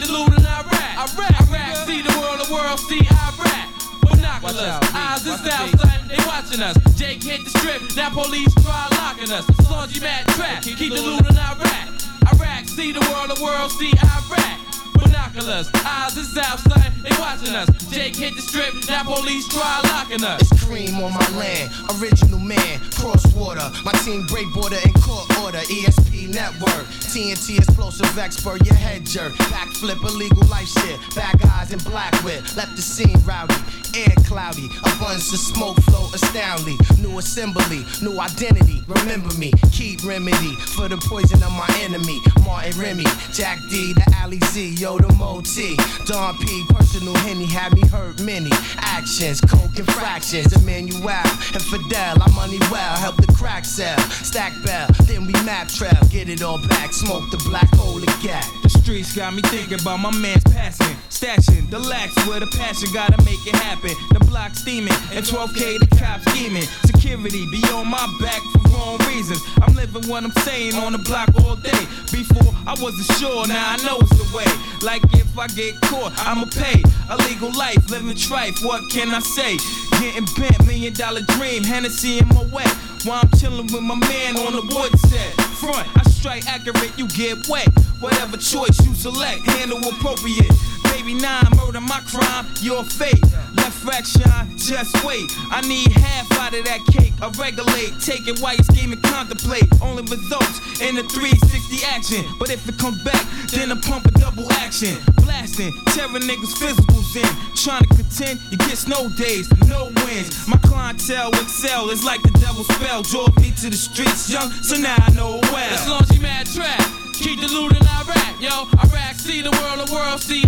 watching 6.35 6.62
us. 6.62 6.76
Jake 6.97 7.22
hit 7.22 7.45
the 7.45 7.51
strip, 7.59 7.80
now 7.97 8.11
police 8.11 8.53
try 8.55 8.89
locking 8.93 9.30
us. 9.30 9.47
On 9.70 9.89
mad 10.03 10.26
track. 10.28 10.62
Keep 10.62 10.78
the 10.78 11.01
loot 11.01 11.20
in 11.30 11.37
Iraq. 11.37 11.89
Iraq, 12.32 12.68
see 12.68 12.91
the 12.91 13.01
world, 13.12 13.30
the 13.30 13.43
world 13.43 13.70
see 13.70 13.93
Iraq. 14.03 14.73
Binoculars, 15.14 15.70
eyes 15.86 16.16
is 16.16 16.36
outside, 16.36 16.90
they 17.02 17.10
watching 17.20 17.54
us. 17.54 17.68
Jake 17.88 18.16
hit 18.16 18.34
the 18.34 18.42
strip, 18.42 18.74
now 18.88 19.04
police 19.04 19.46
try 19.46 19.80
locking 19.84 20.24
us. 20.24 20.40
It's 20.42 20.64
cream 20.64 20.96
on 20.96 21.12
my 21.12 21.28
land, 21.38 21.70
original 22.02 22.40
man, 22.40 22.80
cross 22.90 23.24
water. 23.32 23.70
My 23.84 23.92
team 24.02 24.26
break 24.26 24.52
border 24.52 24.78
in 24.84 24.92
court 24.94 25.30
order, 25.38 25.58
ESP 25.70 26.34
network. 26.34 26.86
TNT 27.14 27.58
explosive 27.58 28.18
expert, 28.18 28.66
your 28.66 28.74
head 28.74 29.06
jerk. 29.06 29.32
Backflip, 29.54 30.02
illegal 30.02 30.44
life 30.48 30.66
shit. 30.66 30.98
Bad 31.14 31.38
guys 31.38 31.72
in 31.72 31.78
black 31.90 32.12
whip, 32.24 32.42
left 32.56 32.74
the 32.74 32.82
scene 32.82 33.16
rowdy. 33.24 33.54
Air 33.94 34.14
cloudy, 34.26 34.66
abundance 34.82 35.32
of 35.32 35.38
smoke 35.38 35.80
flow 35.82 36.10
astoundingly. 36.12 36.74
New 36.98 37.18
assembly, 37.18 37.86
new 38.02 38.18
identity. 38.18 38.82
Remember 38.88 39.32
me, 39.34 39.52
keep 39.70 40.02
remedy 40.02 40.56
for 40.74 40.88
the 40.88 40.96
poison 40.96 41.40
of 41.44 41.52
my 41.52 41.70
enemy. 41.82 42.18
Martin 42.44 42.80
Remy, 42.80 43.04
Jack 43.32 43.60
D, 43.70 43.92
the 43.92 44.16
Ali 44.20 44.40
Z, 44.50 44.74
yo, 44.74 44.98
the 45.09 45.14
Mo 45.16 45.40
T. 45.42 45.76
Don 46.07 46.36
P, 46.38 46.64
personal 46.68 47.14
Henny 47.16 47.46
had 47.46 47.74
me 47.74 47.86
hurt 47.88 48.20
many 48.22 48.50
actions, 48.78 49.40
coke 49.40 49.78
infractions. 49.78 50.52
Emmanuel 50.52 51.26
and 51.52 51.62
Fidel, 51.62 52.22
I'm 52.22 52.34
money 52.34 52.59
well, 52.70 52.96
help 52.96 53.16
the 53.16 53.32
crack 53.32 53.64
sell. 53.64 53.98
Stack 54.11 54.52
bell, 54.64 54.88
then 55.05 55.26
we 55.26 55.32
map 55.44 55.68
trap, 55.68 56.09
get 56.11 56.28
it 56.28 56.42
all 56.42 56.59
back, 56.68 56.92
smoke 56.92 57.30
the 57.30 57.38
black 57.48 57.68
hole 57.74 58.02
again. 58.02 58.44
Streets 58.85 59.16
got 59.16 59.32
me 59.32 59.41
thinking 59.49 59.80
about 59.80 59.97
my 59.97 60.11
man's 60.11 60.45
passing. 60.45 60.95
Stashing, 61.09 61.70
the 61.70 61.78
lax 61.78 62.14
with 62.28 62.43
a 62.43 62.47
passion, 62.53 62.93
gotta 62.93 63.16
make 63.24 63.41
it 63.47 63.57
happen. 63.57 63.97
The 64.12 64.20
block 64.28 64.55
steaming, 64.55 64.93
and 65.09 65.24
12K 65.24 65.80
the 65.80 65.89
cops 65.97 66.22
scheming. 66.28 66.68
Security 66.85 67.49
be 67.51 67.64
on 67.72 67.89
my 67.89 68.05
back 68.20 68.43
for 68.53 68.68
wrong 68.76 68.99
reasons. 69.09 69.41
I'm 69.62 69.74
living 69.74 70.05
what 70.07 70.22
I'm 70.22 70.37
saying 70.45 70.74
on 70.74 70.93
the 70.93 70.99
block 70.99 71.32
all 71.41 71.57
day. 71.57 71.80
Before 72.12 72.53
I 72.68 72.76
wasn't 72.76 73.09
sure, 73.16 73.49
now 73.49 73.72
I 73.72 73.76
know 73.89 73.97
it's 74.05 74.20
the 74.20 74.28
way. 74.37 74.45
Like 74.85 75.01
if 75.16 75.32
I 75.39 75.47
get 75.57 75.80
caught, 75.89 76.12
I'ma 76.20 76.45
pay. 76.53 76.85
A 77.09 77.16
legal 77.24 77.57
life, 77.57 77.89
living 77.89 78.12
trife, 78.12 78.62
what 78.62 78.85
can 78.93 79.14
I 79.14 79.20
say? 79.20 79.57
Getting 79.97 80.28
bent, 80.37 80.61
million 80.66 80.93
dollar 80.93 81.22
dream, 81.41 81.64
Hennessy 81.64 82.18
in 82.18 82.28
my 82.28 82.45
way. 82.53 82.68
While 83.09 83.24
I'm 83.24 83.30
chilling 83.41 83.72
with 83.72 83.80
my 83.80 83.97
man 83.97 84.37
on 84.37 84.53
the 84.53 84.64
wood 84.76 84.93
set. 85.09 85.32
Front, 85.57 85.89
I 85.97 86.13
strike 86.24 86.46
accurate, 86.48 86.90
you 86.98 87.06
get 87.08 87.46
wet. 87.48 87.68
Whatever 88.00 88.38
choice 88.38 88.80
you 88.86 88.94
select, 88.94 89.44
handle 89.44 89.76
appropriate. 89.86 90.50
Baby 90.95 91.14
nine, 91.14 91.42
murder 91.57 91.80
my 91.80 91.99
crime, 92.07 92.47
your 92.61 92.84
fate. 92.84 93.20
Left 93.57 93.74
fraction, 93.82 94.30
just 94.57 94.95
wait. 95.05 95.26
I 95.51 95.61
need 95.66 95.90
half 95.90 96.30
out 96.38 96.55
of 96.55 96.64
that 96.66 96.86
cake. 96.86 97.12
I 97.20 97.30
regulate, 97.34 97.99
take 97.99 98.28
it 98.28 98.38
while 98.38 98.55
you 98.55 98.62
scheme 98.62 98.92
and 98.92 99.03
contemplate. 99.03 99.66
Only 99.82 100.05
results 100.05 100.62
in 100.80 100.95
the 100.95 101.03
360 101.03 101.84
action. 101.90 102.22
But 102.38 102.51
if 102.51 102.68
it 102.68 102.78
comes 102.78 103.03
back, 103.03 103.26
then 103.51 103.72
I 103.72 103.80
pump 103.80 104.07
a 104.07 104.12
double 104.12 104.47
action. 104.53 104.95
Blasting, 105.26 105.74
tearing 105.99 106.30
niggas' 106.30 106.55
physicals 106.62 107.11
in. 107.18 107.26
Trying 107.57 107.82
to 107.82 107.95
contend, 107.99 108.38
you 108.53 108.59
get 108.59 108.78
snow 108.78 109.11
days, 109.18 109.51
no 109.66 109.90
wins. 110.07 110.47
My 110.47 110.59
clientele 110.59 111.34
excel, 111.42 111.90
it's 111.90 112.05
like 112.05 112.22
the 112.22 112.30
devil's 112.38 112.68
spell. 112.68 113.03
Drove 113.03 113.34
me 113.42 113.51
to 113.62 113.68
the 113.68 113.76
streets 113.76 114.30
young, 114.30 114.49
so 114.62 114.76
now 114.78 114.95
I 114.97 115.11
know 115.11 115.40
well. 115.51 115.74
As 115.74 115.88
long 115.88 116.03
as 116.03 116.14
you 116.14 116.22
mad 116.22 116.47
trap. 116.47 117.03
Keep 117.18 117.40
deluding, 117.40 117.82
I 117.82 118.04
rap, 118.08 118.40
yo. 118.40 118.66
I 118.78 118.88
rap, 118.92 119.14
see 119.16 119.40
the 119.40 119.50
world, 119.50 119.86
the 119.86 119.94
world 119.94 120.20
see. 120.20 120.44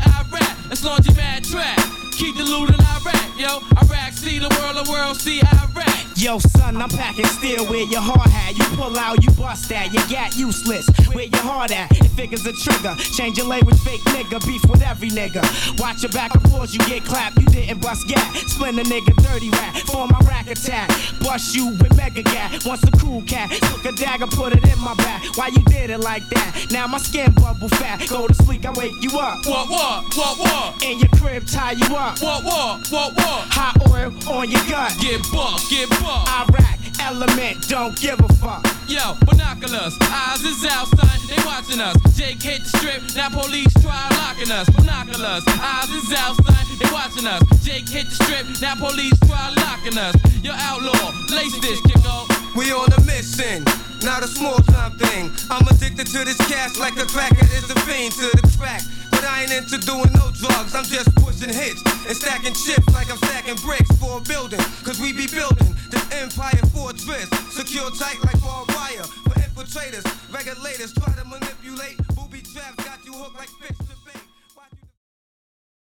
As 0.70 0.84
long 0.84 0.98
as 0.98 1.08
you 1.08 1.14
mad 1.14 1.44
trap. 1.44 1.78
Keep 2.12 2.36
loot 2.36 2.70
in 2.70 2.80
Iraq, 2.80 3.38
yo. 3.38 3.60
Iraq, 3.82 4.12
see 4.12 4.38
the 4.38 4.48
world, 4.48 4.84
the 4.84 4.90
world 4.90 5.16
see 5.16 5.40
Iraq. 5.40 6.05
Yo, 6.16 6.38
son, 6.38 6.80
I'm 6.80 6.88
packing 6.88 7.26
steel 7.26 7.66
where 7.66 7.84
your 7.84 8.00
heart 8.00 8.32
at. 8.32 8.56
You 8.56 8.64
pull 8.74 8.96
out, 8.98 9.22
you 9.22 9.30
bust 9.32 9.68
that. 9.68 9.92
You 9.92 10.00
got 10.08 10.34
useless. 10.34 10.88
Where 11.12 11.24
your 11.24 11.42
heart 11.42 11.70
at? 11.72 11.92
It 11.92 12.08
figures 12.16 12.46
a 12.46 12.54
trigger. 12.54 12.94
Change 12.96 13.36
your 13.36 13.46
language, 13.46 13.78
fake 13.80 14.00
nigga. 14.16 14.40
Beef 14.46 14.64
with 14.64 14.80
every 14.80 15.10
nigga. 15.10 15.44
Watch 15.78 16.02
your 16.02 16.12
back 16.12 16.32
forth, 16.48 16.72
you 16.72 16.80
get 16.88 17.04
clapped. 17.04 17.38
You 17.38 17.44
didn't 17.46 17.82
bust 17.82 18.08
gat. 18.08 18.34
Split 18.48 18.78
a 18.78 18.88
nigga 18.88 19.12
30 19.28 19.50
rat 19.50 19.76
for 19.92 20.06
my 20.08 20.18
rack 20.20 20.48
attack. 20.50 20.88
bust 21.20 21.54
you 21.54 21.76
with 21.76 21.94
mega 21.98 22.22
gat. 22.22 22.64
Once 22.64 22.82
a 22.84 22.90
cool 22.92 23.20
cat, 23.22 23.50
took 23.50 23.84
a 23.84 23.92
dagger, 23.92 24.26
put 24.26 24.56
it 24.56 24.64
in 24.66 24.78
my 24.80 24.94
back. 24.94 25.22
Why 25.36 25.48
you 25.48 25.62
did 25.64 25.90
it 25.90 25.98
like 26.00 26.26
that? 26.30 26.68
Now 26.70 26.86
my 26.86 26.98
skin 26.98 27.30
bubble 27.34 27.68
fat. 27.68 28.08
Go 28.08 28.26
to 28.26 28.34
sleep, 28.34 28.64
I 28.64 28.72
wake 28.72 28.96
you 29.02 29.18
up. 29.18 29.44
What, 29.44 29.68
what, 29.68 30.16
what, 30.16 30.38
what? 30.38 30.82
In 30.82 30.98
your 30.98 31.10
crib, 31.20 31.46
tie 31.46 31.72
you 31.72 31.94
up. 31.94 32.22
What, 32.22 32.42
what, 32.42 32.90
what, 32.90 33.14
what? 33.16 33.44
Hot 33.52 33.76
oil 33.90 34.12
on 34.32 34.50
your 34.50 34.64
gut. 34.64 34.96
Get 35.00 35.20
buck, 35.30 35.60
get 35.68 35.90
buck. 36.06 36.22
Iraq, 36.48 36.78
element, 37.02 37.68
don't 37.68 37.98
give 37.98 38.20
a 38.20 38.28
fuck. 38.38 38.62
Yo, 38.86 39.18
binoculars, 39.26 39.98
eyes 40.00 40.42
is 40.46 40.64
out, 40.70 40.86
son, 40.94 41.18
they 41.26 41.40
watching 41.44 41.80
us. 41.80 41.98
Jake 42.14 42.40
hit 42.40 42.62
the 42.62 42.70
strip, 42.78 43.02
now 43.18 43.28
police 43.30 43.72
try 43.82 44.06
locking 44.22 44.50
us. 44.50 44.70
Binoculars, 44.70 45.42
eyes 45.58 45.90
is 45.90 46.12
out, 46.14 46.36
son, 46.46 46.78
they 46.78 46.90
watching 46.92 47.26
us. 47.26 47.42
Jake 47.66 47.88
hit 47.88 48.06
the 48.06 48.14
strip, 48.14 48.46
now 48.62 48.76
police 48.76 49.18
try 49.26 49.50
locking 49.66 49.98
us. 49.98 50.14
Yo, 50.42 50.52
outlaw, 50.54 51.10
lace 51.34 51.58
this, 51.60 51.80
kicko. 51.82 52.30
We 52.54 52.72
on 52.72 52.88
a 52.92 53.00
mission, 53.04 53.64
not 54.02 54.22
a 54.22 54.28
small 54.28 54.56
time 54.72 54.96
thing. 54.96 55.30
I'm 55.50 55.66
addicted 55.66 56.06
to 56.06 56.24
this 56.24 56.38
cash 56.48 56.78
like 56.78 56.96
a 56.96 57.06
cracker 57.06 57.44
is 57.52 57.68
a 57.68 57.78
fiend 57.80 58.12
to 58.14 58.30
the 58.38 58.56
crack. 58.56 58.82
But 59.16 59.24
I 59.24 59.48
ain't 59.48 59.52
into 59.52 59.78
doing 59.78 60.12
no 60.12 60.28
drugs, 60.36 60.74
I'm 60.74 60.84
just 60.84 61.08
pushing 61.16 61.48
hits 61.48 61.80
and 62.04 62.14
stacking 62.14 62.52
chips 62.52 62.84
like 62.92 63.10
I'm 63.10 63.16
stacking 63.16 63.56
bricks 63.64 63.88
for 63.96 64.18
a 64.18 64.20
building. 64.20 64.60
Cause 64.84 65.00
we 65.00 65.14
be 65.14 65.26
building 65.26 65.72
this 65.88 66.04
empire 66.12 66.60
fortress, 66.76 67.24
secure 67.48 67.88
tight 67.96 68.20
like 68.28 68.38
barbed 68.44 68.74
wire. 68.76 69.08
For 69.24 69.40
infiltrators, 69.40 70.04
regulators 70.28 70.92
try 70.92 71.14
to 71.14 71.24
manipulate. 71.24 71.96
Booby 72.14 72.42
traps 72.44 72.76
got 72.84 73.00
you 73.06 73.14
hooked 73.14 73.38
like 73.38 73.48
fish. 73.56 73.85